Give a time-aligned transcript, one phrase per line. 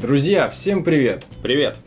[0.00, 1.26] Друзья, всем привет!
[1.42, 1.80] Привет!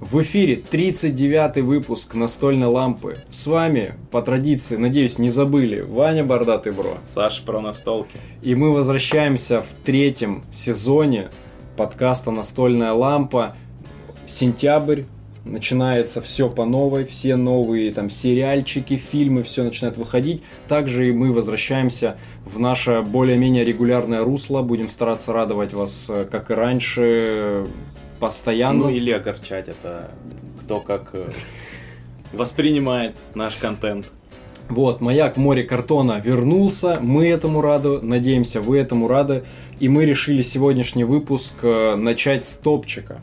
[0.00, 3.16] В эфире 39 выпуск настольной лампы.
[3.28, 6.98] С вами, по традиции, надеюсь, не забыли, Ваня Бардатый Бро.
[7.04, 8.18] Саша про настолки.
[8.40, 11.30] И мы возвращаемся в третьем сезоне
[11.76, 13.56] подкаста «Настольная лампа».
[14.28, 15.02] Сентябрь,
[15.46, 20.42] начинается все по новой, все новые там сериальчики, фильмы, все начинает выходить.
[20.68, 26.50] Также и мы возвращаемся в наше более-менее регулярное русло, будем стараться радовать вас, э, как
[26.50, 27.66] и раньше,
[28.20, 28.84] постоянно.
[28.84, 30.10] Ну или огорчать, это
[30.60, 31.28] кто как э,
[32.32, 34.06] воспринимает наш контент.
[34.68, 39.44] Вот, маяк в море картона вернулся, мы этому рады, надеемся, вы этому рады.
[39.78, 43.20] И мы решили сегодняшний выпуск э, начать с топчика.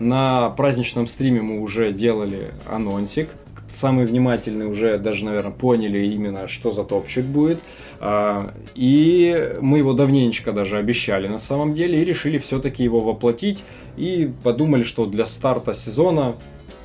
[0.00, 3.28] На праздничном стриме мы уже делали анонсик.
[3.68, 7.60] Самые внимательные уже даже, наверное, поняли именно, что за топчик будет.
[8.00, 13.62] А, и мы его давненько даже обещали на самом деле и решили все-таки его воплотить.
[13.96, 16.34] И подумали, что для старта сезона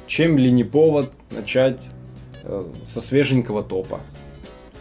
[0.08, 1.82] чем ли не повод начать
[2.44, 4.00] э, со свеженького топа.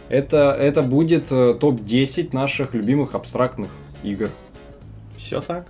[0.09, 3.69] Это, это будет э, топ-10 наших любимых абстрактных
[4.03, 4.29] игр.
[5.17, 5.67] Все так.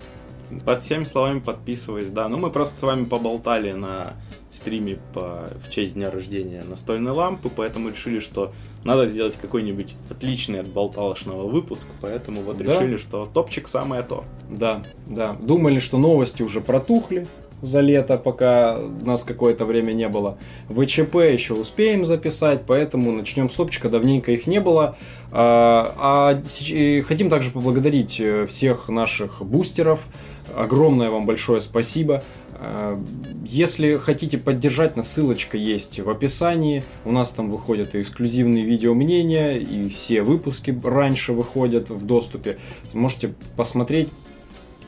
[0.64, 2.28] Под всеми словами подписываюсь, да.
[2.28, 4.14] Ну, мы просто с вами поболтали на
[4.52, 8.54] стриме по, в честь дня рождения настольной лампы, поэтому решили, что
[8.84, 12.64] надо сделать какой-нибудь отличный от болталошного выпуск, поэтому вот да.
[12.64, 14.24] решили, что топчик самое то.
[14.50, 15.34] Да, да.
[15.34, 17.28] Думали, что новости уже протухли
[17.62, 20.38] за лето, пока нас какое-то время не было.
[20.70, 24.96] ВЧП еще успеем записать, поэтому начнем с топчика, давненько их не было.
[25.32, 30.08] А, а хотим также поблагодарить э, всех наших бустеров,
[30.56, 32.24] огромное вам большое спасибо.
[32.60, 32.98] Э,
[33.46, 36.84] если хотите поддержать, нас ссылочка есть в описании.
[37.04, 42.58] У нас там выходят и эксклюзивные видео мнения, и все выпуски раньше выходят в доступе.
[42.94, 44.10] Можете посмотреть,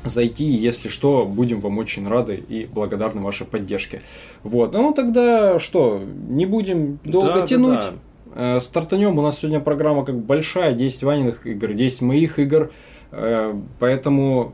[0.04, 4.02] зайти, если что, будем вам очень рады и благодарны вашей поддержке.
[4.44, 7.80] Вот, ну тогда что, не будем долго да, тянуть.
[7.80, 7.92] Да,
[8.36, 8.58] да.
[8.58, 12.72] Э, стартанем, у нас сегодня программа как большая, 10 Ваниных игр, 10 моих игр,
[13.12, 14.54] э, поэтому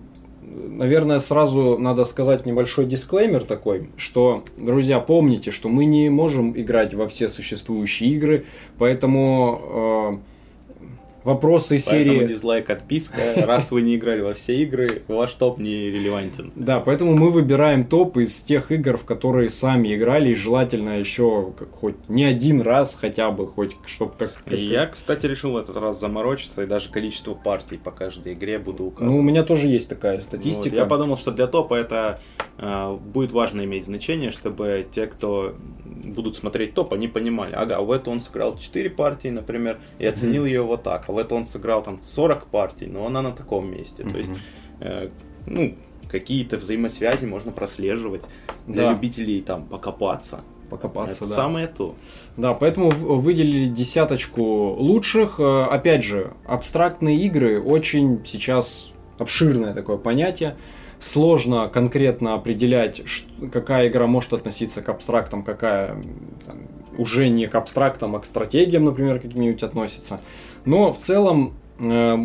[0.53, 6.94] наверное, сразу надо сказать небольшой дисклеймер такой, что, друзья, помните, что мы не можем играть
[6.94, 8.46] во все существующие игры,
[8.78, 10.33] поэтому э,
[11.24, 12.28] вопросы поэтому серии...
[12.28, 13.18] дизлайк, отписка.
[13.36, 16.52] Раз вы не играли во все игры, ваш топ не релевантен.
[16.56, 21.54] Да, поэтому мы выбираем топ из тех игр, в которые сами играли, и желательно еще
[21.58, 24.44] как, хоть не один раз хотя бы, хоть чтобы как...
[24.44, 24.54] как...
[24.54, 28.86] Я, кстати, решил в этот раз заморочиться, и даже количество партий по каждой игре буду
[28.86, 29.14] указывать.
[29.14, 30.76] Ну, у меня тоже есть такая статистика.
[30.76, 32.20] Вот, я подумал, что для топа это
[32.58, 35.56] э, будет важно иметь значение, чтобы те, кто
[35.94, 40.46] будут смотреть топ, они понимали, ага, в эту он сыграл 4 партии, например, и оценил
[40.46, 40.50] mm-hmm.
[40.50, 43.72] ее вот так, а в эту он сыграл там 40 партий, но она на таком
[43.72, 44.04] месте.
[44.04, 44.12] Mm-hmm.
[44.12, 44.31] То есть,
[44.80, 45.09] э,
[45.46, 45.76] ну,
[46.09, 48.24] какие-то взаимосвязи можно прослеживать
[48.68, 48.92] для да.
[48.92, 50.42] любителей там покопаться.
[50.70, 51.36] Покопаться, Это да.
[51.36, 51.96] самое то.
[52.38, 55.40] Да, поэтому выделили десяточку лучших.
[55.40, 60.56] Э, опять же, абстрактные игры очень сейчас обширное такое понятие
[61.03, 63.02] сложно конкретно определять,
[63.52, 66.02] какая игра может относиться к абстрактам, какая
[66.46, 66.59] там,
[66.97, 70.22] уже не к абстрактам, а к стратегиям, например, каким-нибудь относится.
[70.63, 72.16] Но в целом э,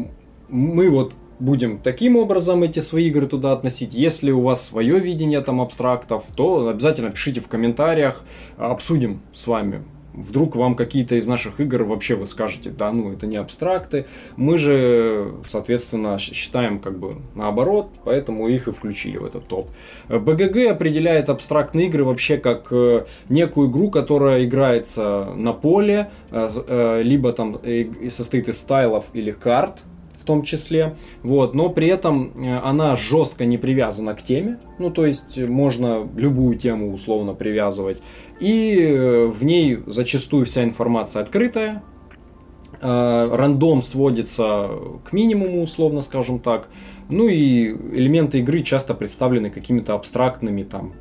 [0.49, 3.95] мы вот будем таким образом эти свои игры туда относить.
[3.95, 8.23] Если у вас свое видение там абстрактов, то обязательно пишите в комментариях,
[8.57, 9.83] обсудим с вами
[10.19, 14.07] Вдруг вам какие-то из наших игр вообще вы скажете, да, ну это не абстракты.
[14.37, 19.71] Мы же, соответственно, считаем как бы наоборот, поэтому их и включили в этот топ.
[20.09, 27.03] БГГ определяет абстрактные игры вообще как э, некую игру, которая играется на поле, э, э,
[27.03, 27.61] либо там
[28.11, 29.79] состоит из стайлов или карт,
[30.29, 30.95] том числе.
[31.23, 34.59] Вот, но при этом э, она жестко не привязана к теме.
[34.79, 38.03] Ну, то есть можно любую тему условно привязывать.
[38.39, 41.83] И э, в ней зачастую вся информация открытая.
[42.83, 44.71] Э, рандом сводится
[45.05, 46.69] к минимуму, условно скажем так.
[47.09, 50.93] Ну и элементы игры часто представлены какими-то абстрактными там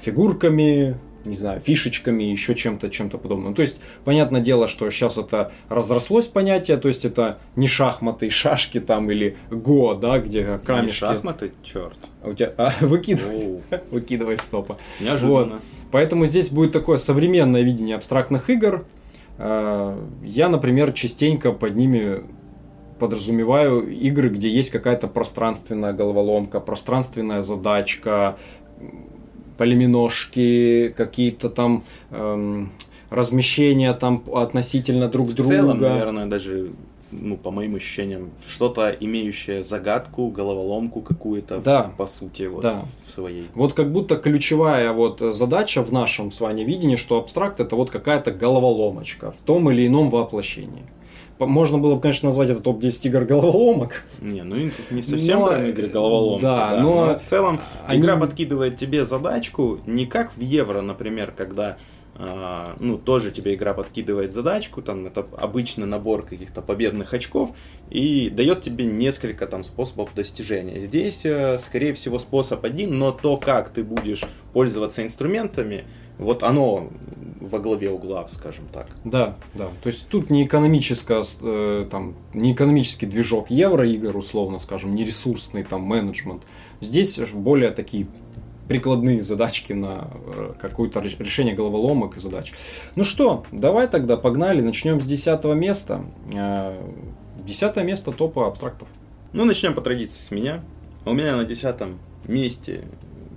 [0.00, 3.54] фигурками, не знаю, фишечками, еще чем-то, чем-то подобным.
[3.54, 8.80] То есть, понятное дело, что сейчас это разрослось понятие, то есть это не шахматы, шашки
[8.80, 11.04] там или го, да, где камешки.
[11.04, 11.98] Не шахматы, черт.
[12.22, 13.60] А у тебя, а, выкидывай,
[13.90, 14.78] выкидывай стопа.
[15.00, 15.34] Неожиданно.
[15.34, 15.62] Вот.
[15.90, 18.84] Поэтому здесь будет такое современное видение абстрактных игр.
[19.38, 22.22] А, я, например, частенько под ними
[22.98, 28.38] подразумеваю игры, где есть какая-то пространственная головоломка, пространственная задачка,
[29.58, 32.70] полиминошки, какие-то там эм,
[33.10, 35.48] размещения там относительно друг в друга.
[35.48, 36.70] В целом, наверное, даже
[37.10, 41.92] ну, по моим ощущениям, что-то имеющее загадку, головоломку какую-то, Да.
[41.96, 42.82] по сути, вот Да.
[43.14, 43.46] своей.
[43.54, 47.90] Вот как будто ключевая вот задача в нашем с вами видении, что абстракт это вот
[47.90, 50.84] какая-то головоломочка в том или ином воплощении.
[51.38, 54.04] Можно было бы, конечно, назвать это топ-10 игр головоломок.
[54.20, 54.56] Не, ну
[54.90, 56.42] не совсем Но, игры головоломки.
[56.42, 61.76] да, но в целом они- игра подкидывает тебе задачку не как в евро, например, когда
[62.20, 67.52] а, ну, тоже тебе игра подкидывает задачку, там это обычно набор каких-то победных очков
[67.90, 70.80] и дает тебе несколько там способов достижения.
[70.80, 75.84] Здесь, э, скорее всего, способ один, но то, как ты будешь пользоваться инструментами,
[76.18, 76.88] вот оно
[77.40, 78.88] во главе угла, скажем так.
[79.04, 79.68] Да, да.
[79.82, 85.62] То есть тут не экономическое, э, там, не экономический движок евроигр, условно скажем, не ресурсный
[85.62, 86.42] там менеджмент.
[86.80, 88.06] Здесь более такие
[88.66, 92.52] прикладные задачки на э, какое-то ре- решение головоломок и задач.
[92.96, 96.04] Ну что, давай тогда погнали, начнем с десятого места.
[96.32, 96.76] Э,
[97.44, 98.88] Десятое место топа абстрактов.
[99.32, 100.62] Ну, начнем по традиции с меня.
[101.06, 102.84] У меня на десятом месте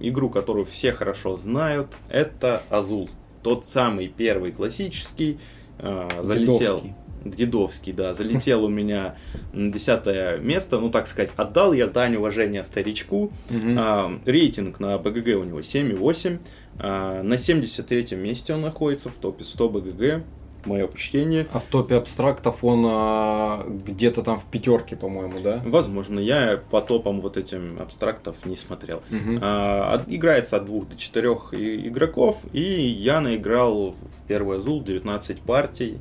[0.09, 3.09] игру, которую все хорошо знают, это Азул.
[3.43, 5.39] Тот самый первый классический.
[5.79, 6.55] э, залетел.
[6.55, 6.93] Дедовский.
[7.23, 9.15] Дедовский, да, залетел у меня
[9.53, 13.31] на десятое место, ну так сказать, отдал я дань уважения старичку.
[13.77, 16.39] А, рейтинг на БГГ у него 7,8.
[16.79, 20.23] А, на 73 месте он находится в топе 100 БГГ.
[20.65, 21.47] Мое почтение.
[21.53, 25.61] А в топе абстрактов он а, где-то там в пятерке, по-моему, да?
[25.65, 29.01] Возможно, я по топам вот этим абстрактов не смотрел.
[29.09, 29.39] Мгм.
[29.41, 35.41] А, от- играется от двух до четырех игроков, и я наиграл в первый Азул 19
[35.41, 35.97] партий.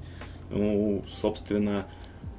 [0.50, 1.86] Ну, собственно,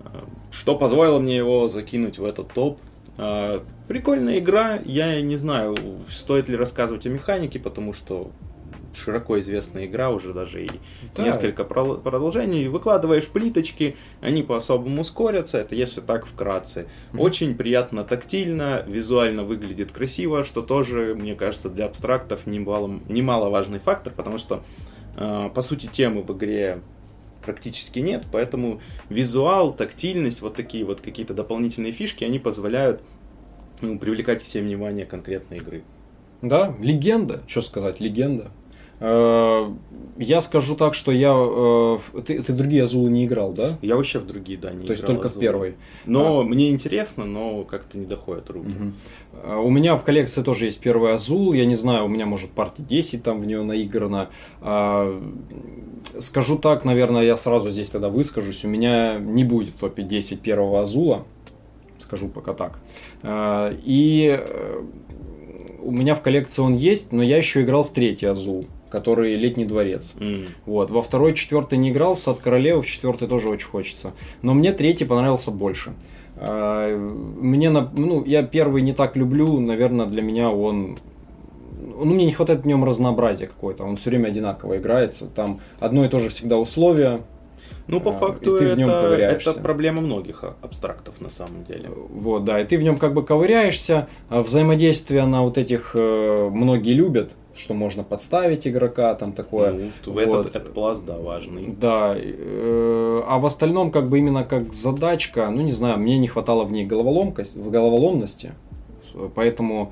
[0.04, 2.80] а, что позволило мне его закинуть в этот топ.
[3.18, 5.76] А, Прикольная игра, я не знаю,
[6.10, 8.32] стоит ли рассказывать о механике, потому что
[8.94, 10.70] широко известная игра, уже даже и
[11.16, 11.24] Да.
[11.24, 12.68] несколько продолжений.
[12.68, 16.88] Выкладываешь плиточки, они по-особому ускорятся, это если так вкратце.
[17.12, 17.22] Мгм.
[17.22, 24.14] Очень приятно тактильно, визуально выглядит красиво, что тоже, мне кажется, для абстрактов немало, немаловажный фактор,
[24.14, 24.64] потому что,
[25.16, 26.82] э, по сути, темы в игре
[27.46, 33.02] практически нет, поэтому визуал, тактильность, вот такие вот какие-то дополнительные фишки, они позволяют
[33.82, 35.84] ну, привлекать себе внимание конкретной игры.
[36.42, 38.52] Да, легенда, что сказать, легенда.
[39.02, 39.70] Э,
[40.18, 41.30] Я скажу так, что я...
[41.32, 43.78] э, в- Ты, ты другие Азулы не играл, да?
[43.82, 45.42] Я вообще в другие, да, не То есть играл только в Азул.
[45.42, 45.74] первый.
[46.06, 48.70] Но мне интересно, но как-то не доходят руки.
[49.44, 51.54] Э, У меня в коллекции тоже есть первый Азул.
[51.54, 54.30] Я не знаю, у меня может партий 10 там в нее наиграно.
[54.62, 55.20] А,
[56.20, 58.64] Скажу так, наверное, я сразу здесь тогда выскажусь.
[58.66, 61.26] У меня не будет в топе 10 первого Азула.
[62.00, 62.80] Скажу пока так.
[63.24, 64.82] А, И э,
[65.82, 69.66] у меня в коллекции он есть, но я еще играл в третий Азул, который Летний
[69.66, 70.14] дворец.
[70.20, 70.46] М.
[70.66, 70.92] Вот.
[70.92, 74.12] Во второй, четвертый не играл, в Сад Королевы в четвертый тоже очень хочется.
[74.42, 75.94] Но мне третий понравился больше.
[76.38, 80.98] А, Мне, на- ну, я первый не так люблю, наверное, для меня он...
[82.04, 86.06] Ну, мне не хватает в нем разнообразия какое-то, он все время одинаково играется, там одно
[86.06, 87.22] и то же всегда условие,
[87.88, 91.64] Ну, по А, факту, ты в нем это, это проблема многих а- абстрактов на самом
[91.64, 91.90] деле.
[92.10, 96.94] вот, да, и ты в нем как бы ковыряешься, взаимодействие на вот этих э, многие
[96.94, 99.72] любят, что можно подставить игрока, там такое.
[99.74, 100.22] Ну, в Вот.
[100.22, 101.68] этот, этот пласт, да, важный.
[101.68, 106.28] Да, э, а в остальном как бы именно как задачка, ну не знаю, мне не
[106.28, 108.54] хватало в ней головоломкость, в головоломности,
[109.36, 109.92] поэтому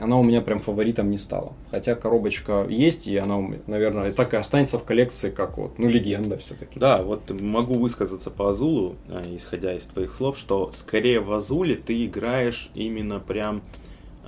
[0.00, 1.52] она у меня прям фаворитом не стала.
[1.70, 6.38] Хотя коробочка есть, и она, наверное, так и останется в коллекции, как вот, ну легенда
[6.38, 6.78] все-таки.
[6.78, 11.74] Да, вот могу высказаться по Азулу, а, исходя из твоих слов, что скорее в Азуле
[11.74, 13.62] ты играешь именно прям...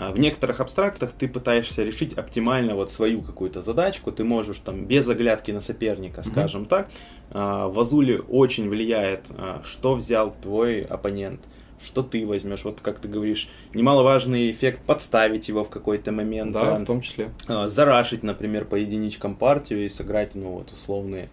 [0.01, 4.87] а, В некоторых абстрактах ты пытаешься решить оптимально вот свою какую-то задачку, ты можешь там
[4.87, 6.89] без оглядки на соперника, скажем так.
[7.31, 11.41] А, В Азуле очень влияет, а, что взял твой оппонент,
[11.85, 12.65] что ты возьмешь.
[12.65, 16.55] Вот как ты говоришь, немаловажный эффект подставить его в какой-то момент.
[16.55, 17.31] Да, а, в том числе.
[17.67, 21.29] зарашить, например, по единичкам партию и сыграть, ну, вот, условные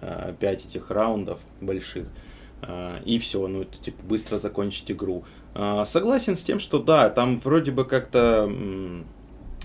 [0.00, 2.06] 5 этих раундов больших.
[3.04, 5.24] И все, ну, это, типа, быстро закончить игру.
[5.58, 8.50] А, Согласен с тем, что да, там вроде бы как-то,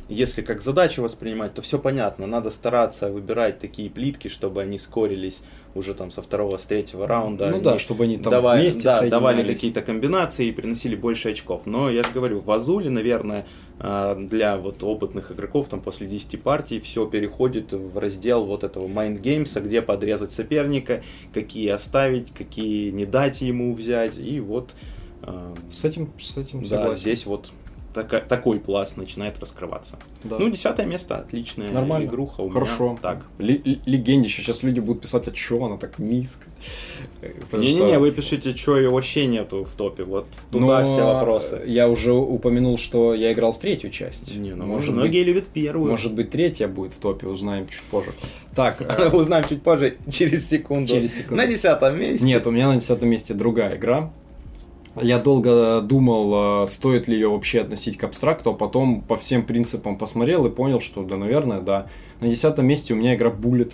[0.07, 2.27] если как задачу воспринимать, то все понятно.
[2.27, 5.43] Надо стараться выбирать такие плитки, чтобы они скорились
[5.75, 7.47] уже там со второго, с третьего раунда.
[7.47, 11.31] ну Они да, чтобы они там давали, вместе да, давали какие-то комбинации и приносили больше
[11.31, 11.63] очков.
[11.65, 13.45] Но я же говорю, в Азуле, наверное,
[13.77, 18.87] а, для вот опытных игроков там после 10 партий все переходит в раздел вот этого
[18.87, 24.17] Mind Games, где подрезать соперника, какие оставить, какие не дать ему взять.
[24.17, 24.73] И вот
[25.71, 27.01] С этим, с этим да, согласен.
[27.01, 27.51] здесь вот
[27.93, 29.97] така- такой пласт начинает раскрываться.
[30.23, 30.37] Да.
[30.39, 32.05] Ну, десятое место, отличная Нормально.
[32.07, 32.89] игруха у Хорошо.
[32.91, 32.99] меня.
[33.01, 33.25] Так.
[33.37, 34.41] Ли- легендище.
[34.41, 36.45] Сейчас люди будут писать, а чё она так низко?
[37.51, 40.03] Не-не-не, вы пишите, что и вообще нету в топе.
[40.03, 41.61] Вот туда Но все вопросы.
[41.65, 44.35] Я уже упомянул, что я играл в третью часть.
[44.35, 45.91] Не, ну, может многие быть, любят первую.
[45.91, 48.11] может быть, третья будет в топе, узнаем чуть позже.
[48.55, 50.87] Так, э, Узнаем чуть позже, через секунду.
[50.87, 51.35] Через секунду.
[51.35, 52.25] На десятом месте.
[52.25, 54.11] Нет, у меня на десятом месте другая игра.
[54.99, 59.45] Я долго думал, э, стоит ли ее вообще относить к абстракту, а потом по всем
[59.45, 61.87] принципам посмотрел и понял, что да, наверное, да.
[62.19, 63.73] На десятом месте у меня игра Bullet.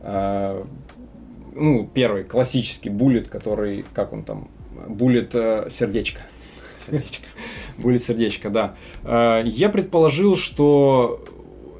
[0.00, 0.64] Э,
[1.54, 4.48] Ну, первый, классический Bullet, который, как он там,
[4.88, 6.20] Bullet э, сердечко.
[6.86, 7.26] Сердечко.
[7.78, 8.74] Bullet сердечко, да.
[9.44, 11.20] Я предположил, что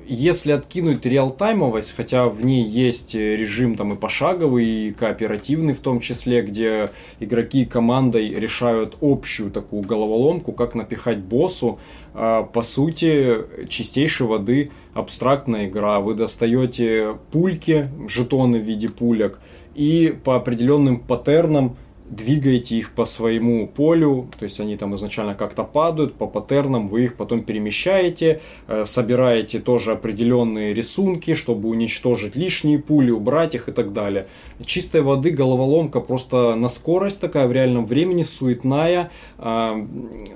[0.07, 6.01] если откинуть реалтаймовость, хотя в ней есть режим там и пошаговый, и кооперативный в том
[6.01, 11.79] числе, где игроки командой решают общую такую головоломку, как напихать боссу,
[12.15, 13.37] а, по сути,
[13.69, 16.01] чистейшей воды абстрактная игра.
[16.01, 19.41] Вы достаете пульки, жетоны в виде пулек,
[19.75, 21.77] и по определенным паттернам
[22.15, 27.05] двигаете их по своему полю, то есть они там изначально как-то падают, по паттернам вы
[27.05, 33.73] их потом перемещаете, э, собираете тоже определенные рисунки, чтобы уничтожить лишние пули, убрать их и
[33.73, 34.27] так далее.
[34.65, 39.75] Чистой воды головоломка просто на скорость такая в реальном времени, суетная, а,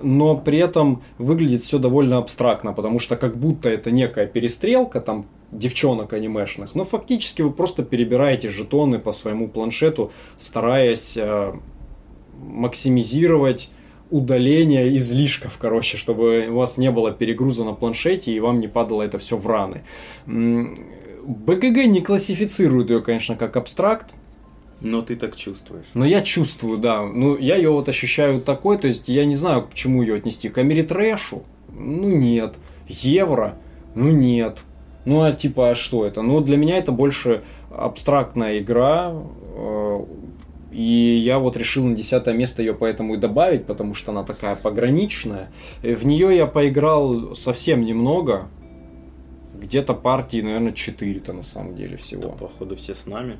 [0.02, 5.26] но при этом выглядит все довольно абстрактно, потому что как будто это некая перестрелка, там
[5.52, 11.54] девчонок анимешных, но фактически вы просто перебираете жетоны по своему планшету, стараясь э,
[12.38, 13.70] максимизировать
[14.10, 19.02] удаление излишков, короче, чтобы у вас не было перегруза на планшете и вам не падало
[19.02, 19.82] это все в раны.
[20.26, 24.14] БГГ не классифицирует ее, конечно, как абстракт,
[24.80, 25.86] Но ты так чувствуешь.
[25.94, 27.02] но я чувствую, да.
[27.04, 30.48] Ну, я ее вот ощущаю такой, то есть я не знаю, к чему ее отнести.
[30.48, 31.42] К Америтрэшу?
[31.68, 32.54] Ну, нет.
[32.88, 33.58] Евро?
[33.94, 34.60] Ну, нет.
[35.04, 36.22] Ну, а типа, а что это?
[36.22, 39.12] Ну, для меня это больше абстрактная игра.
[39.56, 40.04] э,
[40.72, 40.82] И
[41.24, 45.50] я вот решил на десятое место ее поэтому и добавить, потому что она такая пограничная.
[45.82, 48.48] Э, В нее я поиграл совсем немного.
[49.60, 52.20] Где-то партии, наверное, 4-то на самом деле всего.
[52.20, 53.36] Это, походу, все с нами.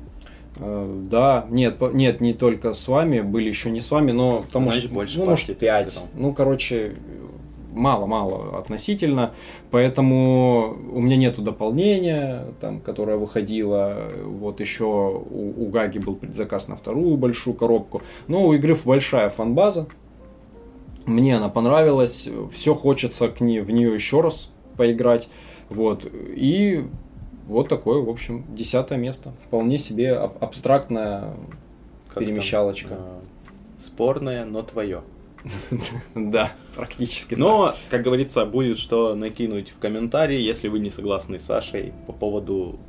[0.57, 4.65] Э, Да, нет, нет, не только с вами, были еще не с вами, но потому
[4.65, 5.89] Значит, что больше ну, партий может, ты 5.
[5.89, 6.07] сыграл.
[6.15, 6.95] Ну, короче,
[7.73, 9.31] мало-мало относительно,
[9.71, 16.67] поэтому у меня нету дополнения, там, которое выходило, вот еще у, у Гаги был предзаказ
[16.67, 19.87] на вторую большую коробку, но у игры большая фанбаза,
[21.05, 25.29] мне она понравилась, все хочется к ней, в нее еще раз поиграть,
[25.69, 26.85] вот, и
[27.47, 31.33] вот такое, в общем, десятое место, вполне себе аб- абстрактная
[32.07, 32.93] Как там, перемещалочка.
[32.93, 33.19] э,
[33.77, 35.01] Спорное, но твое.
[36.15, 37.35] Да, практически.
[37.35, 42.13] Но, как говорится, будет что накинуть в комментарии, если вы не согласны с Сашей по
[42.13, 42.79] поводу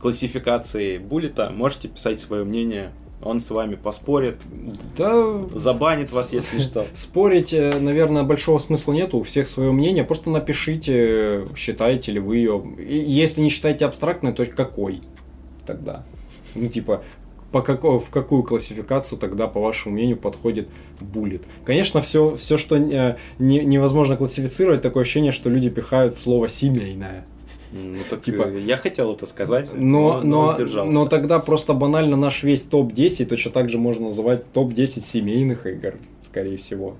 [0.00, 4.36] классификации буллета, можете писать свое мнение, он с вами поспорит,
[4.96, 6.86] Да, забанит вас, если что.
[6.92, 12.36] спорить, э, наверное, большого смысла нету, у всех свое мнение, просто напишите, считаете ли вы
[12.38, 15.00] ее, если не считаете абстрактной, то какой
[15.66, 16.04] тогда?
[16.54, 17.02] Ну, типа,
[17.54, 20.68] по како- в какую классификацию тогда, по вашему мнению, подходит
[21.00, 21.42] буллет?
[21.64, 26.48] Конечно, все, все что э, не- невозможно классифицировать, такое ощущение, что люди пихают в слово
[26.48, 27.24] «семейное».
[27.72, 30.90] Ну, так, Типа- э, я хотел это сказать, Но, но, воздержался.
[30.92, 35.94] но тогда просто банально наш весь топ-10 точно так же можно называть топ-10 семейных игр,
[36.22, 36.96] скорее всего.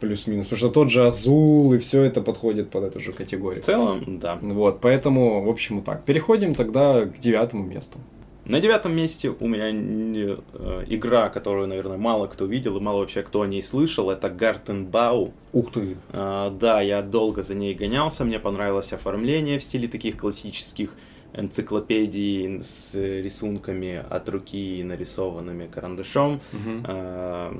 [0.00, 0.44] Плюс-минус.
[0.46, 3.62] Потому что тот же Азул и все это подходит под эту же В категорию.
[3.62, 4.38] целом, да.
[4.42, 6.04] Вот, поэтому, в общем, вот так.
[6.04, 7.98] Переходим тогда к девятому месту.
[8.46, 13.24] На девятом месте у меня э, игра, которую, наверное, мало кто видел и мало вообще
[13.24, 15.32] кто о ней слышал, это Gartenbau.
[15.52, 15.96] Ух ты.
[16.12, 20.94] А, да, я долго за ней гонялся, мне понравилось оформление в стиле таких классических
[21.36, 26.40] энциклопедий с рисунками от руки, нарисованными карандашом.
[26.84, 27.52] А,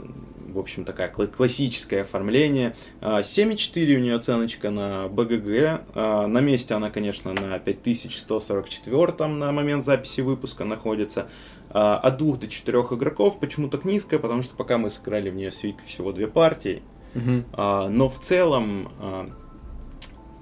[0.48, 2.74] В общем, такая кла- классическое оформление.
[3.00, 5.82] А, 7,4 у нее оценочка на БГГ.
[5.94, 11.28] А, На месте она, конечно, на 5144 на момент записи выпуска находится.
[11.70, 13.38] А, От двух до четырех игроков.
[13.40, 14.18] Почему так низкая?
[14.20, 16.82] Потому что пока мы сыграли в нее с Викой всего две партии.
[17.54, 19.26] А, но в целом а,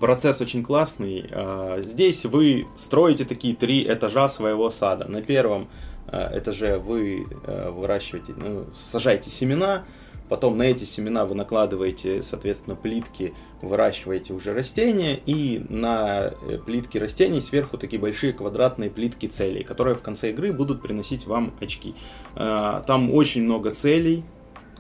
[0.00, 1.26] процесс очень классный.
[1.30, 5.06] А, Здесь вы строите такие три этажа своего сада.
[5.06, 5.68] На первом
[6.08, 9.84] а, этаже вы а, выращиваете, ну, сажаете семена,
[10.28, 16.98] потом на эти семена вы накладываете, соответственно, плитки, выращиваете уже растения, и на э, плитки
[16.98, 21.94] растений сверху такие большие квадратные плитки целей, которые в конце игры будут приносить вам очки.
[22.34, 24.24] Там очень много целей,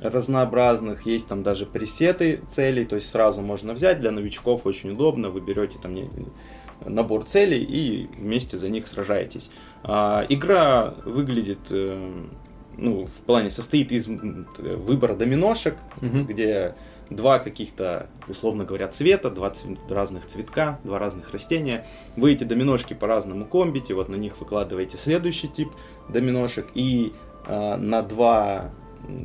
[0.00, 5.30] разнообразных, есть там даже пресеты целей, то есть сразу можно взять, для новичков очень удобно,
[5.30, 5.94] вы берете там
[6.84, 9.50] набор целей и вместе за них сражаетесь.
[9.82, 12.12] А, игра выглядит, э,
[12.76, 16.24] ну, в плане состоит из выбора доминошек, угу.
[16.24, 16.74] где
[17.10, 21.86] два каких-то, условно говоря, цвета, два цвет, разных цветка, два разных растения.
[22.16, 25.68] Вы эти доминошки по-разному комбите, вот на них выкладываете следующий тип
[26.08, 27.12] доминошек и
[27.46, 28.72] э, на два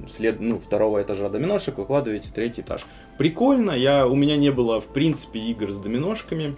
[0.10, 2.86] след, ну, второго этажа доминошек выкладываете третий этаж.
[3.18, 6.56] Прикольно, я, у меня не было, в принципе, игр с доминошками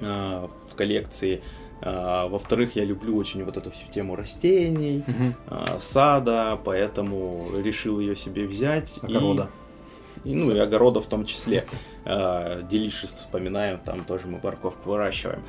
[0.00, 1.42] э, в коллекции.
[1.82, 5.34] Uh, во-вторых, я люблю очень вот эту всю тему растений, uh-huh.
[5.46, 8.98] uh, сада, поэтому решил ее себе взять.
[9.00, 9.48] Огорода.
[10.24, 11.64] И, ну, и огорода в том числе.
[12.04, 15.42] Делишес вспоминаем, там тоже мы морковку выращиваем.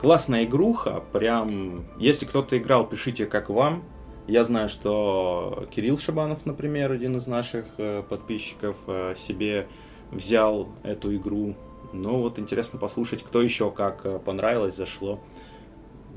[0.00, 3.84] Классная игруха, прям, если кто-то играл, пишите, как вам.
[4.26, 9.66] Я знаю, что Кирилл Шабанов, например, один из наших э, подписчиков, э, себе
[10.10, 11.54] взял эту игру.
[11.92, 15.20] Ну вот интересно послушать, кто еще как э, понравилось, зашло.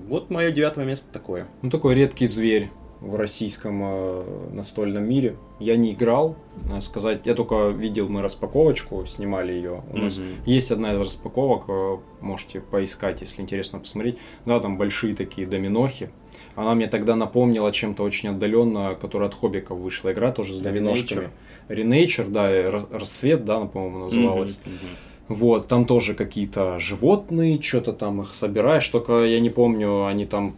[0.07, 1.47] Вот мое девятое место такое.
[1.61, 2.71] Ну такой редкий зверь
[3.01, 5.37] в российском настольном мире.
[5.59, 6.35] Я не играл,
[6.79, 9.83] сказать, я только видел мы распаковочку, снимали ее.
[9.91, 10.01] У mm-hmm.
[10.01, 14.17] нас есть одна из распаковок, можете поискать, если интересно посмотреть.
[14.45, 16.09] Да, там большие такие доминохи.
[16.57, 21.29] Она мне тогда напомнила чем-то очень отдаленно, которая от Хоббиков вышла игра, тоже с доминошками.
[21.69, 22.49] Renature, да,
[22.91, 24.59] Расцвет, да, по-моему, называлась.
[24.65, 24.71] Mm-hmm.
[24.71, 25.35] Mm-hmm.
[25.35, 30.55] Вот, там тоже какие-то животные, что-то там их собираешь, только я не помню, они там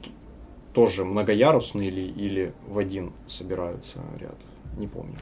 [0.73, 4.37] тоже многоярусные или, или в один собираются ряд,
[4.77, 5.17] не помню.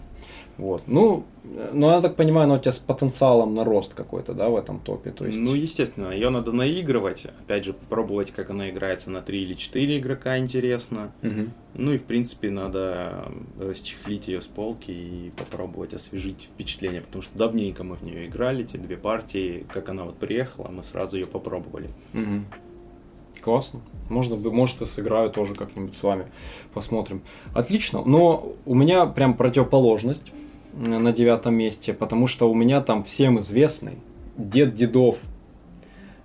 [0.57, 0.83] Вот.
[0.87, 1.23] Ну,
[1.71, 4.79] ну, я так понимаю, она у тебя с потенциалом на рост какой-то, да, в этом
[4.79, 5.11] топе.
[5.11, 5.37] То есть...
[5.37, 7.25] Ну, естественно, ее надо наигрывать.
[7.41, 11.11] Опять же, попробовать, как она играется на 3 или 4 игрока, интересно.
[11.21, 11.49] Угу.
[11.75, 17.01] Ну и, в принципе, надо расчехлить ее с полки и попробовать освежить впечатление.
[17.01, 19.65] Потому что давненько мы в нее играли, те две партии.
[19.71, 21.89] Как она вот приехала, мы сразу ее попробовали.
[22.13, 23.41] Угу.
[23.41, 23.81] Классно.
[24.09, 26.27] Можно, может, и сыграю тоже как-нибудь с вами.
[26.73, 27.21] Посмотрим.
[27.53, 28.01] Отлично.
[28.03, 30.31] Но у меня прям противоположность
[30.77, 33.97] на девятом месте, потому что у меня там всем известный
[34.37, 35.17] Дед Дедов.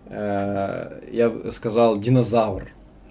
[0.06, 2.68] Э, я сказал динозавр.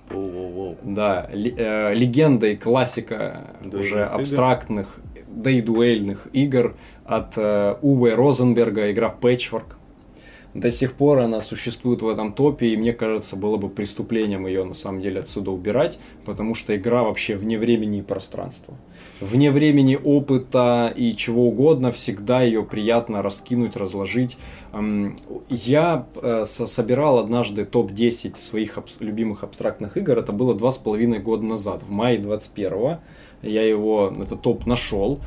[0.10, 0.78] Воу-воу-воу.
[0.84, 5.26] Да, э, легенда и классика Дуэльных уже абстрактных, игр.
[5.28, 9.76] да и дуэльных игр от э, Уве Розенберга, игра Patchwork
[10.54, 14.64] до сих пор она существует в этом топе, и мне кажется, было бы преступлением ее
[14.64, 18.76] на самом деле отсюда убирать, потому что игра вообще вне времени и пространства.
[19.22, 24.38] Вне времени опыта и чего угодно, всегда ее приятно раскинуть, разложить.
[25.50, 31.44] Я э, собирал однажды топ-10 своих любимых абстрактных игр, это было два с половиной года
[31.44, 33.00] назад, в мае 21 -го
[33.42, 35.20] я его, этот топ нашел,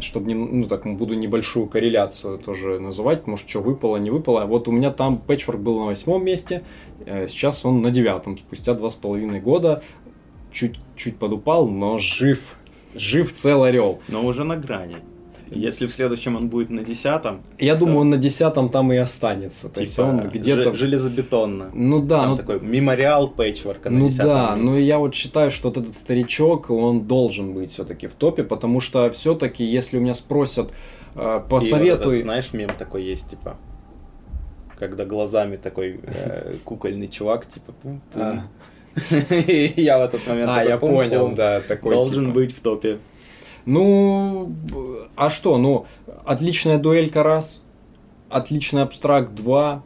[0.00, 4.44] чтобы, не, ну так, буду небольшую корреляцию тоже называть, может, что выпало, не выпало.
[4.44, 6.62] Вот у меня там Patchwork был на восьмом месте,
[7.04, 9.82] э, сейчас он на девятом, спустя два с половиной года,
[10.52, 12.56] чуть-чуть подупал, но жив,
[12.94, 14.00] жив цел орел.
[14.08, 14.98] Но уже на грани.
[15.54, 17.42] Если в следующем он будет на десятом.
[17.58, 17.80] Я то...
[17.80, 19.64] думаю, он на десятом там и останется.
[19.64, 20.74] Типа, то есть он где-то.
[20.74, 21.70] Железобетонно.
[21.74, 22.22] Ну да.
[22.22, 22.36] Там ну...
[22.36, 27.06] такой мемориал пэтчворка на Ну да, но я вот считаю, что вот этот старичок, он
[27.06, 30.72] должен быть все-таки в топе, потому что все-таки, если у меня спросят,
[31.14, 32.16] э, посоветуй.
[32.16, 33.56] Вот знаешь, мем такой есть, типа.
[34.78, 37.74] Когда глазами такой э, кукольный чувак, типа.
[38.14, 38.44] А.
[39.76, 40.50] Я в этот момент.
[40.50, 41.94] А, я понял, да, такой.
[41.94, 42.34] Должен типа.
[42.34, 42.98] быть в топе.
[43.64, 44.52] Ну,
[45.16, 45.56] а что?
[45.56, 45.86] Ну,
[46.24, 47.62] отличная дуэлька раз,
[48.28, 49.84] отличный абстракт два,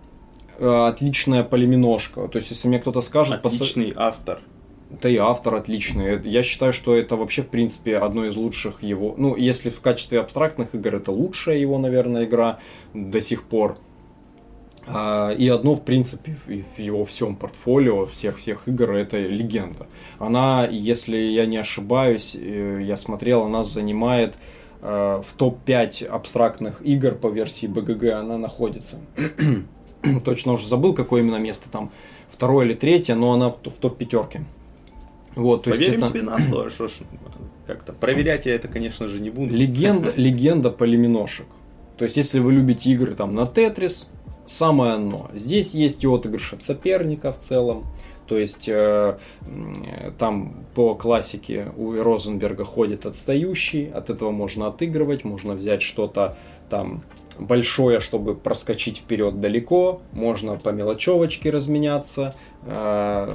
[0.59, 2.29] э, отличная полиминошка.
[2.29, 3.45] То есть, если мне кто-то скажет...
[3.45, 3.95] Отличный пос...
[3.97, 4.40] автор.
[5.03, 6.23] Да и автор отличный.
[6.25, 9.14] Я считаю, что это вообще, в принципе, одно из лучших его...
[9.19, 12.61] Ну, если в качестве абстрактных игр это лучшая его, наверное, игра
[12.95, 13.79] до сих пор.
[14.88, 19.88] А, и одно, в принципе, в его всем портфолио, всех-всех игр, это легенда.
[20.18, 24.37] Она, если я не ошибаюсь, э, я смотрел, она занимает
[24.83, 28.99] э, в топ-5 абстрактных игр по версии BGG, она находится.
[30.25, 31.90] Точно уже забыл, какое именно место там,
[32.31, 34.44] второе или третье, но она в, в топ-пятерке.
[35.35, 36.12] Вот, то Поверим есть это...
[36.12, 36.92] тебе на слово, что ж,
[37.66, 39.53] как-то проверять я это, конечно же, не буду.
[39.53, 41.46] Легенда, легенда полиминошек.
[41.99, 44.11] То есть, если вы любите игры там на Тетрис,
[44.46, 45.28] самое оно.
[45.35, 47.85] Здесь есть и отыгрыш от соперника в целом.
[48.26, 49.18] То есть э,
[50.18, 56.37] там по классике у Розенберга ходит отстающий, от этого можно отыгрывать, можно взять что-то
[56.68, 57.02] там
[57.38, 63.35] большое, чтобы проскочить вперед далеко, можно по мелочевочке разменяться, э,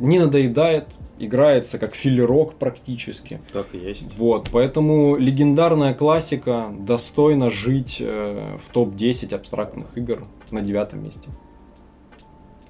[0.00, 0.86] не надоедает,
[1.18, 3.40] играется как филерок практически.
[3.52, 4.16] Так и есть.
[4.16, 11.28] Вот, поэтому легендарная классика достойна жить э, в топ-10 абстрактных игр на девятом месте.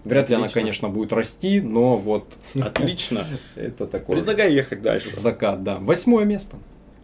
[0.05, 0.61] Вряд ли она, Отлично.
[0.61, 3.25] конечно, будет расти, но вот Отлично.
[3.55, 5.11] это такой Предлагаю ехать дальше.
[5.11, 5.79] закат, да.
[5.79, 6.57] Восьмое место.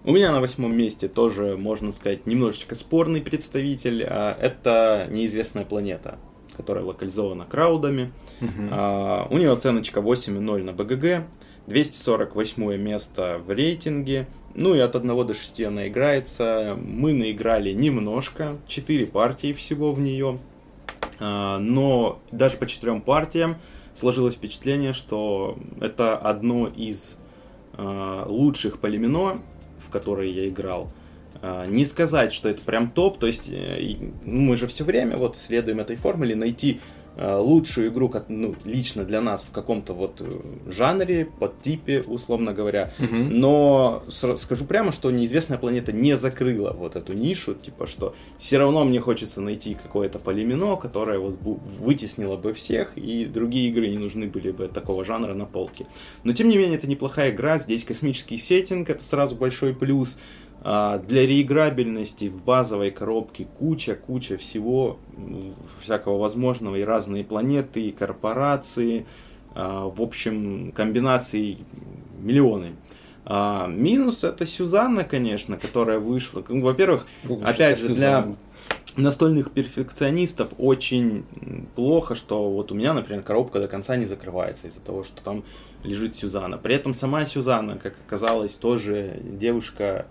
[0.05, 4.05] У меня на восьмом месте тоже, можно сказать, немножечко спорный представитель.
[4.09, 6.19] А, Это неизвестная планета,
[6.59, 8.13] которая локализована краудами.
[8.71, 11.27] А, У нее оценочка 8,0 на БГГ,
[11.69, 14.27] 248 место в рейтинге.
[14.55, 16.77] Ну и от 1 до 6 она играется.
[16.83, 20.39] Мы наиграли немножко, 4 партии всего в нее.
[21.21, 23.57] А, Но даже по четырем партиям
[23.95, 27.19] сложилось впечатление, что это одно из
[27.75, 29.41] а, лучших полимино,
[29.79, 30.91] в которые я играл.
[31.43, 35.17] А, Не сказать, что это прям топ, то есть э, и мы же все время
[35.17, 36.81] вот следуем этой формуле, найти
[37.17, 42.93] э, лучшую игру, ну, лично для нас в каком-то вот э, жанре, подтипе, условно говоря.
[43.39, 48.59] Но сра- скажу прямо, что неизвестная планета не закрыла вот эту нишу, типа что все
[48.59, 53.99] равно мне хочется найти какое-то полимино, которое вот вытеснило бы всех, и другие игры не
[53.99, 55.87] нужны были бы такого жанра на полке.
[56.25, 60.19] Но тем не менее, это неплохая игра, здесь космический сеттинг, это сразу большой плюс.
[60.61, 64.99] А, Для реиграбельности в базовой коробке куча-куча всего,
[65.83, 69.07] всякого возможного, и разные планеты, и корпорации,
[69.55, 71.59] а, в общем, комбинаций
[72.21, 72.73] миллионы.
[73.25, 76.43] А, Минус это Сюзанна, конечно, которая вышла.
[76.49, 77.07] Ну, Во-первых,
[77.43, 78.35] опять же, для
[78.97, 81.25] настольных перфекционистов очень
[81.77, 85.45] плохо, что вот у меня, например, коробка до конца не закрывается из-за того, что там
[85.85, 86.59] лежит Сюзанна.
[86.59, 90.07] При этом сама Сюзанна, как оказалось, тоже девушка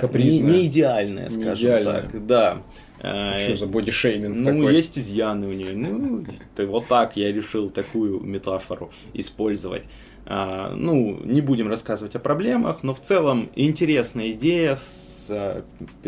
[0.00, 0.50] Капризная.
[0.52, 2.02] не, не идеальная, Не скажем идеальная.
[2.02, 2.26] так.
[2.26, 2.62] Да.
[3.00, 4.74] Э, Что за бодишейминг ну, такой?
[4.76, 5.72] есть изъяны у нее.
[5.74, 9.84] Ну, ты- вот так я решил такую метафору использовать.
[10.24, 14.76] А, ну, не будем рассказывать о проблемах, но в целом интересная идея.
[14.76, 15.64] С, а,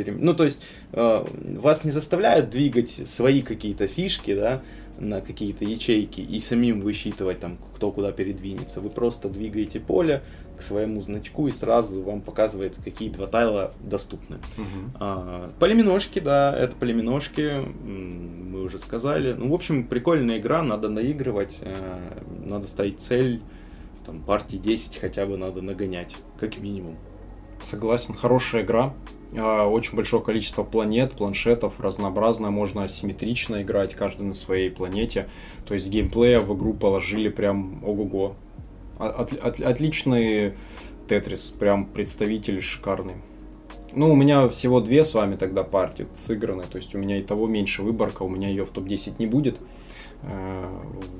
[0.07, 0.63] Ну, то есть,
[0.93, 1.27] а,
[1.59, 4.63] вас не заставляют двигать свои какие-то фишки, да,
[4.99, 8.81] на какие-то ячейки и самим высчитывать там, кто куда передвинется.
[8.81, 10.23] Вы просто двигаете поле
[10.57, 14.39] к своему значку и сразу вам показывает, какие два тайла доступны.
[14.57, 14.93] Мгм.
[15.01, 19.33] А, Полиминошки, да, это полиминошки, мы уже сказали.
[19.33, 21.75] Ну, в общем, прикольная игра, надо наигрывать, э,
[22.45, 23.43] надо ставить цель,
[24.07, 26.97] там, партии 10 хотя бы надо нагонять, как минимум.
[27.61, 28.95] Согласен, хорошая игра.
[29.37, 35.29] А, Очень большое количество планет, планшетов, разнообразно, можно асимметрично играть, каждый на своей планете.
[35.67, 38.37] То есть геймплея в игру положили прям ого-го.
[38.99, 40.55] От- от- отличный
[41.09, 43.17] Тетрис, прям представитель шикарный.
[43.93, 47.23] Ну, у меня всего две с вами тогда партии сыграны, то есть у меня и
[47.23, 49.57] того меньше выборка, у меня ее в топ-10 не будет.
[50.27, 50.65] Э,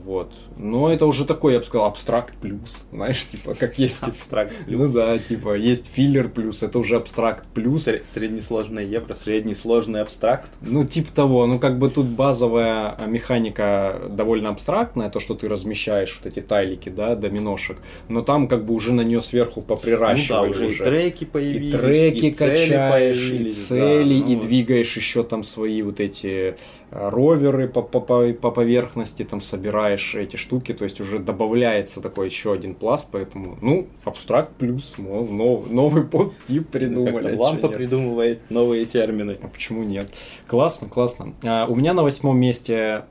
[0.05, 0.33] Вот.
[0.59, 2.87] Но это уже такой, я бы сказал, абстракт плюс.
[2.93, 4.03] Знаешь, типа, как есть.
[4.03, 7.89] Абстракт Ну да, типа, есть филлер плюс, это уже абстракт плюс.
[7.89, 10.51] Сре- Среднесложный евро, среднесложный абстракт.
[10.61, 15.49] Ну, типа того, ну как бы тут базовая а, механика довольно абстрактная, то, что ты
[15.49, 19.67] размещаешь вот эти тайлики, да, доминошек, но там как бы уже на нее сверху Ну
[19.67, 24.35] да, поприращивали уже, и треки появились, и треки и цели качаешь, и цели, да, и
[24.37, 26.57] ну, двигаешь еще там свои вот эти
[26.95, 32.27] роверы по, по, по, по поверхности, там собираешь эти штуки, то есть уже добавляется такой
[32.27, 37.15] еще один пласт, поэтому, ну, абстракт плюс, мол, нов- новый подтип придумали.
[37.15, 37.77] Как-то а лампа нет?
[37.77, 39.37] придумывает новые термины.
[39.43, 40.13] А почему нет?
[40.47, 41.35] Классно, классно.
[41.43, 43.05] А, у меня на восьмом месте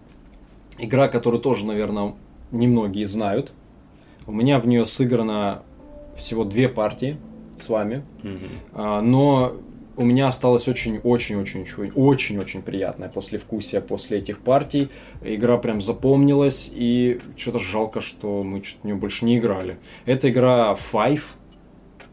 [0.77, 2.15] игра, которую тоже, наверное,
[2.51, 3.51] немногие знают.
[4.25, 5.63] У меня в нее сыграно
[6.15, 7.17] всего две партии
[7.59, 8.37] с вами, Мгм.
[8.73, 9.53] А, но
[9.95, 14.89] у меня осталось очень-очень-очень-очень-очень приятное послевкусие после этих партий.
[15.23, 19.77] Игра прям запомнилась, и что-то жалко, что мы что-то в нее больше не играли.
[20.05, 21.21] Это игра Five,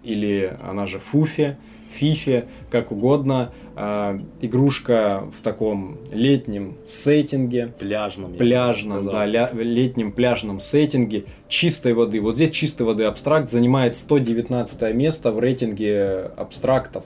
[0.02, 1.58] или она же Фуфе,
[1.92, 3.52] Фифе, как угодно.
[3.74, 8.34] А, игрушка в таком летнем сеттинге Пляжном.
[8.34, 12.20] пляжном, да, ля- летнем пляжном сеттинге чистой воды.
[12.20, 17.04] Вот здесь чистой воды абстракт занимает 119 место в рейтинге абстрактов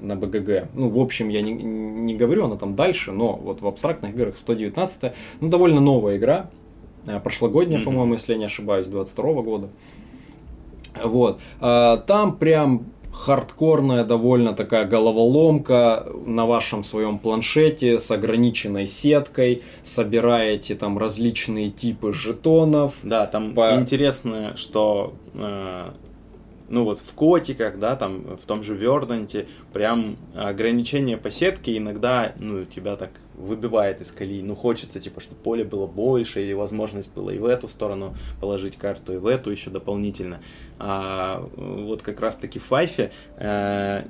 [0.00, 0.68] на БГГ.
[0.74, 4.38] Ну, в общем, я не, не говорю, она там дальше, но вот в абстрактных играх
[4.38, 6.50] 119 ну, довольно новая игра,
[7.08, 7.84] э, прошлогодняя, Мгм.
[7.86, 9.68] по-моему, если я не ошибаюсь, 22 года.
[11.02, 11.40] Вот.
[11.60, 20.74] А, Там прям хардкорная довольно такая головоломка на вашем своем планшете с ограниченной сеткой, собираете
[20.74, 22.92] там различные типы жетонов.
[23.02, 25.90] Да, там По- интересно, что э,
[26.68, 32.32] ну вот в котиках, да, там в том же Верданте, прям ограничение по сетке иногда,
[32.38, 34.42] ну, тебя так выбивает из колеи.
[34.42, 38.76] Ну, хочется, типа, чтобы поле было больше, или возможность была и в эту сторону положить
[38.76, 40.40] карту, и в эту еще дополнительно.
[40.78, 44.04] А вот как раз-таки в Файфе э,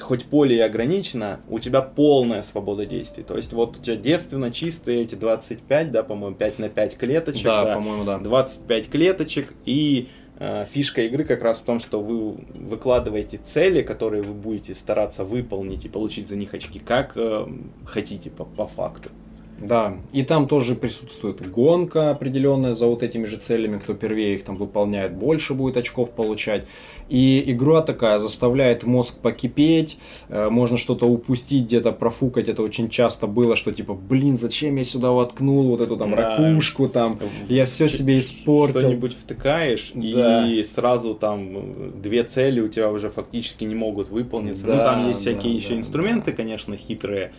[0.00, 3.22] хоть поле и ограничено, у тебя полная свобода действий.
[3.22, 7.44] То есть вот у тебя девственно чистые эти 25, да, по-моему, 5 на 5 клеточек.
[7.44, 8.18] Да, да, по-моему, да.
[8.18, 14.34] 25 клеточек и Фишка игры как раз в том, что вы выкладываете цели, которые вы
[14.34, 17.46] будете стараться выполнить и получить за них очки, как э,
[17.86, 19.10] хотите по, по факту.
[19.60, 24.44] Да, и там тоже присутствует гонка определенная за вот этими же целями, кто первее их
[24.44, 26.66] там выполняет, больше будет очков получать.
[27.08, 33.26] И игра такая заставляет мозг покипеть, э, можно что-то упустить, где-то профукать, это очень часто
[33.28, 36.36] было, что типа, блин, зачем я сюда воткнул вот эту там да.
[36.36, 38.80] ракушку там, я все себе испортил.
[38.80, 40.48] Что-нибудь втыкаешь, да.
[40.48, 44.66] и сразу там две цели у тебя уже фактически не могут выполниться.
[44.66, 46.36] Да, ну там есть всякие да, еще да, инструменты, да.
[46.36, 47.32] конечно, хитрые,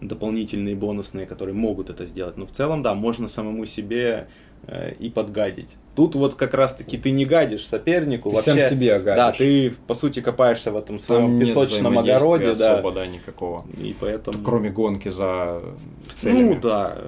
[0.00, 2.36] дополнительные бонусные, которые могут это сделать.
[2.36, 4.28] Но в целом, да, можно самому себе
[4.66, 5.76] э, и подгадить.
[5.94, 8.30] Тут вот как раз-таки ты не гадишь сопернику.
[8.30, 9.16] Ты вообще, сам себе гадишь.
[9.16, 12.50] Да, ты по сути копаешься в этом своем Там песочном огороде.
[12.50, 13.00] особо, да.
[13.00, 13.64] да, никакого.
[13.78, 14.38] И поэтому...
[14.42, 15.62] Кроме гонки за
[16.14, 16.54] целями.
[16.54, 16.98] Ну да,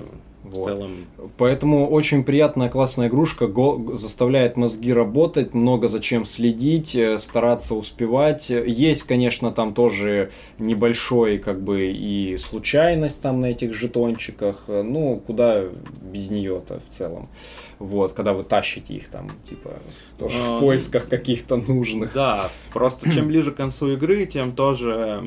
[0.50, 0.62] вот.
[0.62, 0.90] В целом.
[1.36, 8.50] Поэтому очень приятная, классная игрушка, го- заставляет мозги работать, много зачем следить, э, стараться успевать.
[8.50, 15.64] Есть, конечно, там тоже небольшой, как бы, и случайность там на этих жетончиках, ну, куда
[16.02, 17.28] без нее-то в целом.
[17.78, 19.70] Вот, когда вы тащите их там, типа,
[20.18, 22.12] тоже в поисках каких-то нужных.
[22.12, 25.22] Да, просто чем ближе к концу игры, тем тоже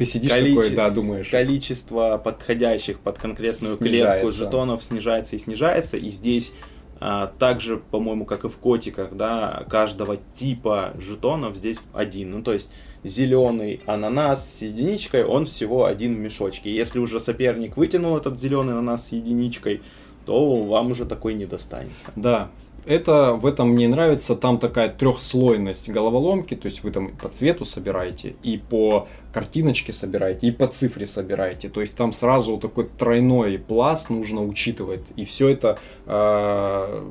[0.00, 0.54] ты сидишь количе...
[0.54, 1.28] такой, да, думаешь.
[1.28, 4.20] Количество подходящих под конкретную снижается.
[4.20, 5.98] клетку жетонов снижается и снижается.
[5.98, 6.54] И здесь
[7.00, 12.30] а, также, по-моему, как и в котиках, да, каждого типа жетонов здесь один.
[12.30, 12.72] Ну, то есть
[13.04, 16.74] зеленый ананас с единичкой, он всего один в мешочке.
[16.74, 19.82] Если уже соперник вытянул этот зеленый ананас с единичкой,
[20.24, 22.10] то вам уже такой не достанется.
[22.16, 22.50] Да,
[22.86, 27.64] это в этом мне нравится, там такая трехслойность головоломки, то есть вы там по цвету
[27.64, 33.58] собираете, и по картиночке собираете, и по цифре собираете, то есть там сразу такой тройной
[33.58, 37.04] пласт нужно учитывать, и все это, э,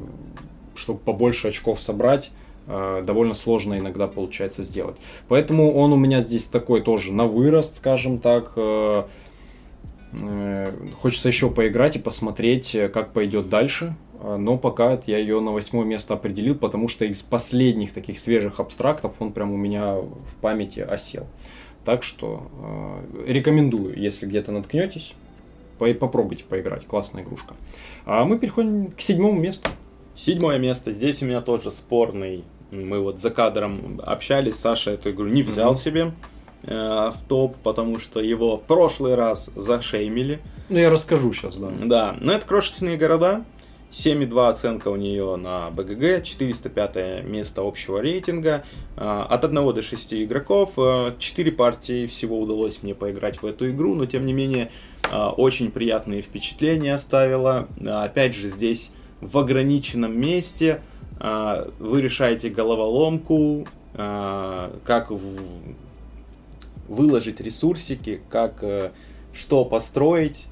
[0.76, 2.32] чтобы побольше очков собрать,
[2.68, 4.98] э, довольно сложно иногда получается сделать.
[5.28, 9.04] Поэтому он у меня здесь такой тоже на вырост, скажем так, э,
[11.02, 13.96] Хочется еще поиграть и посмотреть, как пойдет дальше.
[14.24, 19.14] Но пока я ее на восьмое место определил, потому что из последних таких свежих абстрактов
[19.20, 21.28] он прям у меня в памяти осел.
[21.86, 22.50] Так что
[23.26, 25.16] э, рекомендую, если где-то наткнетесь,
[25.80, 26.86] по попробуйте поиграть.
[26.86, 27.56] Классная игрушка.
[28.06, 29.70] А мы переходим к седьмому месту.
[30.14, 30.92] Седьмое место.
[30.92, 32.44] Здесь у меня тоже спорный.
[32.72, 34.56] Мы вот за кадром общались.
[34.56, 35.76] Саша эту игру не взял mm-hmm.
[35.76, 36.12] себе
[36.64, 40.42] э, в топ, потому что его в прошлый раз зашеймили.
[40.68, 41.72] Ну, я расскажу сейчас, да.
[41.84, 43.46] Да, но это крошечные города.
[43.92, 48.64] 7,2 оценка у нее на БГГ, 405 место общего рейтинга.
[48.96, 50.74] А, от 1 до 6 игроков.
[50.76, 54.72] 4 а, партии всего удалось мне поиграть в эту игру, но тем не менее
[55.12, 57.68] а, очень приятные впечатления оставила.
[57.86, 60.82] Опять же, здесь в ограниченном месте
[61.20, 65.12] вы решаете головоломку, как
[66.90, 68.92] выложить ресурсики, как э,
[69.32, 70.46] что построить,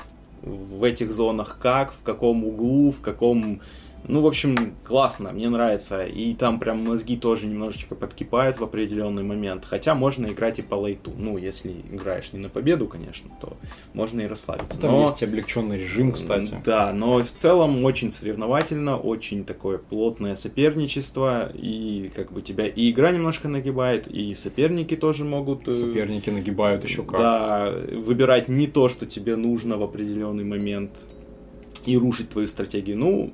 [0.47, 3.61] в этих зонах как, в каком углу, в каком
[4.07, 6.05] ну, в общем, классно, мне нравится.
[6.05, 9.65] И там прям мозги тоже немножечко подкипают в определенный момент.
[9.65, 11.11] Хотя можно играть и по лайту.
[11.17, 13.57] Ну, если играешь не на победу, конечно, то
[13.93, 14.79] можно и расслабиться.
[14.79, 15.01] Там но...
[15.01, 16.61] есть облегченный режим, кстати.
[16.63, 21.51] Да, но в целом очень соревновательно, очень такое плотное соперничество.
[21.53, 25.67] И как бы тебя и игра немножко нагибает, и соперники тоже могут...
[25.67, 27.19] Э, соперники нагибают еще как.
[27.19, 30.99] Да, выбирать не то, что тебе нужно в определенный момент
[31.85, 32.97] и рушить твою стратегию.
[32.97, 33.33] Ну,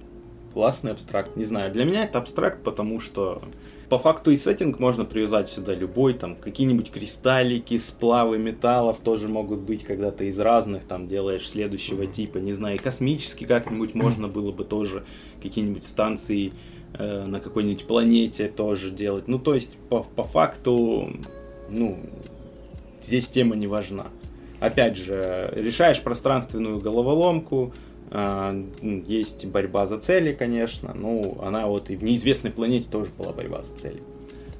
[0.53, 1.35] классный абстракт.
[1.35, 3.41] Не знаю, для меня это абстракт, потому что
[3.89, 9.59] по факту и сеттинг можно привязать сюда любой, там какие-нибудь кристаллики, сплавы металлов тоже могут
[9.59, 14.51] быть, когда ты из разных там делаешь следующего типа, не знаю, космический как-нибудь можно было
[14.51, 15.03] бы тоже
[15.41, 16.53] какие-нибудь станции
[16.97, 19.27] э, на какой-нибудь планете тоже делать.
[19.27, 21.11] Ну, то есть, по, по факту,
[21.69, 21.99] ну,
[23.01, 24.07] здесь тема не важна.
[24.59, 27.73] Опять же, решаешь пространственную головоломку,
[29.07, 30.93] есть борьба за цели, конечно.
[30.93, 34.03] Ну, она вот и в неизвестной планете тоже была борьба за цели.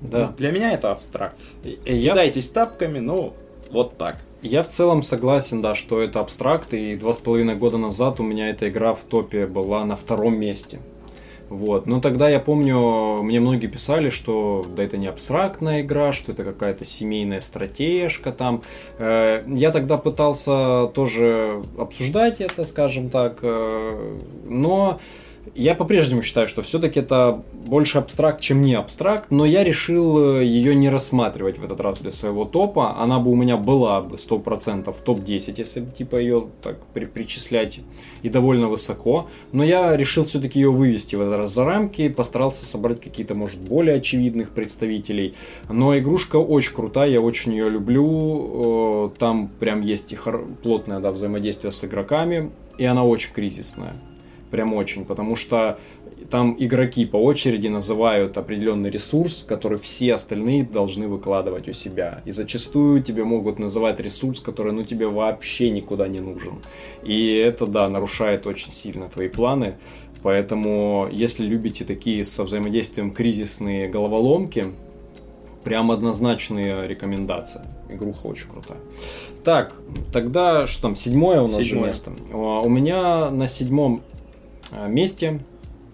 [0.01, 0.27] Да.
[0.27, 1.45] Ну, для меня это абстракт.
[1.63, 2.11] Я...
[2.11, 3.33] Кидайтесь тапками, ну,
[3.71, 4.17] вот так.
[4.41, 8.23] Я в целом согласен, да, что это абстракт, и два с половиной года назад у
[8.23, 10.79] меня эта игра в топе была на втором месте.
[11.53, 11.85] Вот.
[11.85, 16.43] Но тогда я помню, мне многие писали, что да это не абстрактная игра, что это
[16.43, 18.63] какая-то семейная стратежка там.
[18.97, 24.99] Э, я тогда пытался тоже обсуждать это, скажем так, э, но
[25.55, 30.45] я по-прежнему считаю, что все-таки это больше абстракт, чем не абстракт, но я решил э,
[30.45, 32.97] ее не рассматривать в этот раз для своего топа.
[32.97, 37.81] Она бы у меня была бы 100% в топ-10, если типа ее так при причислять
[38.21, 39.29] и довольно высоко.
[39.51, 43.59] Но я решил все-таки ее вывести в этот раз за рамки, постарался собрать какие-то, может,
[43.59, 45.35] более очевидных представителей.
[45.69, 49.09] Но игрушка очень крутая, я очень ее люблю.
[49.13, 50.17] Э, там прям есть и
[50.63, 53.95] плотное да, взаимодействие с игроками, и она очень кризисная
[54.53, 55.79] прям очень, потому что
[56.29, 62.21] там игроки по очереди называют определенный ресурс, который все остальные должны выкладывать у себя.
[62.25, 66.61] И зачастую тебе могут называть ресурс, который ну тебе вообще никуда не нужен.
[67.03, 69.73] И это, да, нарушает очень сильно твои планы.
[70.21, 74.67] Поэтому, если любите такие со взаимодействием кризисные головоломки,
[75.63, 77.65] прям однозначная рекомендация.
[77.89, 78.77] Игруха очень крутая.
[79.43, 79.73] Так,
[80.11, 81.65] тогда что там, седьмое у нас седьмое.
[81.65, 82.11] же место.
[82.31, 84.03] А, у меня на седьмом
[84.87, 85.41] месте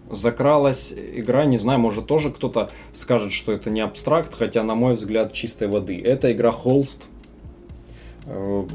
[0.10, 4.96] закралась игра, не знаю, может тоже кто-то скажет, что это не абстракт, хотя, на мой
[4.96, 6.02] взгляд, чистой воды.
[6.02, 7.04] Это игра Холст.
[8.26, 8.65] Э,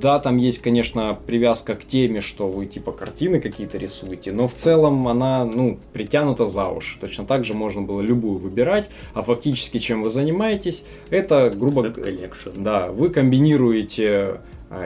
[0.00, 4.54] да, там есть, конечно, привязка к теме, что вы типа картины какие-то рисуете, но в
[4.54, 6.98] целом она, ну, притянута за уши.
[7.00, 11.82] Точно так же можно было любую выбирать, а фактически чем вы занимаетесь, это грубо...
[11.88, 14.40] говоря, Да, вы комбинируете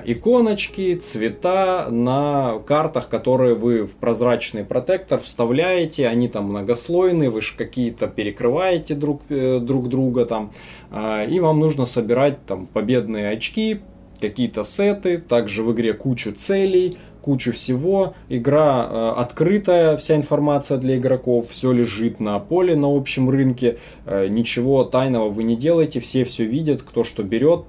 [0.04, 7.56] иконочки, цвета на картах, которые вы в прозрачный протектор вставляете, они там многослойные, вы же
[7.56, 10.50] какие-то перекрываете друг, э, друг друга там,
[10.90, 13.80] а, и вам нужно собирать там победные очки,
[14.20, 18.14] какие-то сеты, также в игре кучу целей, кучу всего.
[18.28, 24.28] Игра э, открытая, вся информация для игроков, все лежит на поле на общем рынке, э,
[24.28, 27.64] ничего тайного вы не делаете, все все видят, кто что берет,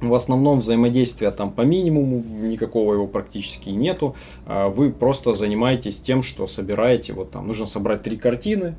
[0.00, 4.14] в основном взаимодействия там по минимуму, никакого его практически нету.
[4.46, 8.74] А вы просто занимаетесь тем, что собираете, вот там нужно собрать три картины,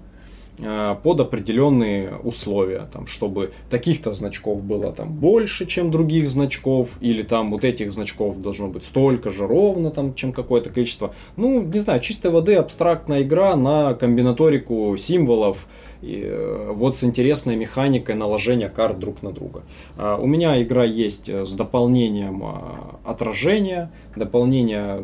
[0.61, 7.23] а, под определенные условия, там, чтобы таких-то значков было там больше, чем других значков, или
[7.23, 11.13] там вот этих значков должно быть столько же ровно, там, чем какое-то количество.
[11.35, 15.67] Ну, не знаю, чистой воды абстрактная игра на комбинаторику символов,
[16.05, 19.63] и, э, вот с интересной механикой наложения карт друг на друга.
[19.97, 25.03] А, у меня игра есть с дополнением а, отражения, дополнение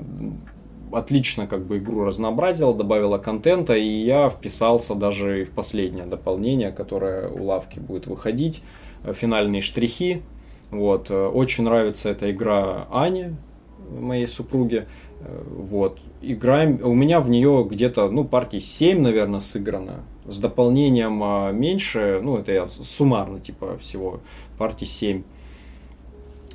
[0.92, 7.30] отлично как бы игру разнообразила, добавила контента, и я вписался даже в последнее дополнение, которое
[7.30, 8.62] у лавки будет выходить,
[9.04, 10.22] э, финальные штрихи.
[10.70, 11.10] Вот.
[11.10, 13.36] Э, очень нравится эта игра Ане,
[13.90, 14.88] моей супруге.
[15.56, 16.00] Вот.
[16.22, 22.20] Играем, у меня в нее где-то, ну, партий 7, наверное, сыграно с дополнением а, меньше,
[22.24, 24.22] ну, это я суммарно, типа, всего
[24.58, 25.24] партий 7.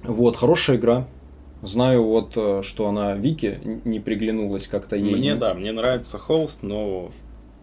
[0.04, 1.06] Вот, хорошая игра.
[1.62, 5.14] Знаю вот, э, что она Вики не приглянулась как-то ей.
[5.14, 7.10] Мне, да, мне нравится Холст, но...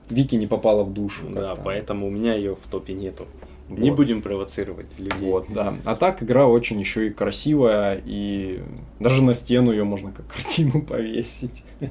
[0.09, 1.27] Вики не попала в душу.
[1.29, 3.25] Да, поэтому у меня ее в топе нету.
[3.73, 3.81] Вот.
[3.81, 5.17] Не будем провоцировать людей.
[5.19, 5.73] Вот, да.
[5.83, 8.61] А так игра очень еще и красивая, и
[8.99, 11.63] даже на стену ее можно как картину повесить.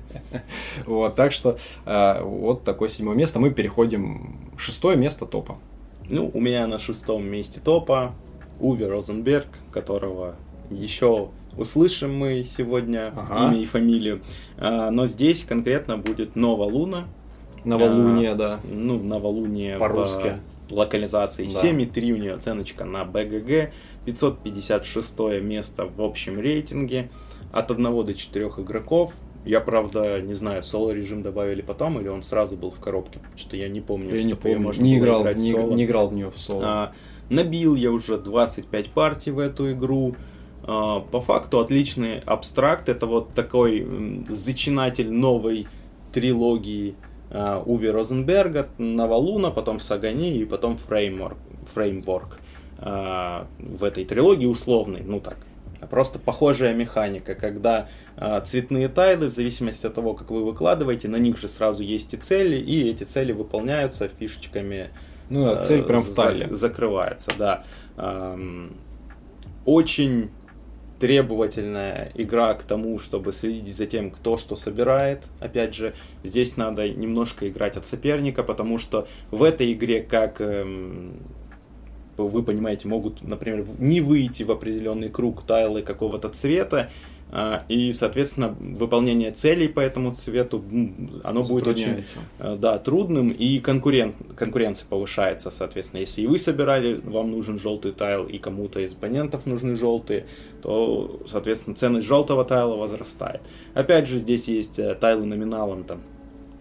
[0.87, 3.39] Вот, так что э, вот такое седьмое место.
[3.41, 5.59] Мы переходим шестое место топа.
[6.09, 8.15] Ну, у меня на шестом месте топа
[8.61, 10.37] Уве Розенберг, которого
[10.71, 13.49] еще услышим мы сегодня ага.
[13.49, 14.23] имя и фамилию.
[14.57, 17.07] А, но здесь конкретно будет Нова Луна.
[17.65, 18.61] Новолуние, а, да.
[18.65, 20.39] Ну, новолуние по-русски
[20.73, 21.45] локализации.
[21.45, 21.69] Да.
[21.69, 23.73] 7,3 у нее оценочка на БГГ,
[24.05, 27.11] 556 место в общем рейтинге,
[27.53, 29.15] от 1 до 4 игроков.
[29.45, 33.69] Я, правда, не знаю, соло-режим добавили потом, или он сразу был в коробке, что я
[33.69, 34.15] не помню.
[34.15, 36.63] Я не помню, можно не играл, не, не играл в нее в соло.
[36.65, 36.93] А,
[37.29, 40.15] набил я уже 25 партий в эту игру.
[40.63, 43.85] А, по факту отличный абстракт, это вот такой
[44.29, 45.67] зачинатель новой
[46.13, 46.95] трилогии
[47.65, 51.39] Уви Розенберга, Навалуна, потом Сагани и потом Фреймворк,
[51.73, 52.39] Фреймворк
[52.79, 55.39] э, в этой трилогии условный, ну так,
[55.89, 61.17] просто похожая механика, когда э, цветные тайлы, в зависимости от того, как вы выкладываете, на
[61.17, 64.91] них же сразу есть и цели, и эти цели выполняются фишечками.
[65.31, 66.55] Ну, а цель прям в тайле.
[66.55, 67.65] Закрывается, да.
[67.97, 68.77] Эм,
[69.65, 70.31] очень
[71.03, 75.31] требовательная игра к тому, чтобы следить за тем, кто что собирает.
[75.41, 81.17] Опять же, здесь надо немножко играть от соперника, потому что в этой игре, как эм,
[82.17, 86.89] вы понимаете, могут, например, не выйти в определенный круг тайлы какого-то цвета,
[87.69, 90.63] и, соответственно, выполнение целей по этому цвету,
[91.25, 92.05] оно будет очень
[92.39, 96.01] э, да, трудным, и конкурент, конкуренция повышается, соответственно.
[96.01, 100.27] Если и вы собирали, вам нужен желтый тайл, и кому-то из оппонентов нужны желтые,
[100.63, 103.41] то, соответственно, ценность желтого тайла возрастает.
[103.73, 106.03] Опять же, здесь есть э, тайлы номиналом там,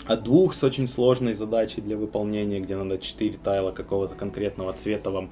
[0.06, 5.12] от двух с очень сложной задачей для выполнения, где надо 4 тайла какого-то конкретного цвета
[5.12, 5.32] вам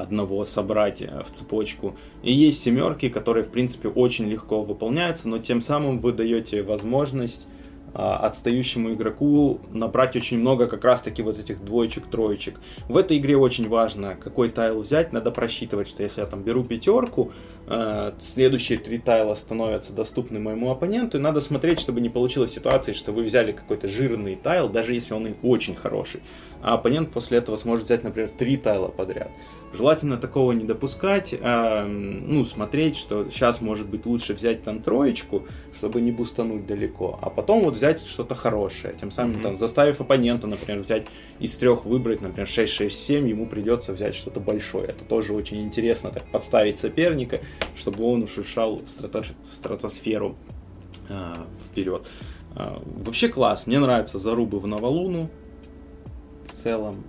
[0.00, 1.96] одного собрать э, в цепочку.
[2.22, 7.48] И есть семерки, которые, в принципе, очень легко выполняются, но тем самым вы даете возможность
[7.94, 12.60] отстающему игроку набрать очень много как раз таки вот этих двоечек, троечек.
[12.88, 16.64] В этой игре очень важно, какой тайл взять, надо просчитывать, что если я там беру
[16.64, 17.32] пятерку,
[17.66, 22.92] э, следующие три тайла становятся доступны моему оппоненту, и надо смотреть, чтобы не получилось ситуации,
[22.92, 26.20] что вы взяли какой-то жирный тайл, даже если он и очень хороший,
[26.62, 29.30] а оппонент после этого сможет взять, например, три тайла подряд.
[29.72, 35.46] Желательно такого не допускать, а, ну, смотреть, что сейчас может быть лучше взять там троечку,
[35.78, 39.42] чтобы не бустануть далеко, а потом вот взять что-то хорошее, тем самым mm-hmm.
[39.42, 41.06] там заставив оппонента, например, взять
[41.38, 44.88] из трех выбрать, например, 6-6-7, ему придется взять что-то большое.
[44.88, 47.40] Это тоже очень интересно, так подставить соперника,
[47.76, 50.36] чтобы он ушел в, страто- в стратосферу
[51.08, 52.08] а, вперед.
[52.56, 55.30] А, вообще класс, мне нравятся зарубы в Новолуну
[56.52, 57.04] в целом.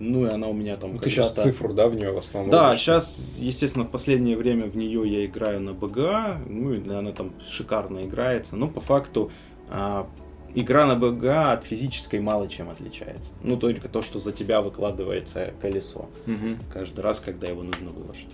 [0.00, 0.94] Ну и она у меня там.
[0.94, 2.50] Ну, ты сейчас цифру, да, в нее в основном.
[2.50, 2.80] Да, рубишь.
[2.80, 7.32] сейчас, естественно, в последнее время в нее я играю на БГА, ну и она там
[7.48, 8.56] шикарно играется.
[8.56, 9.30] Но по факту
[9.68, 10.08] а,
[10.54, 13.32] игра на БГА от физической мало чем отличается.
[13.42, 16.56] Ну только то, что за тебя выкладывается колесо угу.
[16.72, 18.28] каждый раз, когда его нужно выложить.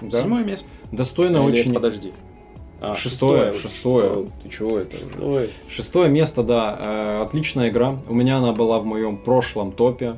[0.00, 0.22] Да?
[0.22, 0.68] Седьмое место.
[0.92, 1.74] Достойно Или очень.
[1.74, 2.12] Подожди.
[2.80, 4.30] А, шестое, шестое, шестое.
[4.42, 4.96] Ты чего это?
[4.96, 5.48] Шестое.
[5.68, 6.76] Шестое место, да.
[6.80, 7.98] Э, отличная игра.
[8.08, 10.16] У меня она была в моем прошлом топе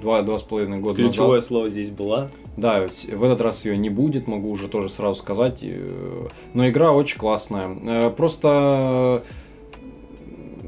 [0.00, 1.48] два, два с половиной года Ключевое назад.
[1.48, 2.26] слово здесь была.
[2.56, 5.60] Да, в этот раз ее не будет, могу уже тоже сразу сказать.
[5.62, 7.76] Э, но игра очень классная.
[7.84, 9.22] Э, просто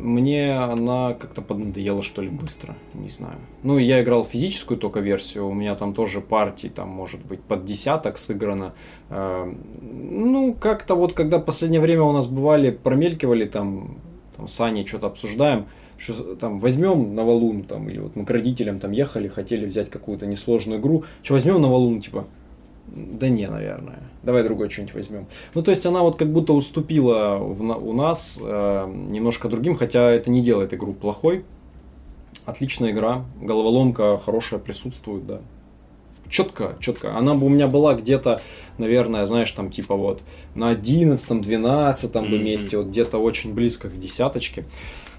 [0.01, 3.37] мне она как-то поднадоела, что ли, быстро, не знаю.
[3.63, 7.65] Ну, я играл физическую только версию, у меня там тоже партии, там, может быть, под
[7.65, 8.73] десяток сыграно.
[9.09, 13.99] Э, ну, как-то вот, когда последнее время у нас бывали, промелькивали там,
[14.37, 15.67] там с Аней что-то обсуждаем,
[16.01, 19.91] что там возьмем на валун, там, или вот мы к родителям там ехали, хотели взять
[19.91, 22.27] какую-то несложную игру, что возьмем на валун, типа,
[22.87, 24.01] да не, наверное.
[24.23, 25.27] Давай другой что-нибудь возьмем.
[25.55, 30.11] Ну, то есть она вот как будто уступила в, у нас э, немножко другим, хотя
[30.11, 31.45] это не делает игру плохой.
[32.47, 35.41] Отличная игра, головоломка хорошая присутствует, да.
[36.29, 37.17] Четко, четко.
[37.17, 38.41] Она бы у меня была где-то,
[38.79, 40.23] наверное, знаешь, там типа вот
[40.55, 42.29] на 11 12 mm-hmm.
[42.29, 44.65] бы месте, вот где-то очень близко к десяточке.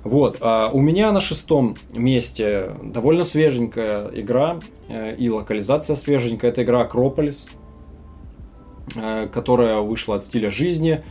[0.03, 6.51] Вот, а у меня на шестом месте довольно свеженькая игра э, и локализация свеженькая.
[6.51, 7.47] Это игра Акрополис,
[8.95, 11.03] э, которая вышла от стиля жизни.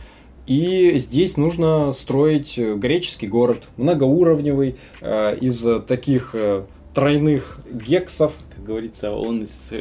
[0.45, 6.35] И здесь нужно строить греческий город, многоуровневый, э, из таких
[6.93, 8.33] тройных гексов.
[8.53, 9.71] Как говорится, он из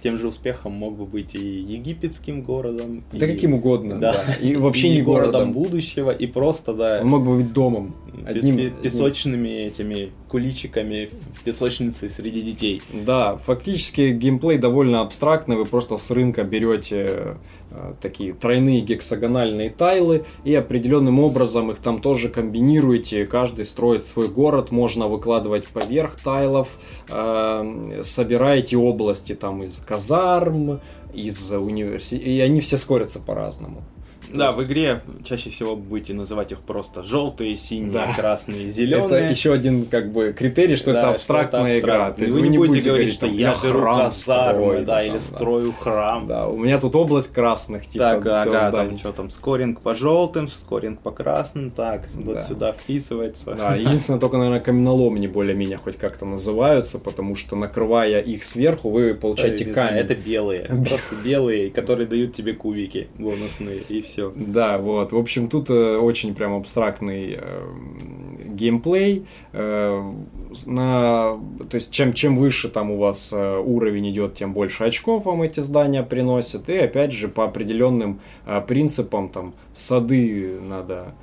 [0.00, 3.04] тем же успехом мог бы быть и египетским городом.
[3.12, 3.98] Да и, каким угодно.
[3.98, 4.12] Да.
[4.12, 4.34] да.
[4.34, 5.32] И вообще и не городом.
[5.32, 7.00] городом будущего, и просто, да.
[7.00, 7.94] Он мог бы быть домом.
[8.26, 8.74] Одним...
[8.82, 12.82] Песочными этими куличиками в песочнице среди детей.
[12.92, 15.56] Да, фактически геймплей довольно абстрактный.
[15.56, 17.36] Вы просто с рынка берете
[17.70, 23.26] э, такие тройные гексагональные тайлы и определенным образом их там тоже комбинируете.
[23.26, 26.68] Каждый строит свой город, можно выкладывать поверх тайлов,
[27.08, 30.80] э, собираете области там из казарм,
[31.12, 33.82] из университета, и они все скорятся по-разному.
[34.32, 38.12] Да, в игре чаще всего будете называть их просто желтые, синие, да.
[38.14, 39.06] красные, зеленые.
[39.06, 42.10] Это еще один как бы критерий, что да, это абстрактная что это игра.
[42.12, 45.20] То есть вы, вы не будете говорить, что я беру казармы, строю, да, или там,
[45.20, 45.82] строю да.
[45.82, 46.26] храм.
[46.26, 50.48] Да, у меня тут область красных, типа, так, ага, там что там, скоринг по желтым,
[50.48, 52.40] скоринг по красным, так, вот да.
[52.40, 53.54] сюда вписывается.
[53.54, 59.14] Да, единственное, только, наверное, каменоломни более-менее хоть как-то называются, потому что накрывая их сверху, вы
[59.14, 60.00] получаете камень.
[60.00, 64.32] Это белые, просто белые, которые дают тебе кубики бонусные, и все все.
[64.36, 65.12] Да, вот.
[65.12, 67.66] В общем, тут э, очень прям абстрактный э,
[68.48, 69.26] геймплей.
[69.52, 70.12] Э,
[70.66, 71.38] на,
[71.68, 75.42] то есть, чем, чем выше там у вас э, уровень идет, тем больше очков вам
[75.42, 76.68] эти здания приносят.
[76.68, 81.14] И опять же, по определенным э, принципам, там, сады надо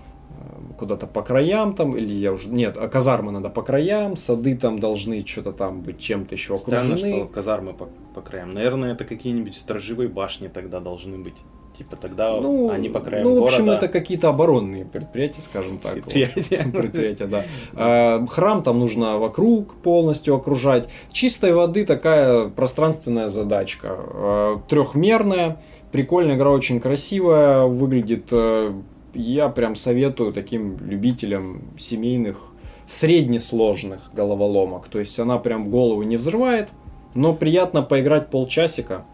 [0.78, 2.50] куда-то по краям там, или я уже...
[2.50, 6.98] Нет, а казармы надо по краям, сады там должны что-то там быть чем-то еще окружены.
[6.98, 8.54] Странно, что казармы по, по краям.
[8.54, 11.36] Наверное, это какие-нибудь сторожевые башни тогда должны быть.
[11.78, 13.86] Типа тогда ну, они по краям Ну, в общем, города...
[13.86, 15.94] это какие-то оборонные предприятия, скажем так.
[15.94, 16.62] Предприятия.
[16.66, 16.82] Вот.
[16.82, 17.44] Предприятия, да.
[17.74, 20.88] А, храм там нужно вокруг полностью окружать.
[21.12, 23.90] Чистой воды такая пространственная задачка.
[23.92, 25.62] А, трехмерная.
[25.92, 27.66] Прикольная игра, очень красивая.
[27.66, 28.28] Выглядит...
[28.32, 28.74] Э,
[29.14, 32.52] я прям советую таким любителям семейных
[32.88, 34.88] среднесложных головоломок.
[34.88, 36.70] То есть она прям голову не взрывает,
[37.14, 39.06] но приятно поиграть полчасика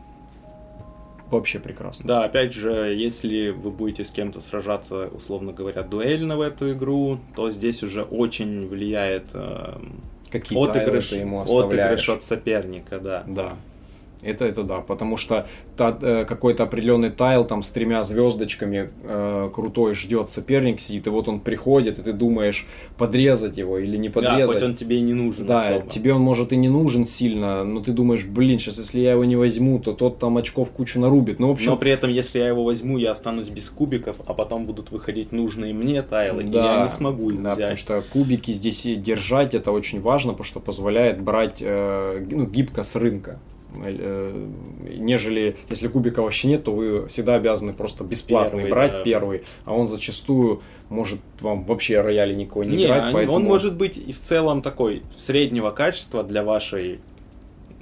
[1.32, 2.08] вообще прекрасно.
[2.08, 7.20] Да, опять же, если вы будете с кем-то сражаться, условно говоря, дуэльно в эту игру,
[7.36, 9.80] то здесь уже очень влияет э,
[10.30, 13.24] Какие отыгрыш, ему отыгрыш от соперника, да.
[13.28, 13.58] Да.
[14.24, 19.50] Это, это да, потому что та, э, какой-то определенный тайл там с тремя звездочками э,
[19.54, 22.68] крутой ждет соперник сидит, и вот он приходит, и ты думаешь
[22.98, 24.48] подрезать его или не подрезать.
[24.48, 25.88] Да, хоть он тебе и не нужен Да, особо.
[25.88, 29.26] тебе он может и не нужен сильно, но ты думаешь, блин, сейчас если я его
[29.26, 31.40] не возьму, то тот там очков кучу нарубит.
[31.40, 31.72] Ну, в общем...
[31.72, 35.32] Но при этом, если я его возьму, я останусь без кубиков, а потом будут выходить
[35.32, 37.58] нужные мне тайлы, да, и я не смогу их да, взять.
[37.58, 42.84] потому что кубики здесь держать, это очень важно, потому что позволяет брать э, ну, гибко
[42.84, 43.40] с рынка.
[43.76, 44.48] Э,
[44.98, 49.04] нежели если кубика вообще нет, то вы всегда обязаны просто бесплатно первый, брать да.
[49.04, 53.14] первый, а он зачастую может вам вообще рояли никого не, не играть.
[53.14, 53.38] Поэтому...
[53.38, 57.00] Он может быть и в целом такой среднего качества для вашей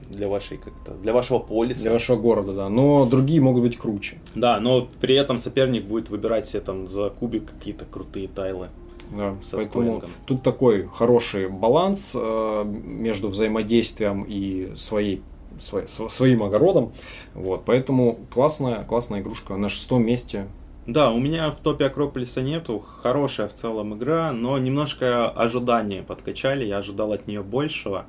[0.09, 1.81] для вашей как-то для вашего полиса.
[1.81, 2.69] Для вашего города, да.
[2.69, 4.17] Но другие могут быть круче.
[4.35, 8.69] Да, но при этом соперник будет выбирать себе там за кубик какие-то крутые тайлы.
[9.11, 10.09] Да, со поэтому скорингом.
[10.27, 15.23] тут такой хороший баланс э, между взаимодействием и своей
[15.60, 16.91] своим огородом.
[17.34, 20.47] Вот, поэтому классная, классная игрушка на шестом месте.
[20.88, 22.80] Да, у меня в топе Акрополиса нету.
[22.80, 26.66] Хорошая в целом игра, но немножко ожидания подкачали.
[26.66, 28.05] Я ожидал от нее большего.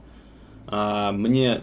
[0.66, 1.62] А, мне,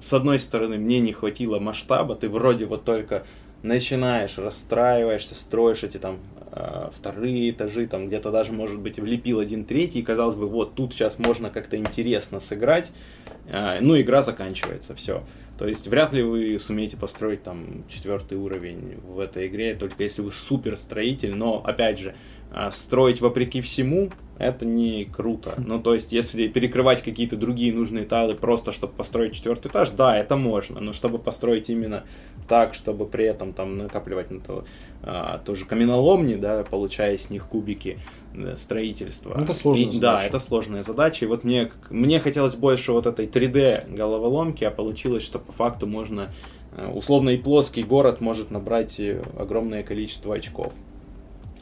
[0.00, 2.14] с одной стороны, мне не хватило масштаба.
[2.14, 3.24] Ты вроде вот только
[3.62, 6.18] начинаешь, расстраиваешься, строишь эти там
[6.52, 10.74] э, вторые этажи, там где-то даже, может быть, влепил один третий, и казалось бы, вот
[10.74, 12.92] тут сейчас можно как-то интересно сыграть,
[13.25, 15.22] а, ну, игра заканчивается, все.
[15.58, 20.22] То есть вряд ли вы сумеете построить там четвертый уровень в этой игре, только если
[20.22, 22.14] вы супер строитель, но опять же,
[22.50, 25.54] а, строить вопреки всему, это не круто.
[25.56, 30.16] Ну, то есть, если перекрывать какие-то другие нужные тайлы просто, чтобы построить четвертый этаж, да,
[30.16, 32.04] это можно, но чтобы построить именно
[32.48, 34.64] так, чтобы при этом там накапливать на то,
[35.02, 37.98] а, тоже каменоломни, да, получая с них кубики
[38.34, 39.34] э, строительства.
[39.36, 40.22] Ну, это сложная и, задача.
[40.22, 41.24] Да, это сложная задача.
[41.24, 45.86] И вот мне, мне хотелось больше вот этой 3D головоломки, а получилось, что по факту
[45.86, 46.30] можно
[46.72, 50.74] э, условно и плоский город может набрать э, огромное количество очков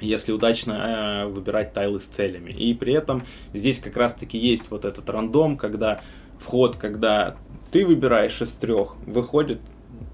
[0.04, 2.50] если удачно э, выбирать тайлы с целями.
[2.50, 6.00] И при этом здесь как раз-таки есть вот этот рандом, когда
[6.38, 7.36] вход, когда
[7.70, 9.60] ты выбираешь из трех, выходит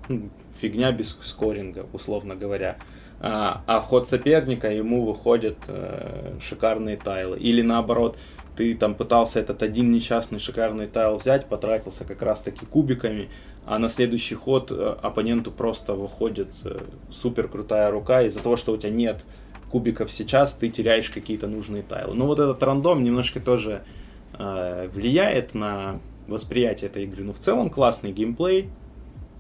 [0.09, 0.31] ну,
[0.61, 2.79] фигня без скоринга, условно говоря.
[3.23, 7.39] А, а вход соперника ему выходят э, шикарные тайлы.
[7.39, 8.17] Или наоборот,
[8.57, 13.29] ты там пытался этот один несчастный шикарный тайл взять, потратился как раз таки кубиками,
[13.67, 16.81] а на следующий ход э, оппоненту просто выходит э,
[17.11, 19.23] супер крутая рука из-за того, что у тебя нет
[19.71, 22.15] кубиков сейчас, ты теряешь какие-то нужные тайлы.
[22.15, 23.83] Но вот этот рандом немножко тоже
[24.39, 27.25] э, влияет на восприятие этой игры.
[27.25, 28.69] Но в целом классный геймплей,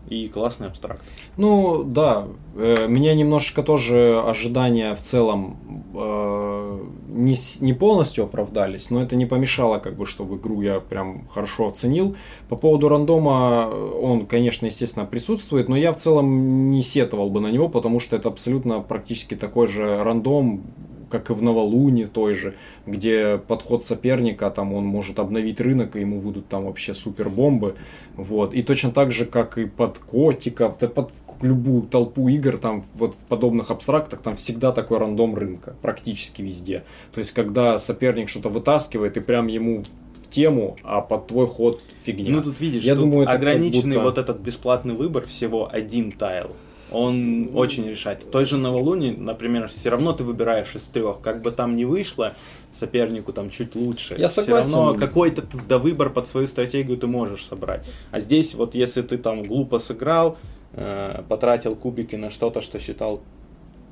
[0.08, 1.02] и классный абстракт.
[1.36, 2.26] Ну да,
[2.56, 5.58] э, меня немножечко тоже ожидания в целом
[5.94, 11.28] э, не, не полностью оправдались, но это не помешало, как бы, чтобы игру я прям
[11.28, 12.16] хорошо оценил.
[12.48, 17.48] По поводу рандома, он, конечно, естественно, присутствует, но я в целом не сетовал бы на
[17.48, 20.62] него, потому что это абсолютно практически такой же рандом,
[21.10, 22.54] как и в Новолуне той же,
[22.86, 27.74] где подход соперника, там он может обновить рынок, и ему будут там вообще супер бомбы.
[28.16, 28.54] Вот.
[28.54, 33.18] И точно так же, как и под котиков, под любую толпу игр, там вот в
[33.18, 36.84] подобных абстрактах, там всегда такой рандом рынка, практически везде.
[37.12, 39.82] То есть, когда соперник что-то вытаскивает, и прям ему
[40.22, 42.32] в тему, а под твой ход фигня.
[42.32, 44.04] Ну тут видишь, Я тут думаю, ограниченный будто...
[44.04, 46.50] вот этот бесплатный выбор всего один тайл
[46.90, 48.22] он очень решает.
[48.22, 51.20] В той же Новолунии, например, все равно ты выбираешь из трех.
[51.20, 52.34] Как бы там ни вышло,
[52.72, 54.16] сопернику там чуть лучше.
[54.18, 54.70] Я согласен.
[54.70, 57.84] Все равно какой-то да, выбор под свою стратегию ты можешь собрать.
[58.10, 60.36] А здесь вот если ты там глупо сыграл,
[60.72, 63.20] э, потратил кубики на что-то, что считал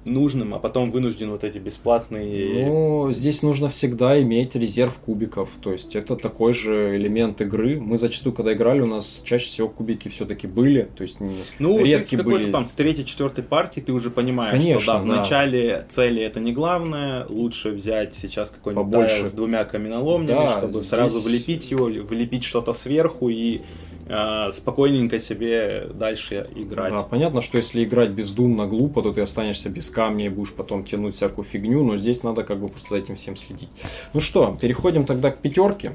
[0.04, 2.66] нужным, а потом вынужден вот эти бесплатные...
[2.66, 5.50] Ну, здесь нужно всегда иметь резерв кубиков.
[5.60, 7.78] То есть это такой же элемент игры.
[7.80, 10.88] Мы зачастую, когда играли, у нас чаще всего кубики все-таки были.
[10.96, 12.50] То есть не Ну, редкие ты были.
[12.50, 15.16] там с третьей, четвертой партии ты уже понимаешь, Конечно, что да, в да.
[15.16, 19.26] начале цели это не главное, лучше взять сейчас какой-нибудь Побольше.
[19.26, 23.60] с двумя каменоломнями, Да, чтобы здесь- сразу влепить его, влепить что-то сверху и
[24.08, 26.94] а, спокойненько себе дальше играть.
[26.94, 30.84] Да, понятно, что если играть бездумно, глупо, то ты останешься без камня и будешь потом
[30.84, 33.68] тянуть всякую фигню, но здесь надо как бы просто за этим всем следить.
[34.14, 35.92] Ну что, переходим тогда к пятерке.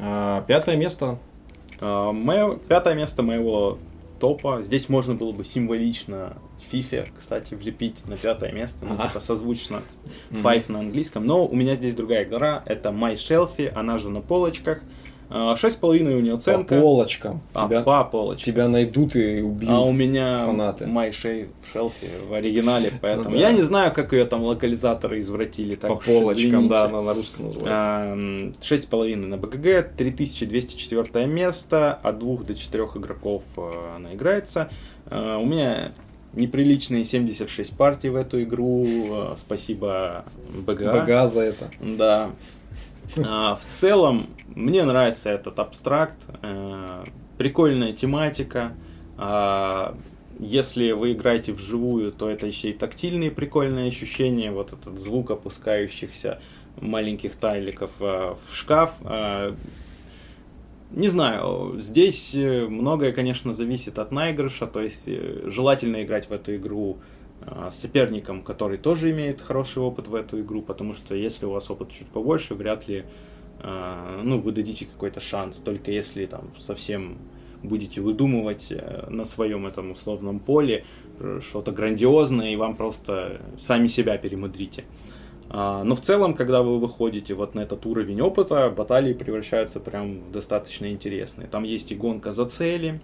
[0.00, 1.18] А, Пятое место.
[1.80, 3.78] А, мое- пятое место моего
[4.20, 4.62] топа.
[4.62, 6.36] Здесь можно было бы символично
[6.72, 9.08] FIFA, кстати, влепить на пятое место, ну, Ага.
[9.08, 9.82] типа созвучно.
[10.30, 11.26] Five на английском.
[11.26, 12.62] Но у меня здесь другая игра.
[12.66, 14.80] Это My Shelfie, она же на полочках.
[15.28, 16.76] А, Шесть с половиной у нее оценка.
[16.76, 17.40] По полочкам.
[17.52, 18.44] А, тебя, по полочкам.
[18.52, 19.70] тебя найдут и убьют.
[19.72, 20.84] А у меня фанаты.
[20.84, 23.40] My Shave Shelfie в оригинале, поэтому Ну да.
[23.48, 25.74] я не знаю, как ее там локализаторы извратили.
[25.74, 26.68] Так По полочкам, извините.
[26.68, 28.12] да, она на русском называется.
[28.12, 34.70] Ам, 6,5 на БГГ, 3204 место, от 2 до 4 игроков э, она играется.
[35.10, 35.92] Э, У меня
[36.34, 40.24] неприличные 76 партий в эту игру, э, спасибо
[40.66, 41.00] БГА.
[41.00, 41.70] БГА за это.
[41.80, 42.30] Да.
[43.24, 46.26] А, В целом, мне нравится этот абстракт.
[46.42, 47.04] э,
[47.38, 48.72] Прикольная тематика.
[49.18, 49.96] А,
[50.38, 54.50] Если вы играете вживую, то это еще и тактильные прикольные ощущения.
[54.50, 56.40] Вот этот звук опускающихся
[56.80, 58.94] маленьких тайликов э, в шкаф.
[59.02, 59.54] А,
[60.90, 66.32] Не знаю, здесь э, многое, конечно, зависит от наигрыша, то есть э, желательно играть в
[66.32, 66.98] эту игру
[67.70, 71.70] с соперником, который тоже имеет хороший опыт в эту игру, потому что если у вас
[71.70, 73.04] опыт чуть побольше, вряд ли
[74.22, 77.18] ну, вы дадите какой-то шанс, только если там совсем
[77.62, 80.84] будете выдумывать э, на своем этом условном поле
[81.18, 84.84] э, что-то грандиозное, и вам просто сами себя перемудрите.
[85.48, 90.20] А, Но в целом, когда вы выходите вот на этот уровень опыта, баталии превращаются прям
[90.20, 91.48] в достаточно интересные.
[91.48, 93.00] Там есть и гонка за цели,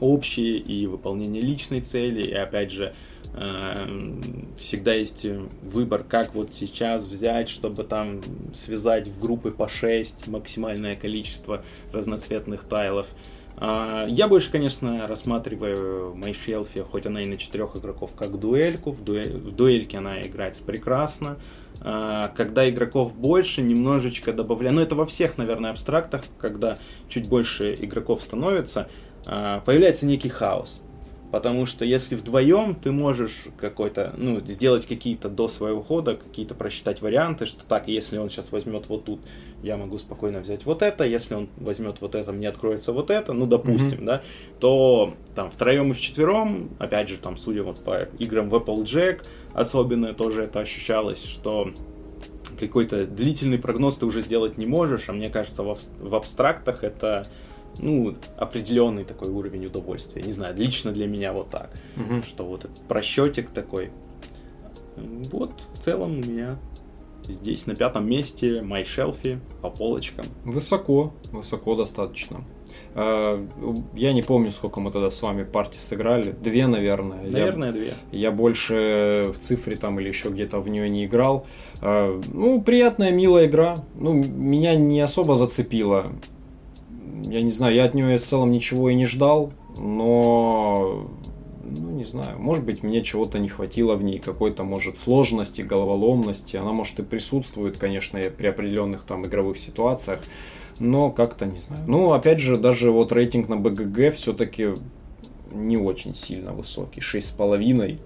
[0.00, 2.94] общие, и выполнение личной цели, и опять же,
[4.56, 5.26] всегда есть
[5.62, 8.22] выбор, как вот сейчас взять, чтобы там
[8.54, 11.62] связать в группы по 6 максимальное количество
[11.92, 13.08] разноцветных тайлов.
[13.58, 18.92] А, Я больше, конечно, рассматриваю MyShelfie, хоть она и на четырех игроков, как дуэльку.
[18.92, 21.38] В, дуэль- в дуэльке она играется прекрасно.
[21.80, 24.74] А, Когда игроков больше, немножечко добавляю.
[24.76, 28.88] Ну, это во всех, наверное, абстрактах, когда чуть больше игроков становится,
[29.24, 30.82] а, появляется некий хаос.
[31.32, 37.02] Потому что если вдвоем ты можешь какой-то, ну, сделать какие-то до своего хода, какие-то просчитать
[37.02, 39.20] варианты, что так, если он сейчас возьмет вот тут,
[39.62, 43.32] я могу спокойно взять вот это, если он возьмет вот это, мне откроется вот это,
[43.32, 44.22] ну, допустим, да,
[44.60, 49.22] то там втроем и вчетвером, опять же, там, судя вот по играм в Applejack,
[49.52, 51.72] особенно тоже это ощущалось, что
[52.58, 57.26] какой-то длительный прогноз ты уже сделать не можешь, а мне кажется, в абстрактах это
[57.78, 60.22] ну, определенный такой уровень удовольствия.
[60.22, 61.70] Не знаю, лично для меня вот так.
[61.96, 62.22] Мгм.
[62.22, 63.90] Что вот этот просчетик такой.
[64.96, 66.56] Вот, в целом у меня
[67.28, 70.26] здесь на пятом месте My Shelfie по полочкам.
[70.44, 72.44] Высоко, высоко достаточно.
[72.94, 73.44] А,
[73.94, 76.32] Я не помню, сколько мы тогда с вами партий сыграли.
[76.32, 77.24] Две, наверное.
[77.26, 77.92] Я- Наверное, две.
[78.12, 81.46] Я больше в цифре там или еще где-то в нее не играл.
[81.82, 83.84] А, Ну, приятная, милая игра.
[83.96, 86.12] Ну, меня не особо зацепила.
[87.22, 91.08] Я не знаю, я от нее в целом ничего и не ждал, но
[91.64, 96.56] ну, не знаю, может быть, мне чего-то не хватило в ней, какой-то, может, сложности, головоломности.
[96.56, 100.20] Она, может, и присутствует, конечно, при определенных там игровых ситуациях,
[100.78, 101.84] но как-то не знаю.
[101.86, 104.74] Ну, опять же, даже вот рейтинг на БГГ все-таки
[105.52, 107.98] не очень сильно высокий, 6,5.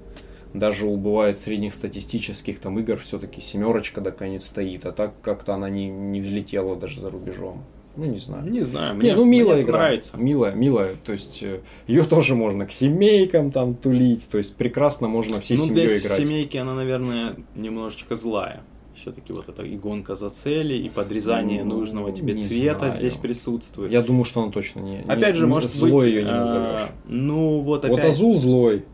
[0.53, 5.71] Даже у бывает среднестатистических там игр все-таки семерочка до конец стоит, а так как-то она
[5.71, 7.63] не, не взлетела даже за рубежом.
[7.97, 8.49] Ну, не знаю.
[8.51, 9.79] Не знаю, Не, мне, ну милая мне игра.
[9.79, 10.17] нравится.
[10.17, 10.95] Милая, милая.
[11.05, 11.43] То есть
[11.87, 14.29] ее тоже можно к семейкам там тулить.
[14.29, 16.19] То есть прекрасно можно всей ну, семьей для играть.
[16.19, 18.63] семейки она, наверное, немножечко злая.
[18.95, 22.93] Все-таки вот эта и гонка за цели, и подрезание Ну, нужного тебе не цвета знаю.
[22.93, 23.91] здесь присутствует.
[23.91, 25.01] Я думаю, что она точно не.
[25.07, 26.89] Опять не- же, не- может злой быть, ее не а, назовешь.
[27.09, 28.11] ну вот Вот опять.
[28.11, 28.85] Азул злой.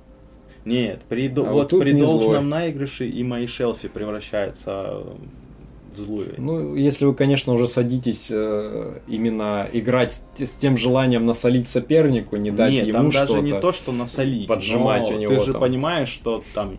[0.64, 5.04] Нет, при, А вот вот при не должном наигрыше и мои шелфи превращается
[5.96, 6.34] в злую.
[6.38, 12.36] Ну, если вы, конечно, уже садитесь э, именно играть с, с тем желанием насолить сопернику,
[12.36, 13.32] не дать Нет, ему там что-то.
[13.34, 14.46] даже не то, что насолить.
[14.46, 15.60] поджимать у него Ты же там.
[15.60, 16.78] понимаешь, что там,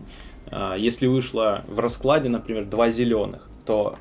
[0.50, 3.96] а, если вышло в раскладе, например, два зеленых, то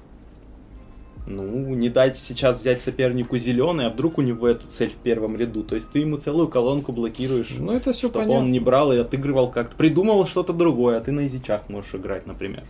[1.26, 1.43] ну,
[1.76, 5.61] не дать сейчас взять сопернику зеленый, а вдруг у него эта цель в первом ряду.
[5.63, 8.45] То есть ты ему целую колонку блокируешь, Ну, это все чтобы понятно.
[8.45, 9.76] он не брал и отыгрывал как-то.
[9.76, 12.63] Придумывал что-то другое, а ты на изичах можешь играть, например.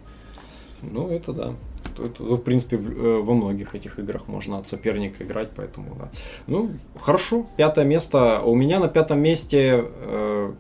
[0.82, 1.54] Ну, это да.
[2.00, 6.10] Это, в принципе, э, во многих этих играх можно от соперника играть, поэтому да.
[6.48, 6.70] Ну,
[7.00, 7.46] хорошо.
[7.58, 8.42] Пятое место.
[8.44, 10.52] У меня на пятом месте э,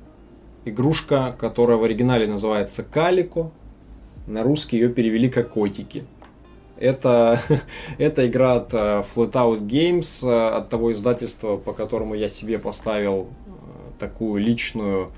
[0.66, 3.52] игрушка, которая в оригинале называется Калико.
[4.28, 6.04] На русский ее перевели как котики.
[6.78, 7.42] Это,
[7.98, 13.28] это игра от э, Flatout Games, э, от того издательства, по которому я себе поставил
[14.00, 15.12] такую личную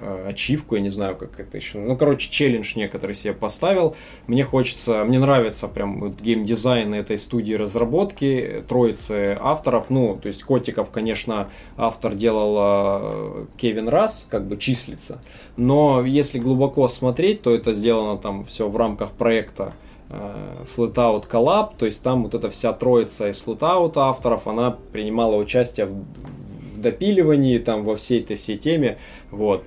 [0.00, 1.78] ачивку, я не знаю, как это еще.
[1.78, 3.96] Ну, короче, челлендж некоторый себе поставил.
[4.26, 9.90] Мне хочется, мне нравится прям вот геймдизайн этой студии разработки, троицы авторов.
[9.90, 15.20] Ну, то есть котиков, конечно, автор делал э, Кевин Расс, как бы числится.
[15.56, 19.74] Но если глубоко смотреть, то это сделано там все в рамках проекта
[20.10, 25.36] э, Flatout Collab, то есть там вот эта вся троица из Flatout авторов, она принимала
[25.36, 26.04] участие в
[26.84, 28.96] допиливании, там во всей этой всей теме,
[29.30, 29.64] вот,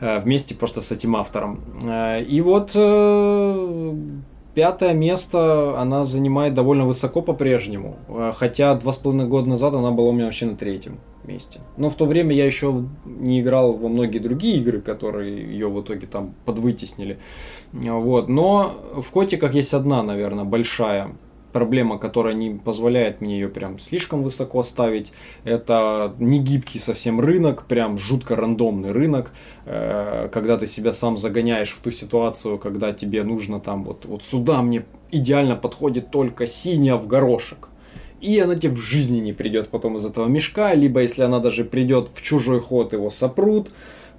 [0.00, 1.60] э, вместе просто с этим автором.
[1.82, 3.94] Э, И вот э,
[4.54, 7.96] пятое место она занимает довольно высоко по-прежнему,
[8.36, 11.60] хотя два с половиной года назад она была у меня вообще на третьем месте.
[11.76, 15.80] Но в то время я еще не играл во многие другие игры, которые ее в
[15.80, 17.18] итоге там подвытеснили.
[17.72, 18.28] Вот.
[18.28, 21.12] Но в котиках есть одна, наверное, большая
[21.52, 25.12] проблема, которая не позволяет мне ее прям слишком высоко ставить.
[25.44, 29.32] Это не гибкий совсем рынок, прям жутко рандомный рынок,
[29.66, 34.24] э, когда ты себя сам загоняешь в ту ситуацию, когда тебе нужно там вот, вот
[34.24, 37.68] сюда мне идеально подходит только синяя в горошек.
[38.20, 41.64] И она тебе в жизни не придет потом из этого мешка, либо если она даже
[41.64, 43.70] придет в чужой ход, его сопрут,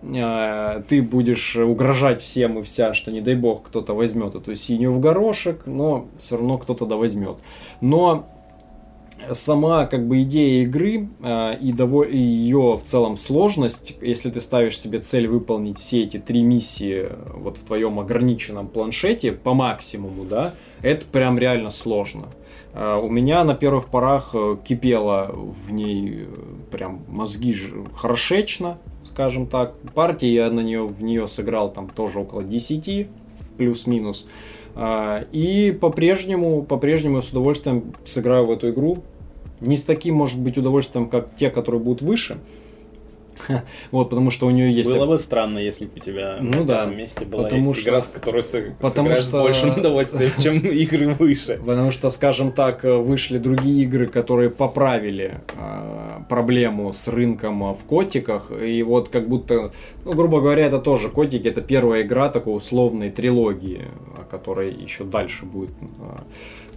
[0.02, 5.00] ты будешь угрожать всем и вся, что не дай бог кто-то возьмет эту синюю в
[5.00, 7.38] горошек, но все равно кто-то да возьмет.
[7.82, 8.28] Но
[9.32, 14.42] сама как бы идея игры э, и, дово- и ее в целом сложность, если ты
[14.42, 19.54] ставишь себе цель выполнить все эти три миссии э, вот в твоем ограниченном планшете по
[19.54, 22.30] максимуму, да, это прям реально сложно.
[22.74, 26.26] Э, У меня на первых порах э, кипело в ней э,
[26.72, 27.56] прям мозги
[27.96, 29.76] хорошечно, скажем так.
[29.94, 33.08] Партии я на нее в нее сыграл там тоже около 10
[33.58, 34.28] плюс-минус.
[34.76, 39.04] А, И по-прежнему, по-прежнему с удовольствием сыграю в эту игру.
[39.60, 42.40] Не с таким, может быть, удовольствием, как те, которые будут выше.
[43.92, 44.92] Вот, потому что у нее есть...
[44.92, 48.02] Было бы странно, если бы у тебя Ну на да, месте была потому игра, что-
[48.02, 51.60] с которой ты потому что- с большим удовольствием, чем игры выше.
[51.66, 58.52] Потому что, скажем так, вышли другие игры, которые поправили э, проблему с рынком в котиках.
[58.52, 59.72] И вот как будто,
[60.06, 61.48] ну, грубо говоря, это тоже котики.
[61.48, 63.88] Это первая игра такой условной трилогии,
[64.18, 65.72] о которой еще дальше будет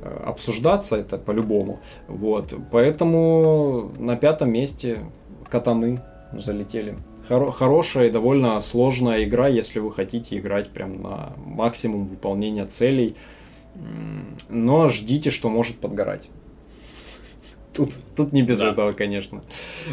[0.03, 0.97] э, обсуждаться.
[0.97, 1.81] Это по-любому.
[2.09, 2.55] Вот.
[2.71, 5.01] Поэтому на пятом месте
[5.49, 6.01] катаны
[6.39, 6.97] залетели.
[7.29, 13.17] Хоро- хорошая и довольно сложная игра, если вы хотите играть прям на максимум выполнения целей.
[14.49, 16.29] Но ждите, что может подгорать.
[17.73, 18.71] Тут, тут не без Да.
[18.71, 19.43] этого, конечно.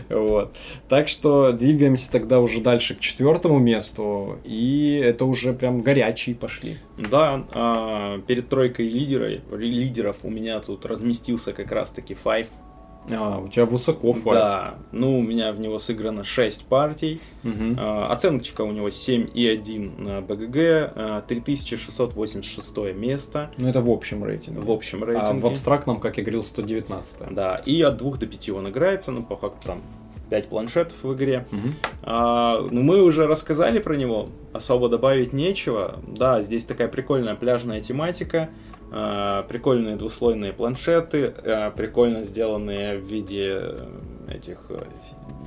[0.07, 0.55] Вот.
[0.87, 4.37] Так что двигаемся тогда уже дальше к четвертому месту.
[4.45, 6.77] И это уже прям горячие пошли.
[6.99, 12.45] Да, а, перед тройкой лидеров, лидеров у меня тут разместился как раз-таки Five.
[13.09, 14.35] А, у тебя высоко файль.
[14.37, 17.19] Да, ну у меня в него сыграно 6 партий.
[17.43, 17.75] Мгм.
[17.79, 20.55] А, Оценочка у него 7,1 на БГГ,
[20.95, 24.61] а, 3686 место Ну, это в общем рейтинге.
[24.61, 25.39] в общем а рейтинге.
[25.39, 29.23] в абстрактном, как я говорил, 119 Да, и от 2 до 5 он играется, ну
[29.23, 29.81] по факту там
[30.29, 31.45] 5 планшетов в игре.
[31.51, 31.73] Мгм.
[32.03, 35.99] А, ну, мы уже рассказали про него, особо добавить нечего.
[36.07, 38.70] Да, здесь такая прикольная пляжная тематика, а,
[39.47, 43.87] прикольные двуслойные планшеты, а, прикольно сделанные в виде э,
[44.29, 44.83] этих э,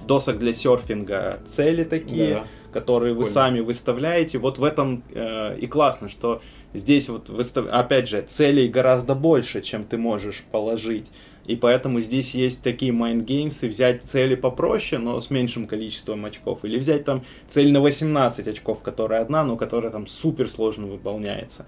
[0.06, 2.44] досок для серфинга цели такие, Да.
[2.72, 3.32] которые вы Прикольно.
[3.34, 4.38] сами выставляете.
[4.38, 6.40] Вот в этом э, и классно, что
[6.72, 11.10] здесь вот выстав- опять же целей гораздо больше, чем ты можешь положить.
[11.46, 16.24] И поэтому здесь есть такие mind games, и взять цели попроще, но с меньшим количеством
[16.24, 16.64] очков.
[16.64, 21.66] Или взять там цель на 18 очков, которая одна, но которая там супер сложно выполняется.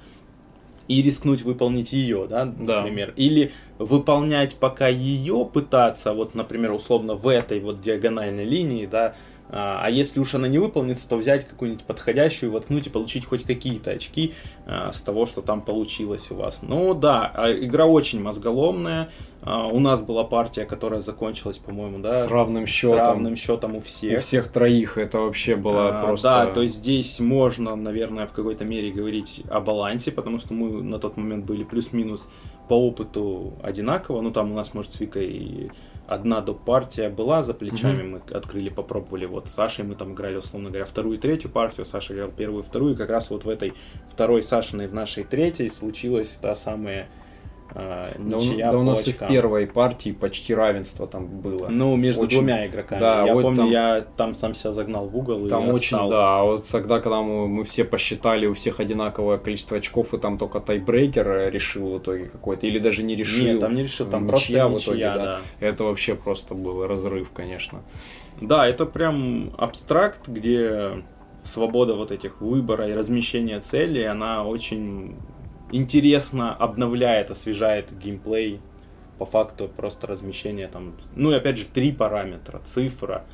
[0.89, 2.78] И рискнуть выполнить ее, да, Да.
[2.82, 3.12] например.
[3.16, 9.14] Или выполнять пока ее пытаться, вот, например, условно в этой вот диагональной линии, да,
[9.49, 13.44] а а если уж она не выполнится, то взять какую-нибудь подходящую, воткнуть и получить хоть
[13.44, 14.34] какие-то очки
[14.66, 16.62] а, с того, что там получилось у вас.
[16.62, 19.09] Ну да, а игра очень мозголомная.
[19.44, 22.99] У нас была партия, которая закончилась, по-моему, да, С равным с счетом.
[22.99, 24.20] равным счетом у У всех.
[24.22, 26.28] всех троих это вообще было А, просто...
[26.28, 30.82] Да, то есть здесь можно, наверное, в какой-то мере говорить о балансе, потому что мы
[30.82, 32.28] на тот момент были плюс-минус
[32.68, 34.20] по опыту одинаково.
[34.20, 35.70] Ну, там у нас, может, с Викой
[36.07, 36.64] одна доп.
[36.64, 38.22] партия была за плечами, mm-hmm.
[38.28, 39.26] мы открыли, попробовали.
[39.26, 42.62] Вот с Сашей мы там играли, условно говоря, вторую и третью партию, Саша играл первую
[42.62, 43.74] и вторую, и как раз вот в этой
[44.09, 47.09] второй Сашиной, в нашей третьей случилась та самая
[47.74, 51.68] ничья да, да у нас и в первой партии почти равенство там было.
[51.68, 53.00] Ну, между очень, двумя игроками.
[53.00, 55.96] Да, я вот помню, там, я там сам себя загнал в угол там и очень,
[55.96, 56.10] отстал.
[56.10, 56.38] да.
[56.38, 60.38] А вот тогда, когда мы, мы все посчитали, у всех одинаковое количество очков, и там
[60.38, 63.46] только тайбрейкер решил в итоге какой-то, или даже не решил.
[63.46, 65.24] Нет, там не решил, там ничья просто ничья, в итоге, да.
[65.24, 65.40] да.
[65.60, 67.82] Это вообще просто был разрыв, конечно.
[68.40, 71.02] Да, это прям абстракт, где
[71.42, 75.16] свобода вот этих выбора и размещения целей, она очень
[75.72, 78.60] интересно обновляет, освежает геймплей.
[79.18, 83.24] По факту просто размещение там, ну и опять же три параметра, цифра,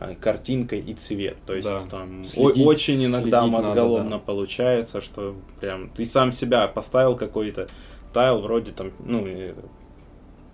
[0.00, 1.36] э, картинка и цвет.
[1.44, 1.78] То есть да.
[1.90, 4.22] там следить, очень иногда мозголомно надо, да.
[4.24, 7.68] получается, что прям ты сам себя поставил какой-то
[8.14, 9.26] тайл вроде там, ну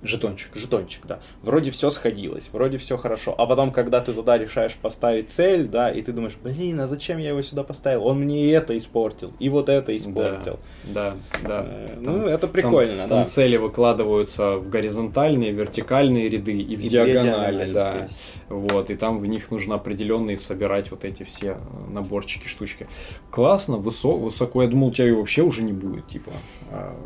[0.03, 0.51] Жетончик.
[0.55, 1.21] Жетончик, да.
[1.43, 3.35] Вроде все сходилось, вроде все хорошо.
[3.39, 7.19] А потом, когда ты туда решаешь поставить цель, да, и ты думаешь, блин, а зачем
[7.19, 8.05] я его сюда поставил?
[8.07, 10.59] Он мне и это испортил, и вот это испортил.
[10.85, 11.49] Да, да.
[11.49, 11.67] да.
[11.67, 13.17] Э, там, ну, это прикольно, там, да.
[13.17, 18.03] Там цели выкладываются в горизонтальные, вертикальные ряды и в и диагонали, да.
[18.03, 18.35] Есть.
[18.49, 22.89] Вот, и там в них нужно определенные собирать вот эти все наборчики, штучки.
[23.31, 24.63] Классно, высо высоко.
[24.63, 26.33] Я думал, у тебя ее вообще уже не будет, типа.
[26.73, 26.97] А,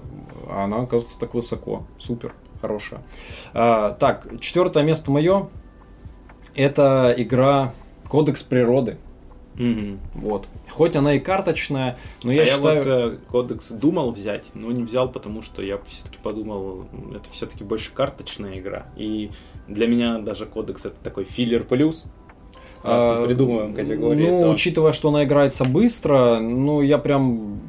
[0.48, 1.86] а она, оказывается, так высоко.
[1.98, 3.02] Супер хорошая.
[3.54, 5.48] А, так, четвертое место мое.
[6.54, 7.72] Это игра
[8.08, 8.98] Кодекс природы.
[9.58, 9.98] Угу.
[10.14, 10.48] Вот.
[10.70, 12.76] Хоть она и карточная, но я а считаю...
[12.76, 17.30] я вот э, кодекс думал взять, но не взял, потому что я все-таки подумал, это
[17.32, 18.86] все-таки больше карточная игра.
[18.96, 19.30] И
[19.66, 22.04] для меня даже кодекс это такой филлер плюс.
[22.82, 24.28] Раз а, мы придумываем категории.
[24.28, 24.50] Ну, то...
[24.50, 27.60] учитывая, что она играется быстро, ну, я прям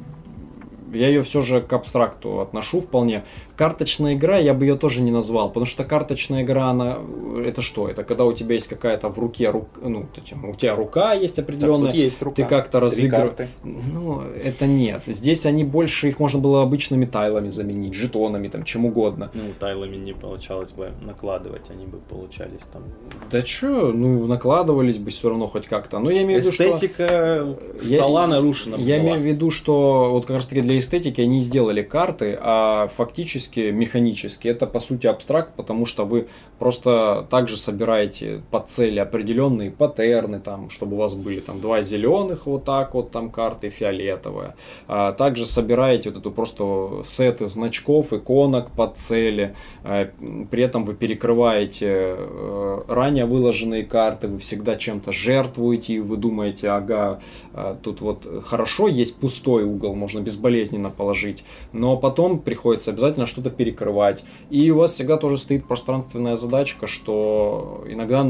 [0.92, 3.24] я ее все же к абстракту отношу вполне.
[3.58, 6.98] Карточная игра, я бы ее тоже не назвал, потому что карточная игра, она,
[7.44, 7.88] это что?
[7.88, 10.06] Это когда у тебя есть какая-то в руке, рук, ну,
[10.44, 12.36] у тебя рука есть определенная, так, есть рука.
[12.36, 13.48] ты как-то разыгрываешь.
[13.64, 15.02] Ну, это нет.
[15.06, 19.32] Здесь они больше, их можно было обычными тайлами заменить, жетонами, там, чем угодно.
[19.34, 22.84] Ну, тайлами не получалось бы накладывать, они бы получались там.
[23.28, 25.98] Да что, ну, накладывались бы все равно хоть как-то.
[25.98, 26.76] Но я имею в виду, что...
[26.76, 29.08] Эстетика стола я, нарушена Я была.
[29.08, 33.47] имею в виду, что вот как раз таки для эстетики они сделали карты, а фактически
[33.48, 34.48] физически, механически.
[34.48, 36.28] Это по сути абстракт, потому что вы
[36.58, 42.46] просто также собираете под цели определенные паттерны, там, чтобы у вас были там два зеленых
[42.46, 44.54] вот так вот там карты фиолетовая.
[44.88, 49.54] А также собираете вот эту просто сеты значков, иконок под цели.
[49.84, 50.10] А,
[50.50, 56.68] при этом вы перекрываете э, ранее выложенные карты, вы всегда чем-то жертвуете, и вы думаете,
[56.68, 57.20] ага,
[57.54, 63.37] а, тут вот хорошо, есть пустой угол, можно безболезненно положить, но потом приходится обязательно что
[63.38, 64.24] что-то перекрывать.
[64.50, 68.24] И у вас всегда тоже стоит пространственная задачка, что иногда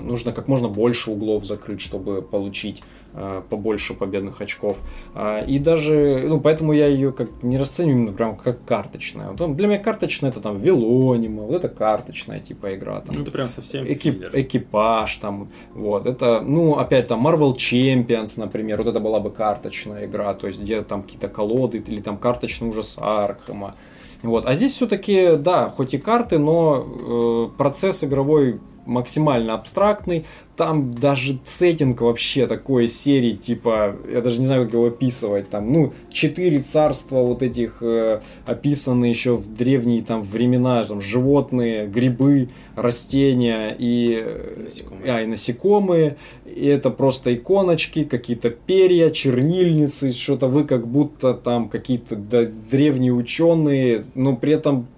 [0.00, 2.82] нужно как можно больше углов закрыть, чтобы получить
[3.12, 4.78] э, побольше победных очков.
[5.14, 9.30] А, и даже, ну, поэтому я ее как не расцениваю именно прям как карточная.
[9.30, 13.00] Вот, для меня карточная это там Велонима, вот это карточная типа игра.
[13.00, 16.06] Там, ну, это прям совсем экип, экипаж там, вот.
[16.06, 20.60] Это, ну, опять там Marvel Champions, например, вот это была бы карточная игра, то есть
[20.60, 23.74] где там какие-то колоды или там карточный ужас Аркхема.
[24.22, 24.46] Вот.
[24.46, 28.60] А здесь все-таки, да, хоть и карты, но э, процесс игровой
[28.90, 30.26] максимально абстрактный.
[30.56, 35.48] Там даже сеттинг вообще такой серии, типа, я даже не знаю, как его описывать.
[35.48, 41.86] Там, ну, четыре царства вот этих э, описаны еще в древние там времена, там, животные,
[41.86, 44.22] грибы, растения и
[44.58, 45.12] насекомые.
[45.12, 46.16] А, и насекомые.
[46.44, 53.14] И это просто иконочки, какие-то перья, чернильницы, что-то вы как будто там какие-то да, древние
[53.14, 54.88] ученые, но при этом,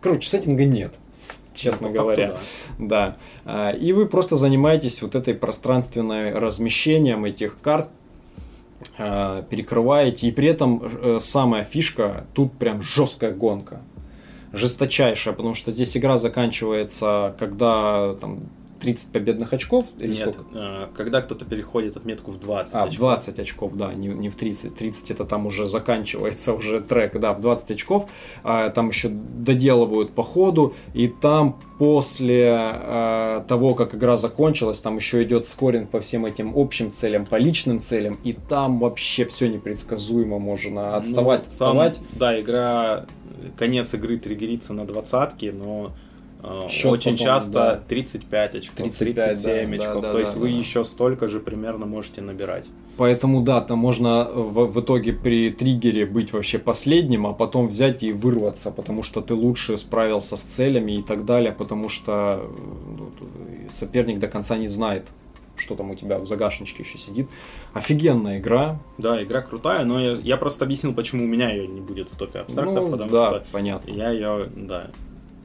[0.00, 0.94] короче, сеттинга нет
[1.54, 2.28] честно ну, говоря.
[2.28, 2.44] Факту,
[2.78, 3.16] да.
[3.44, 3.70] да.
[3.72, 7.88] И вы просто занимаетесь вот этой пространственной размещением этих карт,
[8.98, 13.80] а, перекрываете, и при этом э, самая фишка, тут прям жесткая гонка.
[14.52, 18.40] Жесточайшая, потому что здесь игра заканчивается, когда там
[18.82, 19.86] 30 победных очков?
[19.98, 20.44] Или Нет, сколько?
[20.52, 22.96] Э, когда кто-то переходит отметку в 20 А, очков.
[22.96, 24.74] в 20 очков, да, не, не в 30.
[24.74, 28.10] 30 это там уже заканчивается уже трек, да, в 20 очков.
[28.42, 34.96] А, там еще доделывают по ходу, и там после а, того, как игра закончилась, там
[34.96, 39.48] еще идет скоринг по всем этим общим целям, по личным целям, и там вообще все
[39.48, 41.96] непредсказуемо, можно отставать, ну, отставать.
[41.96, 43.06] Там, да, игра,
[43.56, 45.92] конец игры триггерится на двадцатке, но
[46.68, 47.82] Счет очень потом, часто да.
[47.88, 50.02] 35 очков, 35, 37 да, очков.
[50.02, 50.56] да, То да, есть да, вы да.
[50.56, 52.66] еще столько же примерно можете набирать.
[52.96, 58.02] Поэтому да, там можно в, в итоге при триггере быть вообще последним, а потом взять
[58.02, 62.48] и вырваться, потому что ты лучше справился с целями и так далее, потому что э,
[62.98, 63.10] ну,
[63.70, 65.12] соперник до конца не знает,
[65.56, 67.28] что там у тебя в загашничке еще сидит.
[67.72, 68.80] Офигенная игра.
[68.98, 72.16] Да, игра крутая, но я, я просто объяснил, почему у меня ее не будет в
[72.16, 73.90] топе абстрактов, Ну, потому да, что понятно.
[73.90, 74.90] я ее, да,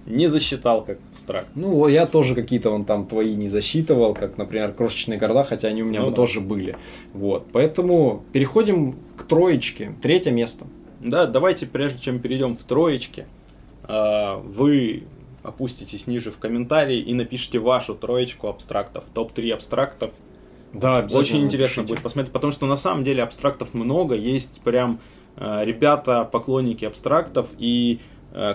[0.07, 1.49] не засчитал как абстракт.
[1.55, 5.83] Ну, я тоже какие-то вон там твои не засчитывал, как, например, крошечные города, хотя они
[5.83, 6.15] у меня Ну бы да.
[6.15, 6.77] тоже были.
[7.13, 7.47] Вот.
[7.51, 9.95] Поэтому переходим к троечке.
[10.01, 10.65] Третье место.
[11.01, 13.25] Да, давайте, прежде чем перейдем в троечки,
[13.83, 15.03] а, вы
[15.43, 20.11] опуститесь ниже в комментарии и напишите вашу троечку абстрактов, топ-3 абстрактов.
[20.73, 24.99] Да, Очень интересно будет посмотреть, потому что на самом деле абстрактов много, есть прям
[25.37, 27.99] э, ребята, поклонники абстрактов, и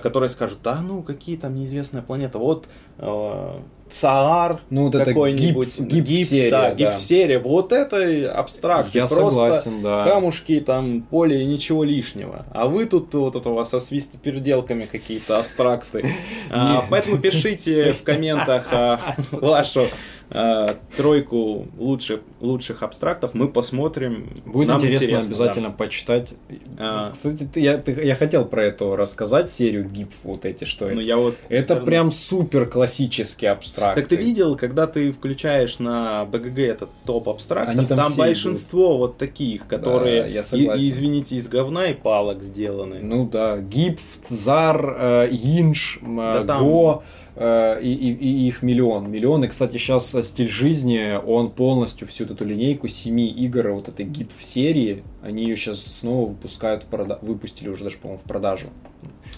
[0.02, 2.68] которые скажут, да ну какие там неизвестная планета, вот
[2.98, 3.60] э,
[3.92, 6.74] Цаар Ну, вот какой-нибудь, гип- гип-серия, да, да.
[6.74, 10.04] гип-серия, вот это абстракт, Я просто согласен, да.
[10.04, 12.46] камушки, там, поле и ничего лишнего.
[12.52, 16.04] А вы тут вот это у вас со свистоперделками какие-то абстракты.
[16.50, 16.84] А.
[16.90, 19.86] Поэтому пишите в комментах а, вашу
[20.30, 23.32] а, тройку лучших, лучших абстрактов.
[23.34, 24.28] Мы посмотрим.
[24.44, 26.32] Будет Нам интересно, обязательно почитать.
[26.78, 27.12] А.
[27.12, 30.92] Кстати, ты- я, ты- я хотел про это рассказать, серию гип, вот эти, что Ну,
[30.92, 31.00] это.
[31.00, 33.81] я вот, Это наверное, прям супер классический абстракт.
[33.94, 38.96] Так ты видел, когда ты включаешь на БГГ этот топ абстрактов, Они там там, большинство
[38.98, 40.84] вот таких, которые, я и- согласен.
[40.86, 43.00] и, извините, из говна и палок сделаны.
[43.02, 47.02] Ну да, Гип, Зар, э, Инж, э, Да там- Го
[47.34, 49.10] э, и, и- и их миллион.
[49.10, 49.44] Миллион.
[49.44, 54.30] И, кстати, сейчас стиль жизни, он полностью всю эту линейку семи игр вот этой Гип
[54.36, 58.68] в серии, они ее сейчас снова выпускают, в прода- выпустили уже даже, по-моему, в продажу.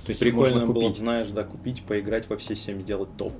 [0.05, 0.97] То есть Прикольно можно было, купить.
[0.99, 3.33] знаешь, да, купить, поиграть во все семь, сделать топ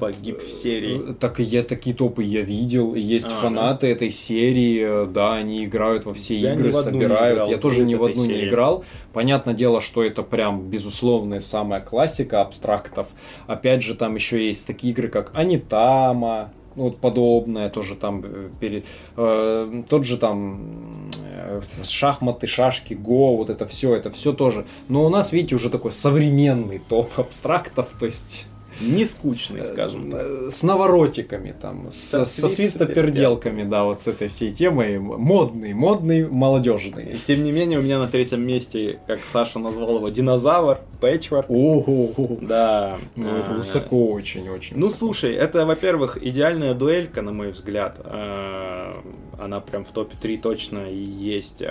[0.00, 1.10] по гип серии.
[1.12, 5.34] Э, Так и я такие топы я видел, есть А, фанаты этой серии, э, да,
[5.34, 7.34] они играют во все Я игры, в не собирают.
[7.38, 8.48] играл я тоже ни в одну не серии.
[8.48, 8.84] играл.
[9.12, 13.06] Понятное дело, что это прям безусловная самая классика абстрактов.
[13.46, 18.86] Опять же, там еще есть такие игры, как Анитама, вот подобное тоже там э, перед
[19.16, 24.66] э, тот же там э, шахматы, шашки, го, вот это все, это все тоже.
[24.88, 28.46] Но у нас, видите, уже такой современный топ абстрактов, то есть
[28.80, 30.20] Не скучный, скажем так.
[30.26, 33.64] Э, С наворотиками, там, с- Да, со свистоперделками.
[33.64, 34.98] да, вот с этой всей темой.
[34.98, 37.16] Модный, модный, молодежный.
[37.26, 41.46] Тем не менее, у меня на третьем месте, как Саша назвал его, динозавр, Пэтчворк.
[41.48, 42.98] Ого, Да.
[43.16, 44.76] ну это а, высоко очень-очень.
[44.76, 48.00] Ну, слушай, это, во-первых, идеальная дуэлька, на мой взгляд.
[48.04, 49.00] А,
[49.38, 51.62] Она прям в топе 3 точно и есть.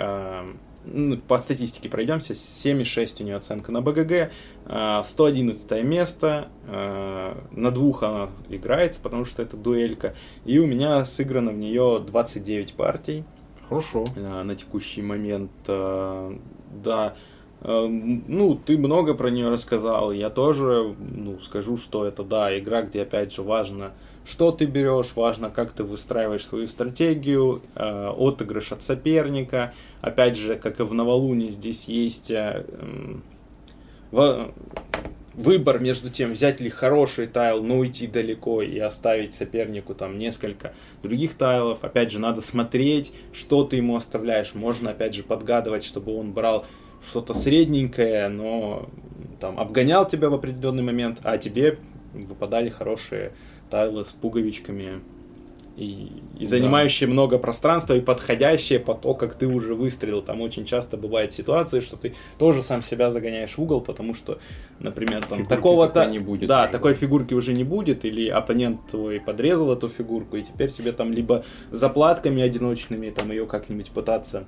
[0.90, 2.34] А, ну, По статистике пройдемся.
[2.34, 4.30] 7,6 у нее оценка на БГГ.
[4.66, 6.48] а, 111 место.
[6.66, 10.14] а, На двух она играется, потому что это дуэлька.
[10.44, 13.24] И у меня сыграно в нее 29 партий
[13.68, 14.04] Хорошо.
[14.16, 15.50] а, на текущий момент.
[15.68, 16.36] а,
[16.82, 17.14] Да.
[17.62, 20.12] А, Ну, ты много про нее рассказал.
[20.12, 23.92] Я тоже, ну, скажу, что это, да, игра, где, опять же, важно,
[24.24, 29.72] что ты берешь, важно, как ты выстраиваешь свою стратегию, а, отыгрыш от соперника.
[30.00, 32.32] Опять же, как и в Новолуне, здесь есть
[34.10, 34.52] во-
[35.34, 40.74] выбор между тем, взять ли хороший тайл, но уйти далеко и оставить сопернику там несколько
[41.02, 41.84] других тайлов.
[41.84, 44.54] Опять же, надо смотреть, что ты ему оставляешь.
[44.54, 46.66] Можно, опять же, подгадывать, чтобы он брал
[47.06, 48.88] что-то средненькое, но
[49.40, 51.78] там обгонял тебя в определенный момент, а тебе
[52.12, 53.32] выпадали хорошие
[53.70, 55.00] тайлы с пуговичками
[55.76, 56.08] и,
[56.38, 56.46] и Да.
[56.46, 60.20] занимающие много пространства и подходящие по то, как ты уже выстрелил.
[60.20, 64.38] Там очень часто бывают ситуации, что ты тоже сам себя загоняешь в угол, потому что,
[64.78, 66.72] например, там такого-то не будет да, уже.
[66.72, 71.12] такой фигурки уже не будет, или оппонент твой подрезал эту фигурку, и теперь тебе там
[71.12, 74.44] либо заплатками одиночными там ее как-нибудь пытаться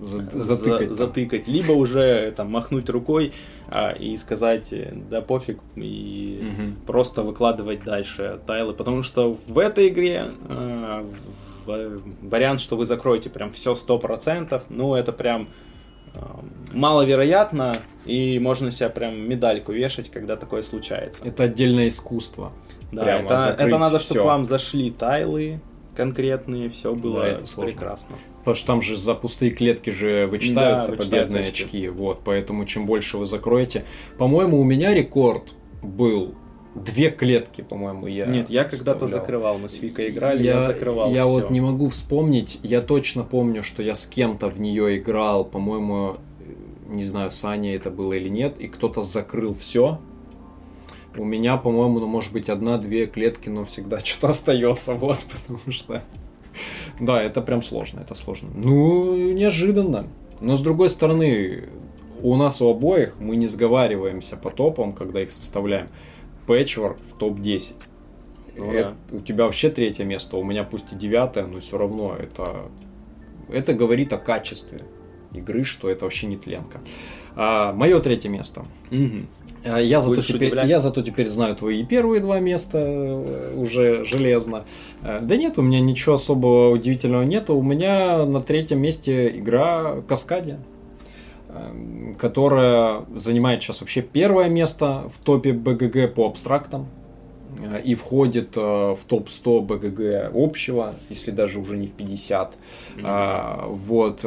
[0.00, 0.90] За- за- затыкать.
[0.90, 3.32] затыкать, либо уже там махнуть рукой
[3.68, 6.76] а, и сказать, э, да пофиг, и Мгм.
[6.86, 11.04] просто выкладывать дальше тайлы, потому что в этой игре э,
[11.66, 15.48] в- вариант, что вы закроете прям все 100%, ну это прям
[16.14, 16.18] э,
[16.72, 21.26] маловероятно, и можно себе прям медальку вешать, когда такое случается.
[21.28, 22.52] Это отдельное искусство.
[22.92, 25.60] Да, прямо это, это надо, чтобы вам зашли тайлы
[25.98, 27.72] конкретные, все было это сложно.
[27.72, 28.16] прекрасно.
[28.38, 31.64] Потому что там же за пустые клетки же вычитаются Да, победные очки.
[31.64, 31.88] очки.
[31.88, 33.84] Вот, поэтому чем больше вы закроете.
[34.16, 36.34] По-моему, у меня рекорд был
[36.76, 38.26] две клетки, по-моему, я.
[38.26, 41.30] Нет, я когда-то закрывал, мы с Викой играли, я, закрывал Я всё.
[41.32, 42.60] вот не могу вспомнить.
[42.62, 45.44] Я точно помню, что я с кем-то в нее играл.
[45.44, 49.98] По-моему, э, не знаю, Саня это было или нет, и кто-то закрыл все.
[51.18, 56.02] У меня, по-моему, ну, может быть, одна-две клетки, но всегда что-то остается, вот, потому что...
[57.00, 58.50] Да, это прям сложно, это сложно.
[58.54, 60.08] Ну, неожиданно.
[60.40, 61.68] Но с другой стороны,
[62.22, 65.88] у нас у обоих мы не сговариваемся по топам, когда их составляем.
[66.46, 67.74] Пэтчворк в топ-10.
[68.56, 69.16] Ну, это, да.
[69.16, 72.70] У тебя вообще третье место, у меня пусть и девятое, но все равно это,
[73.48, 74.80] это говорит о качестве
[75.32, 76.80] игры, что это вообще не тленка.
[77.36, 78.64] А, мое третье место.
[78.90, 79.26] Угу.
[79.64, 84.64] Я зато, теперь, я зато теперь знаю твои первые два места э, уже железно.
[85.02, 87.56] Э, да нет, у меня ничего особого удивительного нету.
[87.56, 90.58] У меня на третьем месте игра Каскадия
[92.18, 96.86] которая занимает сейчас вообще первое место в топе БГГ по абстрактам
[97.84, 102.54] и входит в топ-100 БГГ общего, если даже уже не в 50.
[102.98, 103.74] Mm-hmm.
[103.74, 104.24] Вот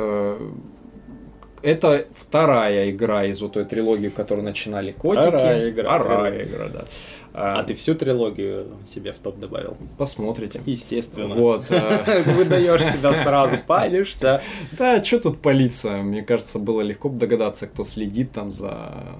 [1.63, 5.27] это вторая игра из вот той трилогии, которую начинали котики.
[5.27, 5.99] Вторая игра.
[5.99, 6.85] Вторая игра, да.
[7.33, 9.77] А, а ты всю трилогию себе в топ добавил?
[9.97, 10.61] Посмотрите.
[10.65, 11.33] Естественно.
[11.33, 11.65] Вот.
[11.69, 14.41] Э, Выдаешь себя сразу, палишься.
[14.73, 15.91] Да, что тут палиться?
[15.91, 19.17] Мне кажется, было легко догадаться, кто следит там за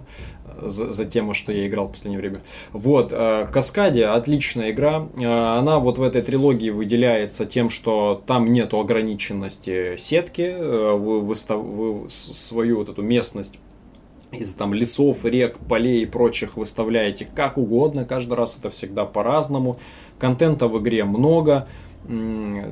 [0.61, 2.41] за, за тем, что я играл в последнее время.
[2.71, 5.07] Вот, э, Каскадия отличная игра.
[5.19, 10.41] Э, она вот в этой трилогии выделяется тем, что там нету ограниченности сетки.
[10.41, 13.59] Э, вы, выстав, вы свою вот эту местность
[14.31, 18.05] из там лесов, рек, полей и прочих выставляете как угодно.
[18.05, 19.79] Каждый раз это всегда по-разному.
[20.19, 21.67] Контента в игре много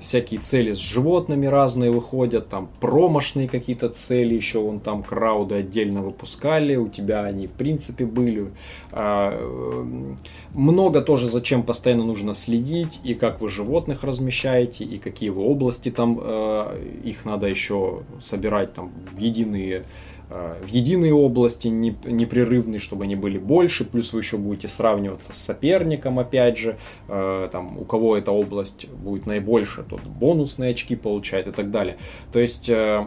[0.01, 6.01] всякие цели с животными разные выходят, там промышленные какие-то цели, еще вон там крауды отдельно
[6.01, 8.51] выпускали, у тебя они в принципе были.
[8.91, 10.13] А, э,
[10.53, 15.91] много тоже зачем постоянно нужно следить, и как вы животных размещаете, и какие вы области
[15.91, 19.83] там, э, их надо еще собирать там в единые
[20.29, 26.19] в единой области непрерывные, чтобы они были больше, плюс вы еще будете сравниваться с соперником,
[26.19, 26.77] опять же,
[27.07, 31.97] э, там, у кого эта область будет наибольше, тот бонусные очки получает и так далее.
[32.31, 33.03] То есть, э,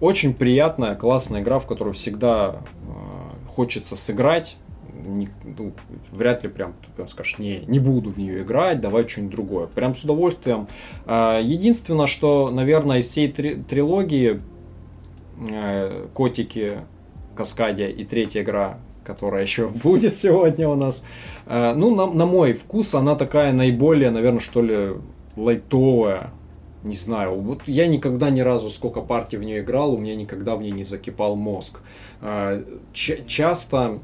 [0.00, 2.60] очень приятная, классная игра, в которую всегда
[3.54, 4.56] хочется сыграть,
[5.06, 5.72] не, ну,
[6.10, 9.66] вряд ли прям, прям скажешь, не, не буду в нее играть, давай что-нибудь другое.
[9.68, 10.66] Прям с удовольствием.
[11.06, 14.53] Единственное, что, наверное, из всей три, трилогии Э,
[16.14, 16.78] котики,
[17.34, 21.04] Каскадия и третья игра, которая еще будет сегодня у нас.
[21.46, 24.94] Э, ну, на, на мой вкус, она такая наиболее, наверное, что ли,
[25.36, 26.30] лайтовая.
[26.82, 30.54] Не знаю, вот я никогда ни разу сколько партий в нее играл, у меня никогда
[30.54, 31.80] в ней не закипал мозг.
[32.20, 32.62] Э,
[32.92, 34.00] ч- часто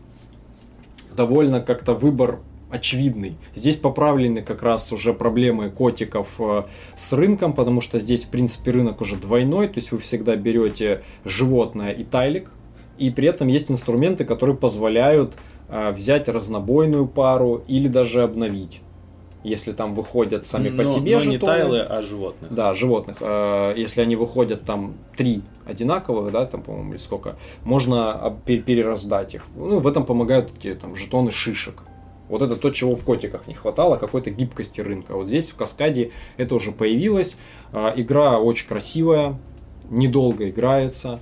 [1.15, 3.37] довольно как-то выбор очевидный.
[3.55, 6.63] Здесь поправлены как раз уже проблемы котиков э,
[6.97, 11.03] с рынком, потому что здесь, в принципе, рынок уже двойной, то есть вы всегда берете
[11.25, 12.51] животное и тайлик,
[12.99, 15.37] и при этом есть инструменты, которые позволяют
[15.69, 18.81] э, взять разнобойную пару или даже обновить.
[19.43, 21.33] Если там выходят сами но, по себе но жетоны.
[21.33, 22.53] не тайлы, а животных.
[22.53, 23.17] Да, животных.
[23.21, 29.47] Э, если они выходят там три одинаковых, да, там, по-моему, или сколько, можно перераздать их.
[29.57, 31.83] Ну, в этом помогают эти там жетоны шишек.
[32.31, 35.17] Вот это то, чего в котиках не хватало, какой-то гибкости рынка.
[35.17, 37.39] Вот здесь в Каскаде это уже появилось.
[37.73, 39.37] А, игра очень красивая,
[39.91, 41.19] недолго играется.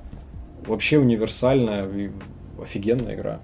[0.66, 1.88] Вообще универсальная,
[2.60, 3.40] офигенная игра.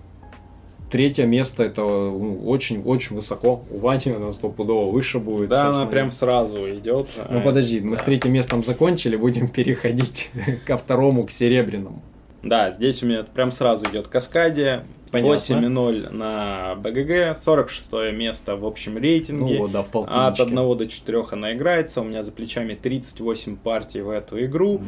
[0.91, 3.65] Третье место это очень-очень ну, высоко.
[3.71, 5.49] У Вани она стопудово выше будет.
[5.49, 7.09] Да, она прям сразу идет.
[7.31, 8.03] Ну подожди, мы да.
[8.03, 10.31] с третьим местом закончили, будем переходить
[10.67, 12.03] ко второму, к серебряному.
[12.43, 14.85] Да, здесь у меня прям сразу идет Каскадия,
[15.23, 19.59] 8,0 на БГГ, 46 место в общем рейтинге.
[19.59, 22.01] Ну, да, в От 1 до 4 она играется.
[22.01, 24.81] У меня за плечами 38 партий в эту игру.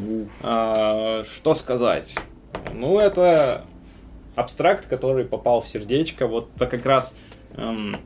[0.43, 2.16] А, что сказать?
[2.74, 3.64] Ну, это
[4.35, 6.27] абстракт, который попал в сердечко.
[6.27, 7.16] Вот это как раз,
[7.57, 7.97] эм,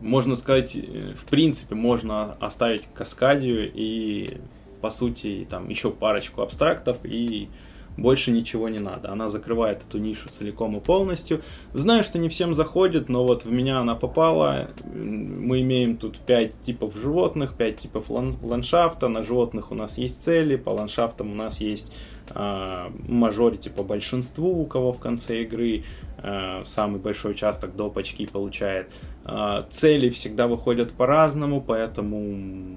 [0.00, 4.38] можно сказать, э, в принципе, можно оставить Каскадию и,
[4.80, 7.48] по сути, там еще парочку абстрактов и
[7.96, 9.12] больше ничего не надо.
[9.12, 11.42] Она закрывает эту нишу целиком и полностью.
[11.74, 14.70] Знаю, что не всем заходит, но вот в меня она попала.
[14.94, 19.08] Мы имеем тут 5 типов животных, 5 типов лан- ландшафта.
[19.08, 21.92] На животных у нас есть цели, по ландшафтам у нас есть
[22.34, 25.84] э, мажорити по большинству, у кого в конце игры
[26.22, 27.98] э, самый большой участок доп.
[27.98, 28.90] очки получает.
[29.24, 32.76] Э, цели всегда выходят по-разному, поэтому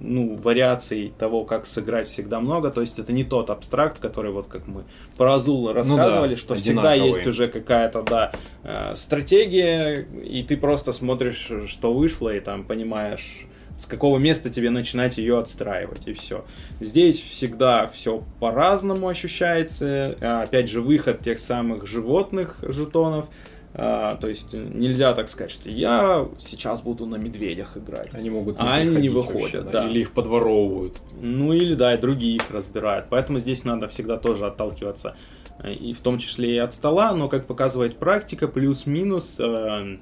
[0.00, 2.70] ну, вариаций того, как сыграть, всегда много.
[2.70, 4.84] То есть это не тот абстракт, который вот как мы
[5.16, 8.32] про Азула рассказывали, ну да, что всегда есть уже какая-то, да,
[8.64, 13.46] э, стратегия, и ты просто смотришь, что вышло, и там понимаешь,
[13.76, 16.44] с какого места тебе начинать ее отстраивать, и все.
[16.80, 20.42] Здесь всегда все по-разному ощущается.
[20.42, 23.28] Опять же, выход тех самых животных жетонов
[23.72, 28.12] А, то есть нельзя так сказать, что я сейчас буду на медведях играть.
[28.12, 29.88] Они могут а они не выходят, вообще, да.
[29.88, 30.98] Или их подворовывают.
[31.20, 33.06] Ну или да, и другие их разбирают.
[33.10, 35.14] Поэтому здесь надо всегда тоже отталкиваться
[35.62, 39.98] э, и в том числе и от стола, но как показывает практика, плюс-минус э,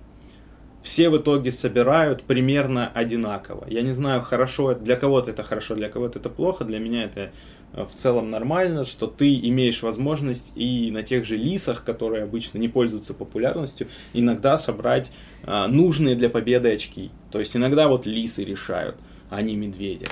[0.83, 3.67] все в итоге собирают примерно одинаково.
[3.69, 7.33] Я не знаю, хорошо, для кого-то это хорошо, для кого-то это плохо, для меня это
[7.73, 12.69] в целом нормально, что ты имеешь возможность и на тех же лисах, которые обычно не
[12.69, 15.13] пользуются популярностью, иногда собрать
[15.45, 17.11] а, нужные для победы очки.
[17.31, 18.97] То есть иногда вот лисы решают,
[19.31, 20.07] а не медведи.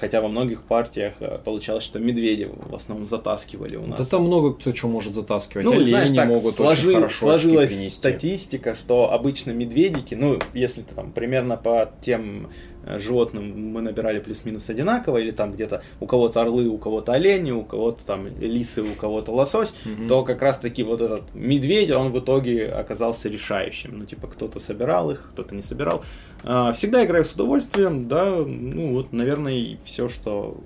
[0.00, 3.98] Хотя во многих партиях э, получалось, что медведи в основном затаскивали у нас.
[3.98, 5.64] Да там много кто что может затаскивать.
[5.64, 10.82] Ну, Олени знаешь, так могут сложи, очень хорошо сложилась статистика, что обычно медведики, ну, если
[10.82, 16.06] ты там примерно по тем Э, животным мы набирали плюс-минус одинаково, или там где-то у
[16.06, 20.08] кого-то орлы, у кого-то олени, у кого-то там лисы, у кого-то лосось, mm-hmm.
[20.08, 23.98] то как раз-таки вот этот медведь, он в итоге оказался решающим.
[23.98, 26.04] Ну, типа, кто-то собирал их, кто-то не собирал.
[26.44, 30.60] А, всегда играю с удовольствием, да, ну вот, наверное, все, что,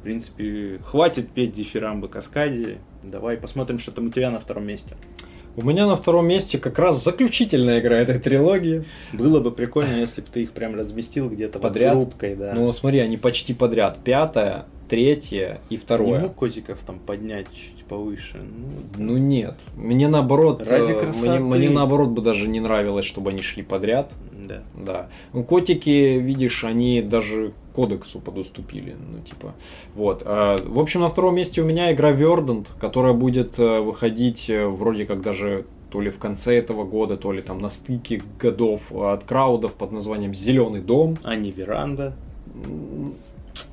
[0.00, 2.78] в принципе, хватит петь дифирамбы каскаде.
[3.02, 4.96] Давай посмотрим, что там у тебя на втором месте.
[5.56, 8.84] У меня на втором месте как раз заключительная игра этой трилогии.
[9.12, 11.94] Было бы прикольно, если бы ты их прям разместил где-то подряд.
[11.94, 12.52] Под группкой, да.
[12.54, 13.98] Ну смотри, они почти подряд.
[14.04, 16.18] Пятая, третье и второе.
[16.18, 18.38] Не мог котиков там поднять чуть повыше?
[18.98, 19.54] Ну, ну нет.
[19.76, 21.38] Мне наоборот, Ради э, красоты.
[21.38, 24.12] мне, мне наоборот бы даже не нравилось, чтобы они шли подряд.
[24.32, 24.62] Да.
[24.74, 25.08] Да.
[25.32, 28.96] Ну, котики, видишь, они даже кодексу подуступили.
[28.98, 29.54] Ну, типа.
[29.94, 30.24] Вот.
[30.26, 34.66] А, в общем, на втором месте у меня игра Verdant, которая будет э, выходить э,
[34.66, 38.92] вроде как даже то ли в конце этого года, то ли там на стыке годов
[38.92, 41.16] от краудов под названием Зеленый дом.
[41.22, 42.14] А не веранда.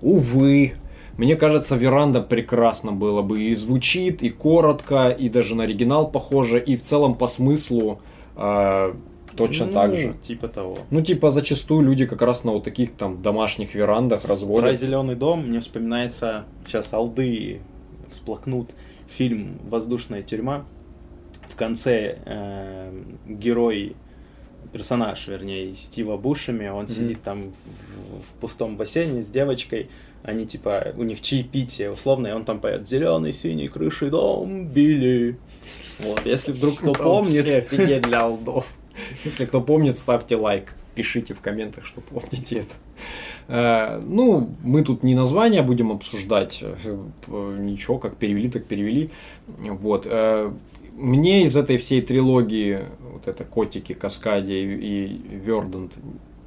[0.02, 0.74] Увы,
[1.18, 3.44] мне кажется, веранда прекрасно было бы.
[3.44, 8.02] И звучит, и коротко, и даже на оригинал похоже, и в целом по смыслу
[8.36, 8.94] э,
[9.36, 10.16] точно ну, так же.
[10.22, 10.80] Типа того.
[10.92, 14.70] Ну, типа, зачастую люди как раз на вот таких там домашних верандах разводят.
[14.70, 17.62] Про зеленый дом мне вспоминается, сейчас алды
[18.12, 18.70] всплакнут,
[19.08, 20.66] фильм Воздушная тюрьма.
[21.48, 22.92] В конце э,
[23.28, 23.96] герой
[24.72, 26.90] персонаж, вернее, Стива Бушами, он mm-hmm.
[26.90, 29.90] сидит там в, в пустом бассейне с девочкой,
[30.24, 35.38] они типа, у них чаепитие условно, и он там поет «Зеленый, синий, крыши дом, Билли».
[36.00, 37.48] Вот, если вдруг кто помнит...
[37.48, 38.68] офигеть для алдов.
[39.24, 40.76] Если кто помнит, ставьте лайк.
[40.96, 42.76] Пишите в комментах, что помните это.
[43.48, 46.64] Э, ну, мы тут не название будем обсуждать.
[46.64, 49.12] Э, ничего, как перевели, так перевели.
[49.58, 50.06] Вот.
[50.06, 50.52] Э,
[50.96, 52.80] мне из этой всей трилогии,
[53.12, 55.94] вот это Котики, Каскади и Вердант,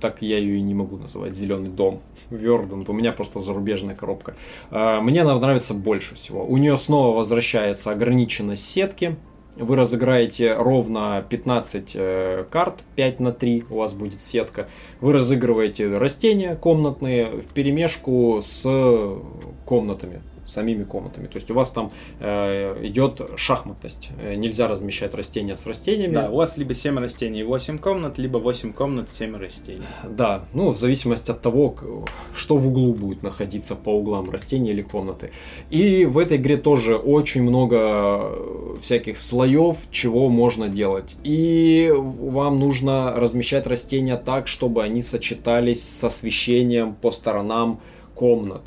[0.01, 2.01] так я ее и не могу называть, Зеленый дом,
[2.31, 4.35] Вердант, у меня просто зарубежная коробка.
[4.71, 6.45] Мне она нравится больше всего.
[6.45, 9.17] У нее снова возвращается ограниченность сетки,
[9.57, 14.69] вы разыграете ровно 15 э, карт, 5 на 3 у вас будет сетка.
[15.01, 18.69] Вы разыгрываете растения комнатные в перемешку с
[19.67, 21.27] комнатами самими комнатами.
[21.27, 24.11] То есть у вас там э, идет шахматность.
[24.21, 26.15] Э, нельзя размещать растения с растениями.
[26.15, 29.83] Да, у вас либо 7 растений 8 комнат, либо 8 комнат 7 растений.
[30.05, 31.75] Да, ну в зависимости от того,
[32.35, 35.31] что в углу будет находиться по углам растения или комнаты.
[35.71, 41.17] И в этой игре тоже очень много э, всяких слоев, чего можно делать.
[41.23, 47.81] И вам нужно размещать растения так, чтобы они сочетались с освещением по сторонам
[48.15, 48.63] комнат.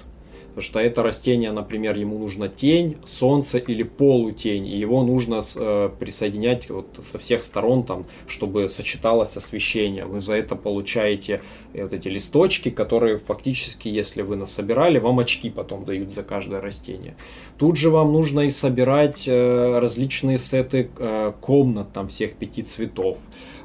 [0.54, 5.90] Потому что это растение, например, ему нужна тень, солнце или полутень, и его нужно э,
[6.00, 10.06] присоединять вот со всех сторон, там, чтобы сочеталось освещение.
[10.06, 11.42] Вы за это получаете
[11.74, 16.62] э, вот эти листочки, которые фактически, если вы насобирали, вам очки потом дают за каждое
[16.62, 17.16] растение.
[17.58, 23.18] Тут же вам нужно и собирать э, различные сеты э, комнат, там, всех пяти цветов.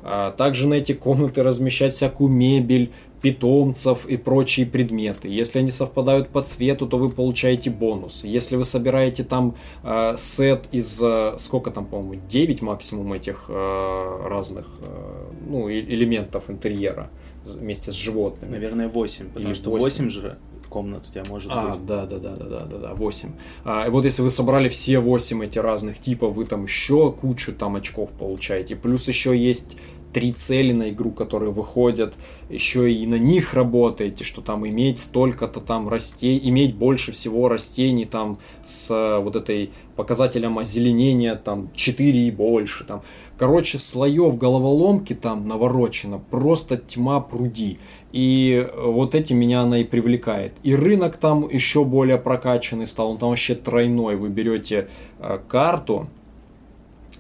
[0.02, 5.28] А также на эти комнаты размещать всякую мебель, питомцев и прочие предметы.
[5.28, 8.24] Если они совпадают по цвету, то вы получаете бонус.
[8.24, 14.28] Если вы собираете там э, сет из, э, сколько там, по-моему, 9 максимум этих э,
[14.28, 17.10] разных э, ну, элементов интерьера
[17.44, 18.52] вместе с животными.
[18.52, 20.38] Наверное, 8, потому Или что 8, 8 же
[20.68, 21.86] комнат у тебя может а, быть.
[21.86, 23.30] Да, да, да, да, да, да, да, 8.
[23.64, 27.52] А, и вот если вы собрали все 8 эти разных типов, вы там еще кучу
[27.52, 28.76] там очков получаете.
[28.76, 29.76] Плюс еще есть
[30.12, 32.14] три цели на игру, которые выходят,
[32.48, 38.05] еще и на них работаете, что там иметь столько-то там растений, иметь больше всего растений
[38.05, 43.02] там с э, вот этой показателем озеленения там 4 и больше там.
[43.36, 47.78] Короче, слоев головоломки там наворочено, просто тьма пруди.
[48.12, 50.55] И э, вот эти меня она и привлекает.
[50.62, 54.16] И рынок там еще более прокачанный стал, он там вообще тройной.
[54.16, 56.09] Вы берете э, карту,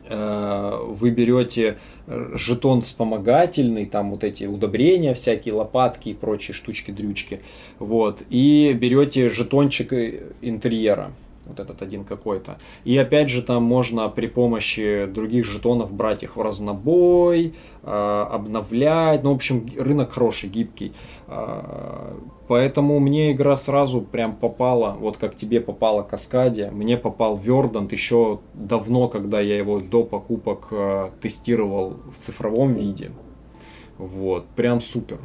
[0.08, 7.40] вы берете жетон вспомогательный, там вот эти удобрения всякие, лопатки и прочие штучки-дрючки,
[7.78, 9.92] вот, и берете жетончик
[10.40, 11.12] интерьера,
[11.48, 12.58] вот этот один какой-то.
[12.84, 19.24] И опять же там можно при помощи других жетонов брать их в разнобой, э, обновлять.
[19.24, 20.92] Ну, в общем, рынок хороший, гибкий.
[21.26, 22.14] Э,
[22.46, 28.40] поэтому мне игра сразу прям попала, вот как тебе попала Каскадия, мне попал Вердант еще
[28.54, 33.10] давно, когда я его до покупок э, тестировал в цифровом виде.
[33.98, 35.18] Вот, прям супер.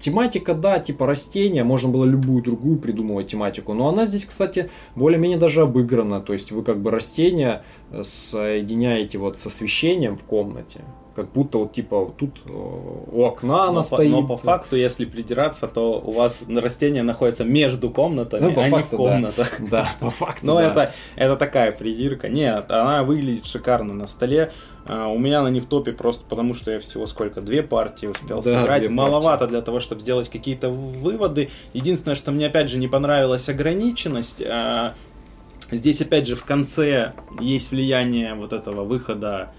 [0.00, 5.38] Тематика, да, типа растения, можно было любую другую придумывать тематику, но она здесь, кстати, более-менее
[5.38, 10.80] даже обыграна, то есть вы как бы растения э, соединяете вот с освещением в комнате,
[11.14, 14.10] как будто вот типа тут э, у окна она но стоит.
[14.10, 18.64] По, но по факту, если придираться, то у вас растение находится между комнатами, ну, по
[18.64, 19.60] а факту, не в комнатах.
[19.60, 20.46] Да, да по факту.
[20.46, 20.70] Но да.
[20.70, 22.28] это, это такая придирка.
[22.28, 24.52] Нет, она выглядит шикарно на столе.
[24.86, 28.06] А, у меня она не в топе просто потому, что я всего сколько, две партии
[28.06, 28.88] успел да, сыграть.
[28.88, 29.50] Маловато партии.
[29.52, 31.50] для того, чтобы сделать какие-то выводы.
[31.72, 34.42] Единственное, что мне опять же не понравилась ограниченность.
[34.42, 34.94] А,
[35.70, 39.52] здесь опять же в конце есть влияние вот этого выхода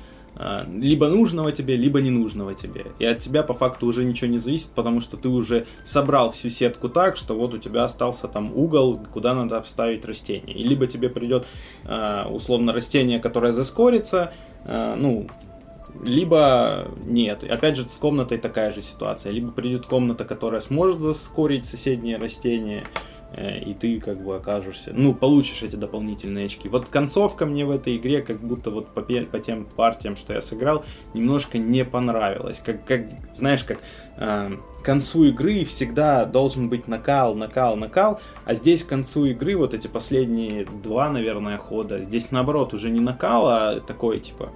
[0.72, 2.88] либо нужного тебе, либо ненужного тебе.
[3.00, 6.50] И от тебя по факту уже ничего не зависит, потому что ты уже собрал всю
[6.50, 10.56] сетку так, что вот у тебя остался там угол, куда надо вставить растение.
[10.56, 11.46] И либо тебе придет
[12.30, 14.32] условно растение, которое заскорится,
[14.66, 15.28] Э, ну,
[16.04, 17.44] либо нет.
[17.44, 19.32] Опять же, с комнатой такая же ситуация.
[19.32, 22.86] Либо придет комната, которая сможет заскорить соседние растения,
[23.38, 26.68] и ты как бы окажешься, ну, получишь эти дополнительные очки.
[26.68, 30.42] Вот концовка мне в этой игре, как будто вот по, по тем партиям, что я
[30.42, 30.84] сыграл,
[31.14, 32.62] немножко не понравилось.
[32.64, 33.80] Как, как знаешь, как
[34.18, 34.52] э,
[34.82, 39.74] к концу игры всегда должен быть накал, накал, накал, а здесь к концу игры, вот
[39.74, 44.52] эти последние два, наверное, хода, здесь наоборот уже не накал, а такой, типа,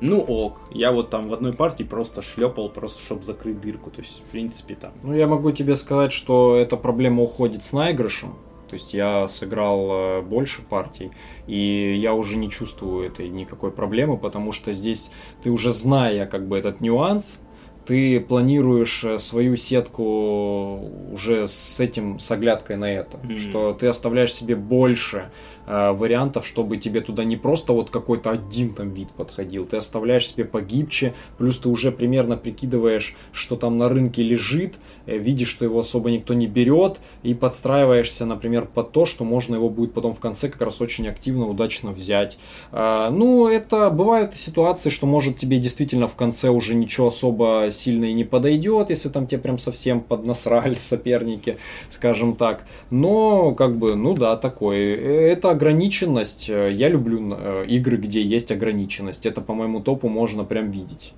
[0.00, 3.90] ну ок, я вот там в одной партии просто шлепал, просто чтобы закрыть дырку.
[3.90, 4.92] То есть, в принципе, там.
[5.02, 8.34] Ну, я могу тебе сказать, что эта проблема уходит с наигрышем.
[8.68, 11.10] То есть я сыграл э, больше партий,
[11.48, 15.10] и я уже не чувствую этой никакой проблемы, потому что здесь
[15.42, 17.40] ты уже зная как бы этот нюанс,
[17.84, 23.38] ты планируешь э, свою сетку уже с этим, с оглядкой на это, mm-hmm.
[23.38, 25.32] что ты оставляешь себе больше
[25.70, 30.44] вариантов, чтобы тебе туда не просто вот какой-то один там вид подходил, ты оставляешь себе
[30.44, 34.74] погибче, плюс ты уже примерно прикидываешь, что там на рынке лежит,
[35.06, 39.54] э, видишь, что его особо никто не берет, и подстраиваешься, например, под то, что можно
[39.54, 42.38] его будет потом в конце как раз очень активно, удачно взять.
[42.72, 48.06] Э, ну, это бывают ситуации, что может тебе действительно в конце уже ничего особо сильно
[48.06, 51.56] и не подойдет, если там тебе прям совсем поднасрали соперники,
[51.90, 52.64] скажем так.
[52.90, 54.96] Но, как бы, ну да, такое.
[54.96, 59.26] Это ограниченность, э, я люблю э, игры, где есть ограниченность.
[59.26, 61.12] Это по моему топу можно прям видеть.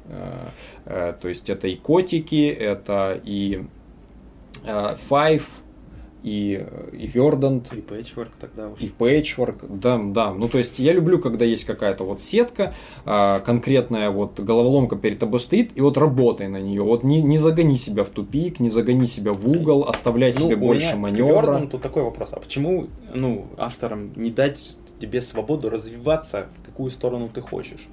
[0.85, 3.64] Э, то есть это и котики, это и
[4.64, 5.43] Five,
[6.22, 7.66] и, и Verdant.
[7.72, 8.80] И Patchwork тогда уж.
[8.80, 10.32] И Patchwork, да, да.
[10.32, 12.74] Ну, то есть, я люблю, когда есть какая-то вот сетка,
[13.04, 16.82] а, конкретная вот головоломка перед тобой стоит, и вот работай на нее.
[16.82, 20.56] Вот не, не загони себя в тупик, не загони себя в угол, оставляй ну, себе
[20.56, 21.60] больше маневра.
[21.60, 26.90] К тут такой вопрос, а почему, ну, авторам не дать тебе свободу развиваться, в какую
[26.90, 27.88] сторону ты хочешь?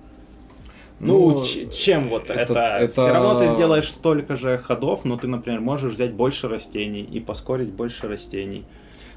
[0.99, 2.91] Ну, ну чем вот это, это, это...
[2.91, 7.19] Все равно ты сделаешь столько же ходов, но ты, например, можешь взять больше растений и
[7.19, 8.65] поскорить больше растений.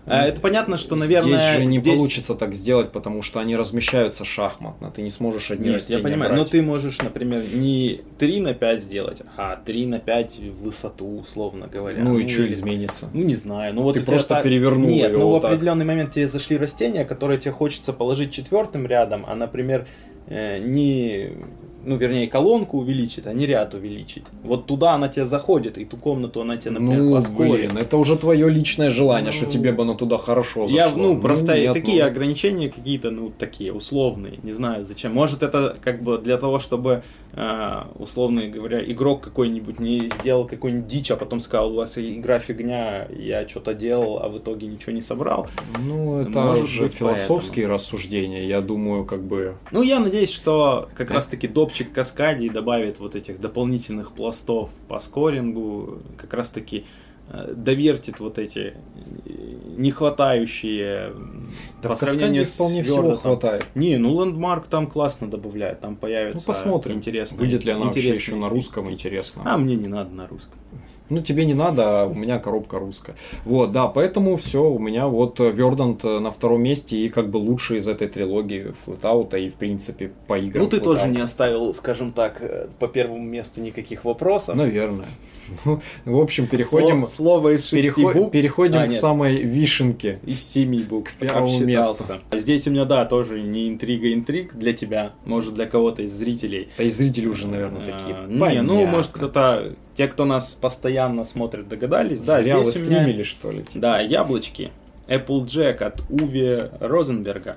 [0.05, 1.97] Ну, это понятно, что, наверное, здесь же не здесь...
[1.97, 4.91] получится так сделать, потому что они размещаются шахматно.
[4.91, 6.41] Ты не сможешь одни Нет, растения я понимаю, брать.
[6.41, 11.21] но ты можешь, например, не 3 на 5 сделать, а 3 на 5 в высоту,
[11.21, 12.03] условно говоря.
[12.03, 13.09] Ну, ну и что изменится?
[13.13, 13.75] Ну не знаю.
[13.75, 14.43] Ну вот ты просто так...
[14.43, 18.33] перевернул Нет, его ну вот в определенный момент тебе зашли растения, которые тебе хочется положить
[18.33, 19.87] четвертым рядом, а, например,
[20.27, 21.31] э, не
[21.85, 24.25] ну, вернее, колонку увеличить, а не ряд увеличить.
[24.43, 28.17] Вот туда она тебе заходит, и ту комнату она тебе, например, ну, блин, это уже
[28.17, 30.87] твое личное желание, ну, что тебе бы она туда хорошо зашла.
[30.87, 32.11] Я, ну, просто ну, такие ну...
[32.11, 35.13] ограничения какие-то, ну, такие условные, не знаю зачем.
[35.13, 37.03] Может, это как бы для того, чтобы,
[37.33, 42.39] э, условно говоря, игрок какой-нибудь не сделал какую-нибудь дичь, а потом сказал, у вас игра
[42.39, 45.49] фигня, я что-то делал, а в итоге ничего не собрал.
[45.79, 47.75] Ну, это Может уже философские поэтому.
[47.75, 49.57] рассуждения, я думаю, как бы...
[49.71, 54.69] Ну, я надеюсь, что как раз-таки доп топчик каскаде и добавит вот этих дополнительных пластов
[54.89, 56.85] по скорингу, как раз таки
[57.31, 58.75] э, довертит вот эти
[59.25, 59.31] э,
[59.79, 61.15] нехватающие
[61.83, 63.67] да по сравнению с вполне всего там, хватает.
[63.75, 66.47] Не, ну лендмарк там классно добавляет, там появится.
[66.47, 67.39] Ну посмотрим, интересно.
[67.39, 69.43] Выйдет ли она вообще еще на русском, интересно.
[69.47, 70.59] А мне не надо на русском.
[71.09, 73.15] Ну, тебе не надо, а у меня коробка русская.
[73.45, 77.79] Вот, да, поэтому все, у меня вот Вердант на втором месте и как бы лучший
[77.79, 80.83] из этой трилогии Флетаута и, в принципе, по играм Ну, ты Flatout.
[80.85, 84.55] тоже не оставил, скажем так, э, по первому месту никаких вопросов.
[84.57, 85.07] Наверное.
[85.65, 88.31] Ну, в общем, переходим, Сло- Слово из шести переход- букв.
[88.33, 88.93] переходим А, к нет.
[88.93, 90.19] самой вишенке.
[90.25, 91.13] Из семи букв.
[91.19, 92.21] первому обсчитался.
[92.31, 96.13] А Здесь у меня, да, тоже не интрига интриг для тебя, может, для кого-то из
[96.13, 96.69] зрителей.
[96.79, 98.15] Да и зрители уже, наверное, такие.
[98.15, 102.21] А, Не, ну, может, кто-то, те, кто нас постоянно смотрит, догадались.
[102.23, 103.63] Да, вы здесь у меня- стримили, что ли?
[103.63, 103.79] типа?
[103.79, 104.71] Да, яблочки.
[105.09, 107.57] Applejack от Уви Розенберга.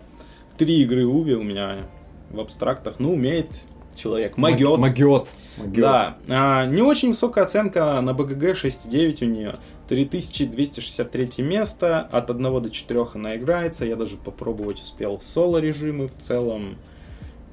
[0.58, 1.86] Три игры Уви у меня
[2.32, 2.96] в абстрактах.
[3.00, 3.48] Ну, умеет
[3.96, 4.36] человек.
[4.36, 4.78] Могет.
[4.80, 5.30] Могет.
[5.58, 6.18] Да.
[6.28, 9.56] А, не очень высокая оценка на БГГ 6.9 у нее.
[9.88, 12.02] 3263 место.
[12.12, 13.86] От 1 до 4 она играется.
[13.86, 16.78] Я даже попробовать успел соло режимы в целом.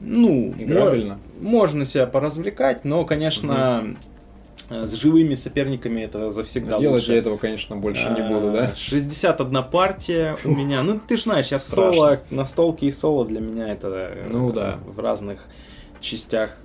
[0.00, 1.18] Ну, Играбельно.
[1.40, 3.94] мо- можно себя поразвлекать, но, конечно, э,
[4.70, 7.12] с живыми соперниками это завсегда Делать лучше.
[7.12, 8.72] я этого, конечно, больше не А, буду, да?
[8.76, 10.82] 61 партия у меня.
[10.82, 11.94] Ну, ты ж знаешь, я Страшно.
[11.94, 14.78] соло, настолки и соло для меня это э, Ну да.
[14.86, 15.46] в разных
[16.00, 16.56] частях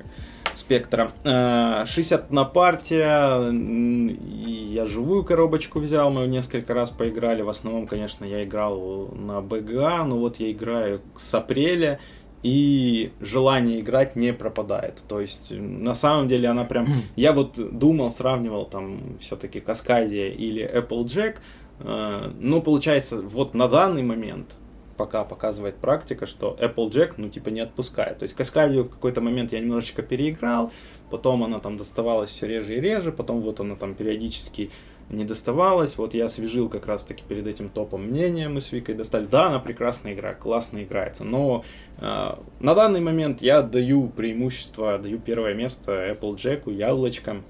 [0.53, 1.11] спектра.
[1.23, 7.41] Э, 61 партия, и я живую коробочку взял, мы несколько раз поиграли.
[7.41, 11.99] В основном, конечно, я играл на БГА, но вот я играю с апреля,
[12.43, 15.03] и желание играть не пропадает.
[15.07, 16.87] То есть, на самом деле, она прям...
[17.15, 21.37] Я вот думал, сравнивал там все-таки Каскадия или Applejack,
[21.79, 24.57] э, но получается, вот на данный момент,
[24.97, 28.19] пока показывает практика, что Applejack, ну, типа, не отпускает.
[28.19, 30.71] То есть Каскадию в какой-то момент я немножечко переиграл,
[31.09, 34.71] потом она там доставалась все реже и реже, потом вот она там периодически
[35.09, 35.97] не доставалась.
[35.97, 39.25] Вот я освежил как раз-таки перед этим топом мнение, мы с Викой достали.
[39.25, 41.63] Да, она прекрасная игра, классно играется, но
[41.99, 47.43] э, на данный момент я даю преимущество, даю первое место Applejack, яблочкам.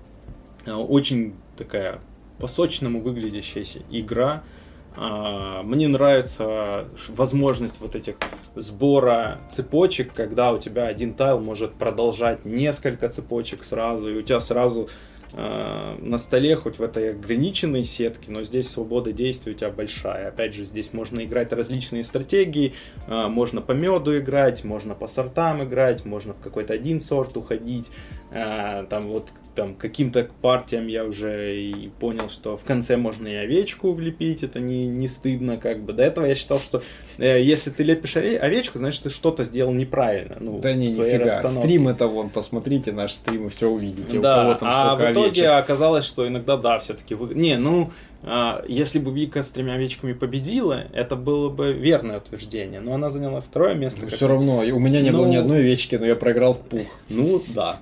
[0.66, 2.00] Э, Очень такая
[2.40, 4.44] по-сочному выглядящая игра.
[5.00, 8.16] А, Мне нравится возможность вот этих
[8.56, 14.40] сбора цепочек, когда у тебя один тайл может продолжать несколько цепочек сразу, и у тебя
[14.40, 19.70] сразу э, на столе, хоть в этой ограниченной сетке, но здесь свобода действий у тебя
[19.70, 20.30] большая.
[20.30, 22.74] Опять же, здесь можно играть различные стратегии,
[23.08, 27.92] э, можно по меду играть, можно по сортам играть, можно в какой-то один сорт уходить.
[28.32, 33.34] Э, Там вот там каким-то партиям я уже и понял, что в конце можно и
[33.34, 35.94] овечку влепить, это не, не стыдно как бы.
[35.94, 36.84] До этого я считал, что
[37.18, 40.38] э, если ты лепишь ове- овечку, значит ты что-то сделал неправильно.
[40.40, 41.44] Ну, Да не, нифига.
[41.48, 44.20] Стрим это вон, посмотрите наш стрим и все увидите.
[44.20, 45.50] у Да, кого там а в итоге овечек.
[45.66, 47.34] оказалось, что иногда да, все-таки вы...
[47.34, 47.90] Не, ну,
[48.22, 52.80] а, если бы Вика с тремя овечками победила, это было бы верное утверждение.
[52.80, 54.02] Но она заняла второе место.
[54.02, 56.60] как- все равно, у меня не было Ну- ни одной овечки, но я проиграл в
[56.60, 56.86] пух.
[57.10, 57.80] Ну, да.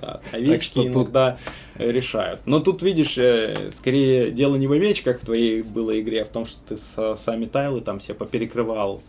[0.00, 1.38] Да, овечки что иногда
[1.76, 2.40] решают.
[2.46, 6.28] Но тут, видишь, э, скорее дело не в овечках в твоей было игре, а в
[6.28, 9.02] том, что ты сами тайлы там все поперекрывал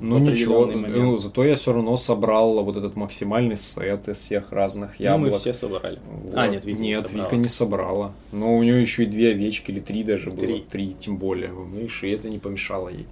[0.00, 0.96] Ну ничего, определенный момент.
[1.04, 5.32] ну, зато я все равно собрал вот этот максимальный сет из всех разных Ну, яблок.
[5.32, 5.98] мы все собрали.
[6.10, 6.32] Вот.
[6.34, 7.24] А, нет, Вика не Нет, собрала.
[7.24, 8.12] Вика не собрала.
[8.32, 10.40] Но у нее еще и две овечки, или три даже было.
[10.40, 10.64] Три.
[10.70, 11.50] Три, тем более.
[11.74, 13.06] Видишь, и это не помешало ей.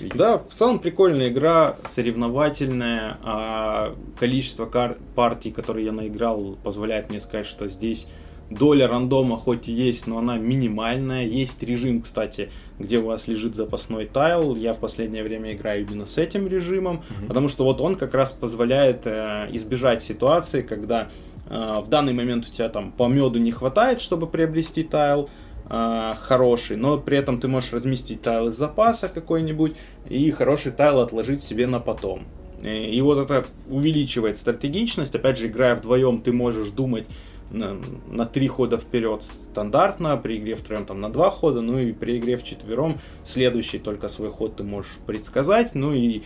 [0.00, 7.20] Да, в целом прикольная игра, соревновательная, а количество кар- партий, которые я наиграл, позволяет мне
[7.20, 8.06] сказать, что здесь
[8.50, 11.26] доля рандома хоть и есть, но она минимальная.
[11.26, 14.56] Есть режим, кстати, где у вас лежит запасной тайл.
[14.56, 18.32] Я в последнее время играю именно с этим режимом, потому что вот он как раз
[18.32, 21.08] позволяет э, избежать ситуации, когда
[21.48, 25.28] э, в данный момент у тебя там по меду не хватает, чтобы приобрести тайл,
[25.68, 29.76] а, хороший, но при этом ты можешь разместить тайл из запаса какой-нибудь
[30.08, 32.26] и хороший тайл отложить себе на потом.
[32.62, 35.14] И, и вот это увеличивает стратегичность.
[35.14, 37.06] Опять же, играя вдвоем, ты можешь думать
[37.50, 37.80] на,
[38.10, 42.18] на три хода вперед стандартно, при игре втроем там на два хода, ну и при
[42.18, 46.22] игре вчетвером следующий только свой ход ты можешь предсказать, ну и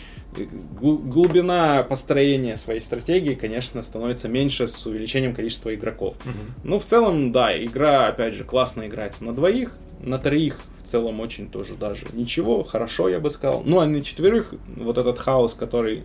[0.79, 6.17] глу- глубина построения своей стратегии, конечно, становится меньше с увеличением количества игроков.
[6.65, 11.21] Ну, в целом, да, игра, опять же, классно играется на двоих, на троих в целом
[11.21, 13.63] очень тоже даже ничего, хорошо, я бы сказал.
[13.65, 16.03] Ну, а на четверых вот этот хаос, который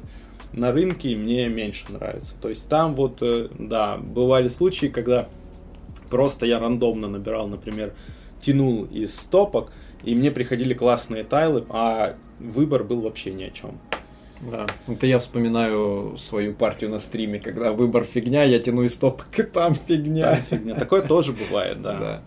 [0.53, 2.35] на рынке, мне меньше нравится.
[2.41, 5.27] То есть там вот, э, да, бывали случаи, когда
[6.09, 7.93] просто я рандомно набирал, например,
[8.41, 9.71] тянул из стопок,
[10.03, 13.79] и мне приходили классные тайлы, а выбор был вообще ни о чем.
[14.41, 14.67] Да.
[14.87, 19.43] Это я вспоминаю свою партию на стриме, когда выбор фигня, я тяну из стопок, и
[19.43, 20.23] там фигня.
[20.23, 20.75] Да, фигня.
[20.75, 21.99] Такое тоже бывает, да.
[21.99, 22.21] Да.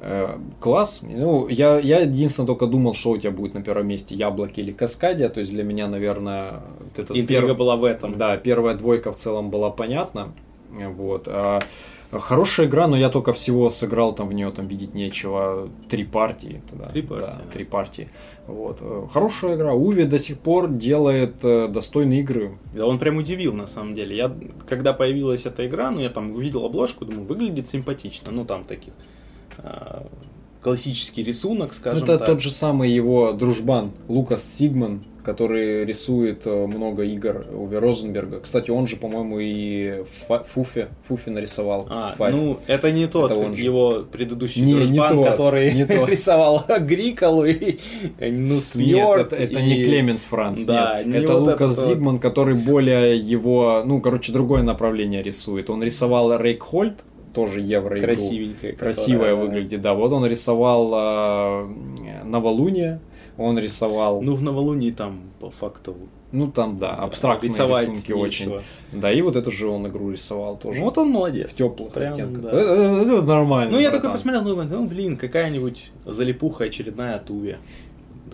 [0.00, 1.02] Э, Класс.
[1.02, 4.72] Ну, я, я единственное только думал, что у тебя будет на первом месте яблоки или
[4.72, 5.28] каскадия.
[5.28, 8.16] То есть для меня, наверное, вот этот Интрига перв- была в этом.
[8.18, 10.32] Да, первая двойка в целом была понятна.
[10.70, 11.28] Вот.
[11.28, 11.60] А
[12.12, 15.68] Хорошая игра, но я только всего сыграл там в нее, там видеть нечего.
[15.88, 16.62] Три партии.
[16.70, 16.88] Тогда.
[16.88, 17.24] Три партии.
[17.26, 18.08] Да, три партии.
[18.46, 18.80] Вот.
[19.12, 19.74] Хорошая игра.
[19.74, 22.58] Уви до сих пор делает э, достойные игры.
[22.72, 24.16] Да, он прям удивил на самом деле.
[24.16, 24.32] Я,
[24.68, 28.30] когда появилась эта игра, ну я там увидел обложку, думаю, выглядит симпатично.
[28.30, 28.92] Ну там таких
[30.66, 32.26] классический рисунок, скажем ну, это так.
[32.26, 38.40] тот же самый его дружбан Лукас Сигман, который рисует э, много игр Уве Розенберга.
[38.40, 40.02] Кстати, он же, по-моему, и
[40.52, 41.86] Фуфе, Фуфе нарисовал.
[41.88, 42.30] А, Five.
[42.32, 47.44] ну, это не тот это его предыдущий не, дружбан, не тот, который не рисовал Гриколу
[47.44, 47.78] и
[48.18, 49.32] Нусфьорд.
[49.32, 49.66] Нет, это, это и...
[49.66, 51.22] не Клеменс Франц, да, нет.
[51.22, 55.70] Это вот Лукас Зигман, который более его, ну, короче, другое направление рисует.
[55.70, 57.04] Он рисовал Рейк Хольт,
[57.36, 58.00] тоже евро.
[58.00, 58.72] Красивенькая.
[58.72, 59.50] Красивая которая...
[59.50, 59.92] выглядит, да.
[59.92, 63.00] Вот он рисовал э, Новолуние,
[63.36, 64.22] он рисовал...
[64.22, 65.94] Ну, в Новолунии там, по факту...
[66.32, 68.18] Ну, там, да, абстрактные Рисовать рисунки нечего.
[68.18, 68.52] очень.
[68.92, 70.80] Да, и вот эту же он игру рисовал тоже.
[70.80, 71.50] Вот он молодец.
[71.50, 72.42] В теплых Прям, оттенках.
[72.42, 72.50] Да.
[72.50, 72.72] Это,
[73.02, 73.72] это нормально.
[73.72, 77.56] Ну, я такой посмотрел, ну, блин, какая-нибудь залипуха очередная от Уви.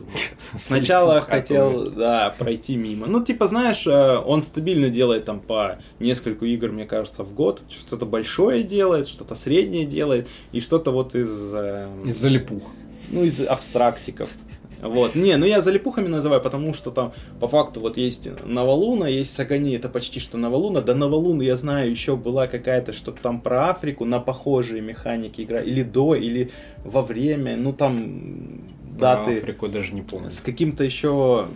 [0.56, 3.06] Сначала хотел, да, пройти мимо.
[3.06, 7.62] Ну, типа, знаешь, э, он стабильно делает там по нескольку игр, мне кажется, в год.
[7.68, 11.52] Что-то большое делает, что-то среднее делает, и что-то вот из...
[11.54, 12.62] Э, из залипух.
[13.08, 14.28] Ну, из абстрактиков.
[14.82, 15.14] Вот.
[15.14, 19.76] Не, ну я залипухами называю, потому что там по факту вот есть Навалуна, есть Сагани,
[19.76, 20.82] это почти что Навалуна.
[20.82, 25.60] До Навалуны я знаю, еще была какая-то что-то там про Африку на похожие механики игра.
[25.60, 26.50] Или до, или
[26.84, 27.56] во время.
[27.56, 28.60] Ну там
[28.98, 29.38] даты.
[29.38, 30.30] Африку даже не помню.
[30.30, 31.48] С каким-то еще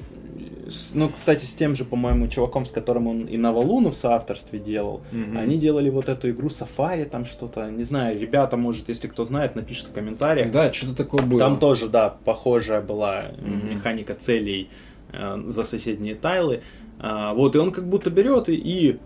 [0.94, 5.02] ну, кстати, с тем же, по-моему, чуваком, с которым он и Навалуну в соавторстве делал,
[5.12, 5.38] Мгм.
[5.38, 9.54] они делали вот эту игру Сафари, там что-то, не знаю, ребята, может, если кто знает,
[9.54, 10.50] напишут в комментариях.
[10.50, 11.38] Да, что-то такое было.
[11.38, 13.70] Там тоже, да, похожая была Мгм.
[13.70, 14.68] механика целей
[15.12, 16.62] э, за соседние тайлы.
[16.98, 18.98] А, вот, и он как будто берет и, и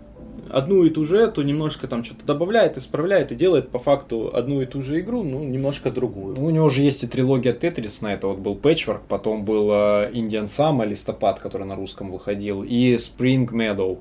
[0.51, 4.61] одну и ту же эту немножко там что-то добавляет, исправляет и делает по факту одну
[4.61, 6.35] и ту же игру, ну, немножко другую.
[6.35, 8.27] Ну, у него же есть и трилогия Тетрис на это.
[8.27, 13.49] Вот был Patchwork, потом был э, Indian Summer, Листопад, который на русском выходил, и Spring
[13.49, 13.99] Meadow.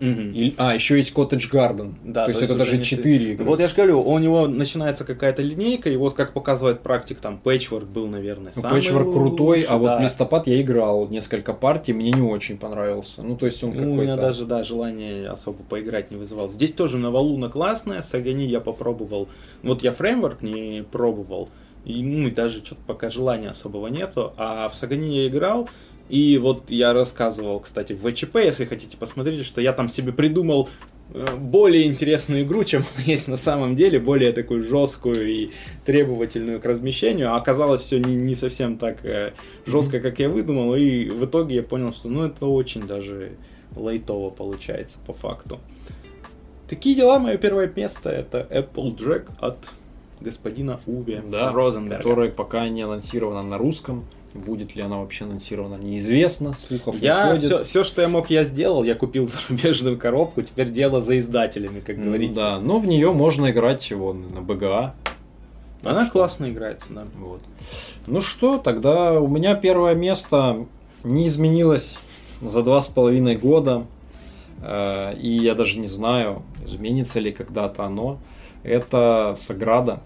[0.00, 0.32] Мгм.
[0.32, 1.94] И- а, еще есть Cottage Garden.
[2.04, 3.44] Да, то, есть то это есть даже уже не четыре игры.
[3.46, 7.40] Вот я же говорю, у него начинается какая-то линейка, и вот как показывает практик, там
[7.42, 9.98] Patchwork был, наверное, Ну, самый Patchwork крутой, лучший, а вот да.
[9.98, 13.22] в листопад я играл несколько партий, мне не очень понравился.
[13.22, 13.92] Ну, то есть он Ну, какой-то...
[13.92, 16.48] у меня даже, да, желание особо поиграть не вызывал.
[16.48, 19.28] Здесь тоже Навалуна классная, Сагани я попробовал.
[19.62, 21.48] Вот я фреймворк не пробовал,
[21.84, 24.32] и, ну, и даже что-то пока желания особого нету.
[24.36, 25.68] А в Сагани я играл,
[26.08, 30.68] и вот я рассказывал, кстати, в ВЧП, если хотите посмотреть, что я там себе придумал
[31.12, 35.50] э, более интересную игру, чем она есть на самом деле, более такую жесткую и
[35.84, 37.32] требовательную к размещению.
[37.32, 39.32] А оказалось все не, не совсем так э,
[39.66, 43.32] жестко, как я выдумал, и в итоге я понял, что ну это очень даже
[43.74, 45.58] лайтово получается по факту.
[46.68, 49.58] Такие дела, мое первое место это Applejack от
[50.20, 51.96] господина Уви Да, Розенберга.
[51.96, 54.06] которая пока не анонсирована на русском.
[54.34, 56.54] Будет ли она вообще анонсирована, неизвестно.
[56.54, 57.44] Слухов не Я ходит.
[57.44, 58.82] все, все, что я мог, я сделал.
[58.82, 60.42] Я купил зарубежную коробку.
[60.42, 62.34] Теперь дело за издателями, как Ну говорится.
[62.42, 64.94] да, но в нее можно играть вон, на БГА.
[65.84, 67.04] Она классно играется, да.
[67.18, 67.40] Вот.
[68.06, 70.66] Ну что, тогда у меня первое место
[71.04, 71.98] не изменилось
[72.42, 73.86] за два с половиной года.
[74.62, 78.18] Э, И я даже не знаю, изменится ли когда-то оно.
[78.64, 80.00] Это Саграда.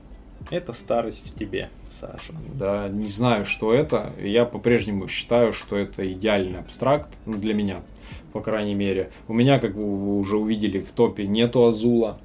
[0.50, 2.32] Это старость тебе, Саша.
[2.54, 4.12] Да, не знаю, что это.
[4.22, 7.82] Я по-прежнему считаю, что это идеальный абстракт ну, для меня,
[8.32, 9.10] по крайней мере.
[9.26, 12.20] У меня, как вы уже увидели в топе, нету Азула.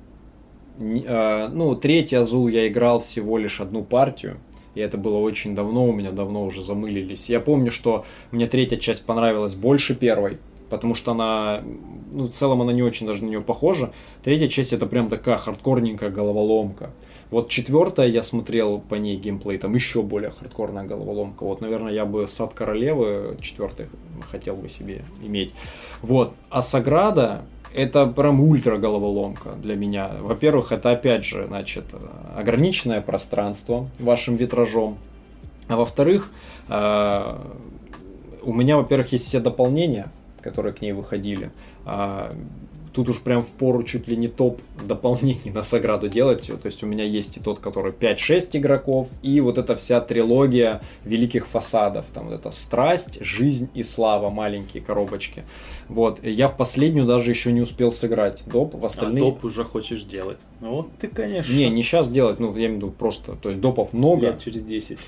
[0.78, 4.38] Э, Ну, третий Азул я играл всего лишь одну партию.
[4.76, 7.30] И это было очень давно, у меня давно уже замылились.
[7.30, 10.40] Я помню, что мне третья часть понравилась больше первой,
[10.74, 11.62] потому что она,
[12.12, 13.94] ну, в целом она не очень даже на нее похожа.
[14.24, 16.90] Третья часть это прям такая хардкорненькая головоломка.
[17.30, 21.44] Вот четвертая, я смотрел по ней геймплей, там еще более хардкорная головоломка.
[21.44, 23.86] Вот, наверное, я бы Сад Королевы четвертый
[24.32, 25.54] хотел бы себе иметь.
[26.02, 26.34] Вот.
[26.50, 27.46] А Саграда,
[27.76, 30.10] это прям ультра головоломка для меня.
[30.22, 31.86] Во-первых, это опять же, значит,
[32.36, 34.98] ограниченное пространство вашим витражом.
[35.68, 36.32] А во-вторых,
[36.68, 37.38] э,
[38.42, 40.12] у меня, во-первых, есть все дополнения,
[40.44, 41.52] которые к ней выходили.
[41.86, 42.36] А,
[42.94, 46.48] Тут уж прям в пору чуть ли не топ дополнений на Саграду делать.
[46.48, 50.82] То есть у меня есть и тот, который 5-6 игроков, и вот эта вся трилогия
[51.04, 52.06] великих фасадов.
[52.14, 55.44] Там вот это страсть, жизнь и слава, маленькие коробочки.
[55.90, 56.24] Вот.
[56.24, 58.76] Я в последнюю даже еще не успел сыграть доп.
[58.76, 59.24] В остальные...
[59.24, 60.40] А топ уже хочешь делать.
[60.62, 61.54] Ну вот ты, конечно.
[61.54, 64.28] Не, не сейчас делать, ну, я имею в виду просто, то есть допов много.
[64.28, 64.98] Лет через 10.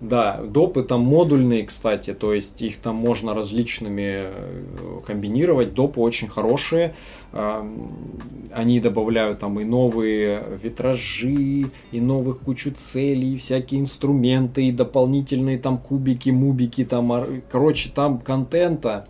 [0.00, 5.74] Да, допы там модульные, кстати, то есть их там можно различными э, комбинировать.
[5.74, 6.94] Допы очень хорошие.
[7.32, 15.58] Они добавляют там и новые витражи, и новых кучу целей, и всякие инструменты, и дополнительные
[15.58, 19.06] там кубики, мубики, там, короче, там контента.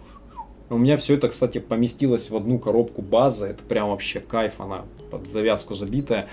[0.69, 3.47] У меня все это, кстати, поместилось в одну коробку базы.
[3.47, 6.29] Это прям вообще кайф, она под завязку забитая.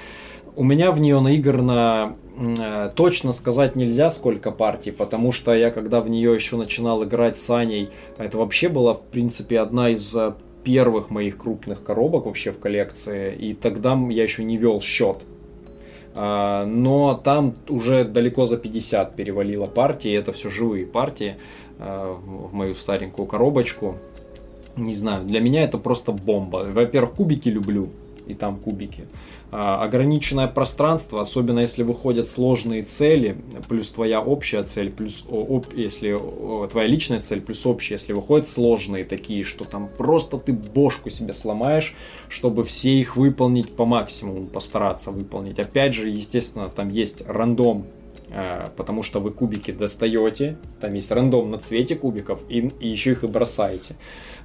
[0.55, 6.01] У меня в нее наиграно э, точно сказать нельзя, сколько партий, потому что я когда
[6.01, 10.33] в нее еще начинал играть с Аней, это вообще была, в принципе, одна из э,
[10.63, 15.23] первых моих крупных коробок вообще в коллекции, и тогда я еще не вел счет.
[16.19, 21.37] А, но там уже далеко за 50 перевалило партии, это все живые партии
[21.77, 23.97] э, в мою старенькую коробочку.
[24.75, 26.65] Не знаю, для меня это просто бомба.
[26.69, 27.89] Во-первых, кубики люблю,
[28.25, 29.03] и там кубики.
[29.03, 33.37] А, ограниченное пространство, особенно если выходят сложные цели,
[33.69, 36.19] плюс твоя общая цель, плюс об, если
[36.69, 41.33] твоя личная цель, плюс общая, если выходят сложные такие, что там просто ты бошку себе
[41.33, 41.95] сломаешь,
[42.27, 45.59] чтобы все их выполнить по максимуму, постараться выполнить.
[45.59, 47.85] Опять же, естественно, там есть рандом
[48.29, 53.11] а, потому что вы кубики достаете, там есть рандом на цвете кубиков, и, и еще
[53.11, 53.95] их и бросаете.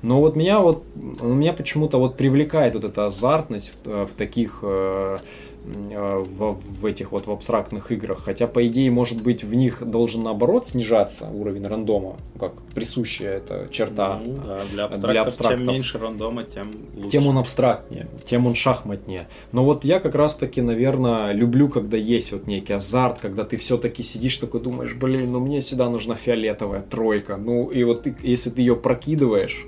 [0.02, 5.18] Но вот меня вот, меня почему-то вот привлекает вот эта азартность в, в таких э,
[5.64, 8.22] Э, в, в этих вот в абстрактных играх.
[8.24, 13.68] Хотя, по идее, может быть, в них должен наоборот снижаться уровень рандома, как присущая эта
[13.70, 14.20] черта.
[14.24, 15.60] Ну, да, для, абстрактов, для абстрактов.
[15.60, 17.10] Чем меньше рандома, тем лучше.
[17.10, 19.28] Тем он абстрактнее, тем он шахматнее.
[19.52, 24.02] Но вот я как раз-таки, наверное, люблю, когда есть вот некий азарт, когда ты все-таки
[24.02, 27.36] сидишь такой, думаешь, блин, ну мне сюда нужна фиолетовая тройка.
[27.36, 29.64] Ну и вот ты, если ты ее прокидываешь,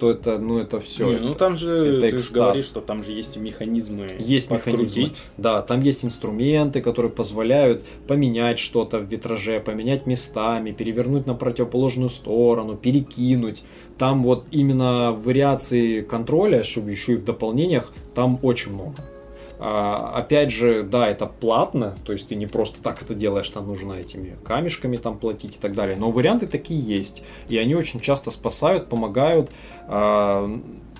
[0.00, 1.06] то это, ну, это все.
[1.06, 4.08] Не, это, ну там же, это ты же говоришь, что там же есть механизмы.
[4.18, 5.12] Есть механизмы.
[5.36, 12.08] Да, там есть инструменты, которые позволяют поменять что-то в витраже, поменять местами, перевернуть на противоположную
[12.08, 13.62] сторону, перекинуть.
[13.98, 18.96] Там вот именно вариации контроля, чтобы еще и в дополнениях, там очень много.
[19.62, 23.66] А, опять же, да, это платно, то есть ты не просто так это делаешь, там
[23.66, 25.96] нужно этими камешками там платить и так далее.
[25.96, 29.50] Но варианты такие есть, и они очень часто спасают, помогают.
[29.86, 30.48] А,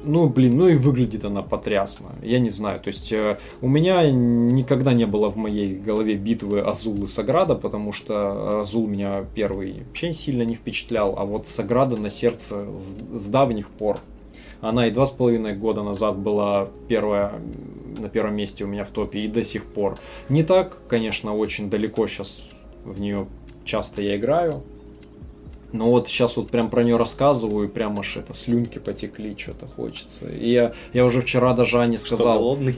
[0.02, 2.10] ну, блин, ну и выглядит она потрясно.
[2.22, 2.80] Я не знаю.
[2.80, 7.54] То есть э, у меня никогда не было в моей голове битвы Азул и Саграда,
[7.54, 12.96] потому что Азул меня первый вообще сильно не впечатлял, а вот Саграда на сердце с,
[13.20, 14.00] с давних пор.
[14.60, 17.40] Она и два с половиной года назад была первая
[17.98, 19.98] на первом месте у меня в топе и до сих пор.
[20.28, 22.48] Не так, конечно, очень далеко сейчас
[22.84, 23.26] в нее
[23.64, 24.62] часто я играю.
[25.72, 29.66] Но вот сейчас вот прям про нее рассказываю, и прям аж это слюнки потекли, что-то
[29.68, 30.28] хочется.
[30.28, 32.34] И я, я уже вчера даже Ане сказал...
[32.34, 32.76] Что, голодный?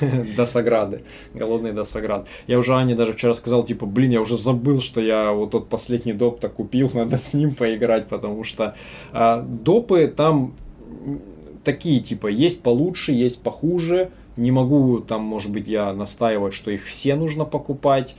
[0.36, 1.02] до Саграды.
[1.34, 2.28] Голодный до Саград.
[2.46, 5.68] Я уже Ане даже вчера сказал, типа, блин, я уже забыл, что я вот тот
[5.68, 8.74] последний доп-то купил, надо с ним поиграть, потому что
[9.12, 10.54] а, допы там
[11.64, 16.84] такие, типа, есть получше, есть похуже, не могу, там, может быть, я настаивать, что их
[16.84, 18.16] все нужно покупать.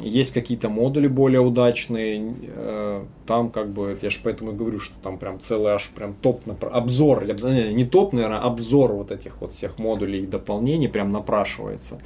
[0.00, 2.34] Есть какие-то модули более удачные.
[2.48, 6.14] Э, там, как бы, я же поэтому и говорю, что там прям целый аж прям
[6.14, 12.00] топ, обзор, не топ, наверное, обзор вот этих вот всех модулей и дополнений прям напрашивается.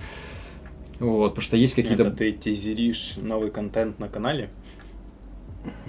[0.99, 2.09] Вот, потому что есть какие-то...
[2.09, 4.51] Это ты тизеришь новый контент на канале?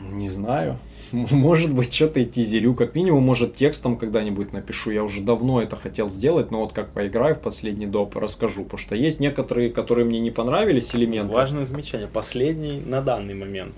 [0.10, 0.78] Не знаю.
[1.32, 2.74] Может быть, что-то и тизерю.
[2.74, 4.92] Как минимум, может, текстом когда-нибудь напишу.
[4.92, 8.64] Я уже давно это хотел сделать, но вот как поиграю в последний доп, расскажу.
[8.64, 11.34] Потому что есть некоторые, которые мне не понравились элементы.
[11.34, 12.08] Важное замечание.
[12.08, 13.76] Последний на данный момент.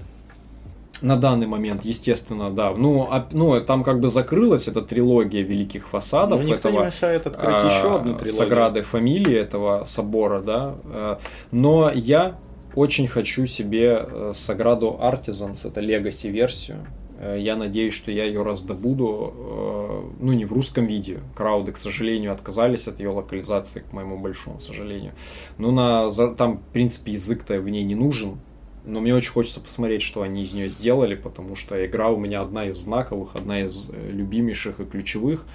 [1.02, 2.72] На данный момент, естественно, да.
[2.72, 6.42] Ну, а, ну, там как бы закрылась эта трилогия великих фасадов.
[6.42, 8.34] Ну, никто этого, не мешает открыть а, еще одну трилогию.
[8.34, 10.76] Саграды фамилии этого собора, да.
[10.86, 11.18] Э,
[11.52, 12.38] но я
[12.76, 16.78] очень хочу себе э, Саграду Artisans, это Legacy версию.
[17.24, 21.22] Э, я надеюсь, что я ее раздобуду, э, ну, не в русском виде.
[21.36, 25.14] Крауды, к сожалению, отказались от ее локализации, к моему большому сожалению.
[25.58, 28.40] Ну, на, там, в принципе, язык-то в ней не нужен.
[28.86, 32.42] Но мне очень хочется посмотреть, что они из нее сделали, потому что игра у меня
[32.42, 35.46] одна из знаковых, одна из э, любимейших и ключевых.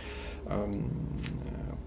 [0.47, 0.91] Эм,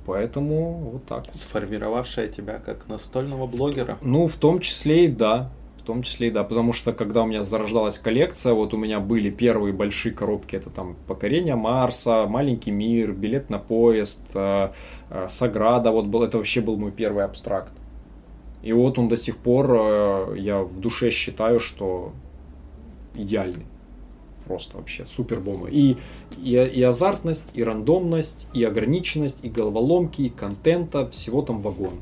[0.06, 1.26] поэтому вот так.
[1.34, 3.98] Сформировавшая тебя как настольного блогера?
[4.02, 5.52] Ну, в том числе и да.
[5.82, 9.32] В том числе, да, потому что когда у меня зарождалась коллекция, вот у меня были
[9.32, 14.70] первые большие коробки, это там «Покорение Марса», «Маленький мир», «Билет на поезд», э,
[15.10, 17.74] э, «Саграда», вот был, это вообще был мой первый абстракт.
[18.62, 22.12] И вот он до сих пор, э, я в душе считаю, что
[23.16, 23.66] идеальный.
[24.46, 25.68] Просто вообще супер бомба.
[25.68, 25.98] И,
[26.38, 31.94] и, и азартность, и рандомность, и ограниченность, и головоломки, и контента, всего там вагон.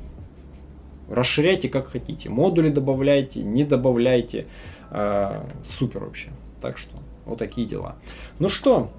[1.10, 2.30] Расширяйте как хотите.
[2.30, 4.45] Модули добавляйте, не добавляйте.
[4.91, 6.30] Э, супер вообще.
[6.61, 6.95] Так что,
[7.26, 7.95] вот такие дела.
[8.40, 8.91] Ну что,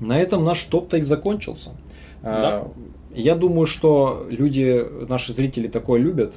[0.00, 1.70] на этом наш топ-то и закончился.
[2.22, 2.68] Да.
[3.14, 6.34] Я думаю, что люди, наши зрители такое любят.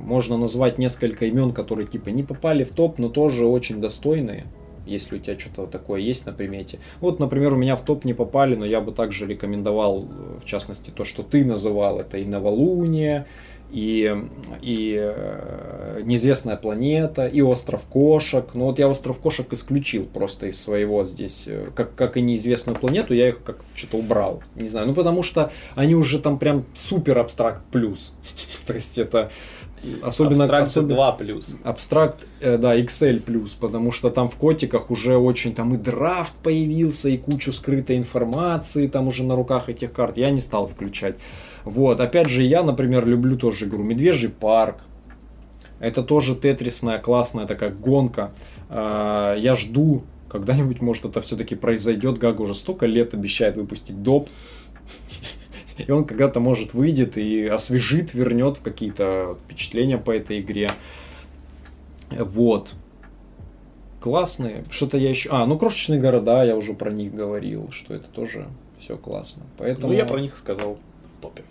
[0.00, 4.46] Можно назвать несколько имен, которые типа не попали в топ, но тоже очень достойные
[4.86, 6.80] если у тебя что-то такое есть на примете.
[7.00, 10.08] Вот, например, у меня в топ не попали, но я бы также рекомендовал,
[10.42, 13.26] в частности, то, что ты называл, это и Новолуние,
[13.70, 14.14] и,
[14.62, 18.46] и э, неизвестная планета, и остров кошек.
[18.54, 22.78] Но вот я остров кошек исключил просто из своего здесь, э, как, как и неизвестную
[22.78, 24.42] планету, я их как что-то убрал.
[24.56, 28.16] Не знаю, ну потому что они уже там прям супер абстракт плюс.
[28.66, 29.30] То есть это
[30.02, 31.56] Особенно, Абстракт особенно 2 плюс.
[31.64, 36.34] Абстракт, э, да, XL плюс, потому что там в котиках уже очень там и драфт
[36.42, 40.18] появился, и кучу скрытой информации там уже на руках этих карт.
[40.18, 41.16] Я не стал включать.
[41.64, 44.78] Вот, опять же, я, например, люблю тоже игру Медвежий парк.
[45.78, 48.32] Это тоже тетрисная, классная такая гонка.
[48.68, 52.18] А, я жду, когда-нибудь, может, это все-таки произойдет.
[52.18, 54.28] Гага уже столько лет обещает выпустить доп.
[55.78, 60.72] И он когда-то, может, выйдет и освежит, вернет в какие-то впечатления по этой игре.
[62.10, 62.72] Вот.
[63.98, 64.64] Классные.
[64.70, 65.30] Что-то я еще...
[65.32, 69.44] А, ну, крошечные города, я уже про них говорил, что это тоже все классно.
[69.56, 69.88] Поэтому...
[69.88, 70.78] Ну, я про них сказал
[71.20, 71.42] топе.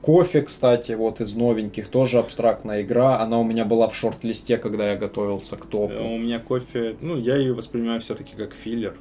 [0.00, 3.20] Кофе, кстати, вот из новеньких, тоже абстрактная игра.
[3.20, 6.02] Она у меня была в шорт-листе, когда я готовился к топу.
[6.02, 8.96] У меня кофе, ну, я ее воспринимаю все-таки как филлер.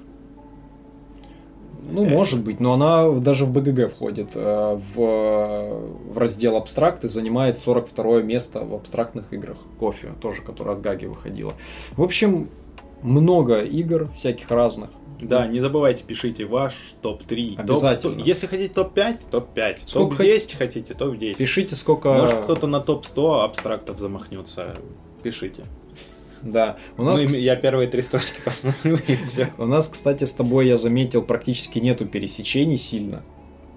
[1.85, 7.07] Ну, может быть, но она даже в БГГ входит э, в, в раздел абстракт и
[7.07, 9.57] занимает 42 место в абстрактных играх.
[9.79, 11.53] Кофе, тоже, которая от Гаги выходила.
[11.97, 12.49] В общем,
[13.01, 14.89] много игр всяких разных.
[15.27, 17.59] Да, не забывайте, пишите ваш топ-3.
[17.59, 18.15] Обязательно.
[18.15, 19.93] Топ, если хотите топ-5, топ-5.
[19.93, 21.37] Топ-10 хотите, топ-10.
[21.37, 22.13] Пишите, сколько...
[22.13, 24.77] Может, кто-то на топ-100 абстрактов замахнется.
[25.21, 25.63] Пишите.
[26.43, 26.77] Да.
[26.97, 29.49] У нас, ну, я первые три строчки посмотрю и все.
[29.57, 33.23] У нас, кстати, с тобой я заметил, практически нету пересечений сильно.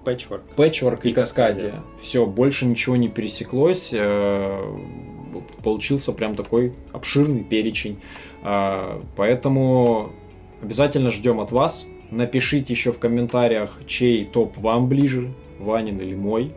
[0.03, 0.43] Пэтчворк.
[0.55, 1.83] Пэтчворк и, и Каскадия.
[2.01, 3.91] Все, больше ничего не пересеклось.
[3.93, 4.61] Э,
[5.63, 7.99] получился прям такой обширный перечень.
[8.43, 10.13] Э, поэтому
[10.61, 11.87] обязательно ждем от вас.
[12.11, 16.53] Напишите еще в комментариях, чей топ вам ближе, Ванин или мой.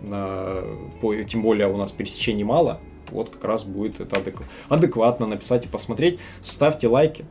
[0.00, 0.62] На,
[1.00, 2.80] по, тем более у нас пересечений мало
[3.10, 4.42] вот как раз будет это адек...
[4.68, 6.18] адекватно написать и посмотреть.
[6.40, 7.24] Ставьте лайки,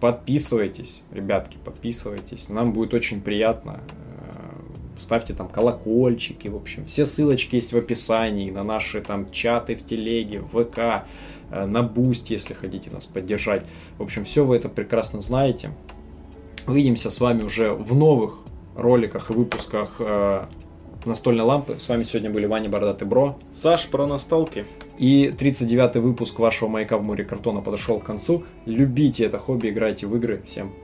[0.00, 2.48] подписывайтесь, ребятки, подписывайтесь.
[2.48, 3.80] Нам будет очень приятно.
[3.88, 6.84] Э, ставьте там колокольчики, в общем.
[6.84, 11.06] Все ссылочки есть в описании на наши там чаты в телеге, в ВК,
[11.50, 13.64] на Буст, если хотите нас поддержать.
[13.98, 15.70] В общем, все вы это прекрасно знаете.
[16.66, 18.40] Увидимся с вами уже в новых
[18.76, 20.46] роликах и выпусках э,
[21.04, 21.78] настольной лампы.
[21.78, 23.38] С вами сегодня были Ваня Бородатый Бро.
[23.52, 24.66] Саш про настолки.
[24.98, 28.44] И 39-й выпуск вашего «Маяка в море картона» подошел к концу.
[28.64, 30.42] Любите это хобби, играйте в игры.
[30.46, 30.83] Всем пока.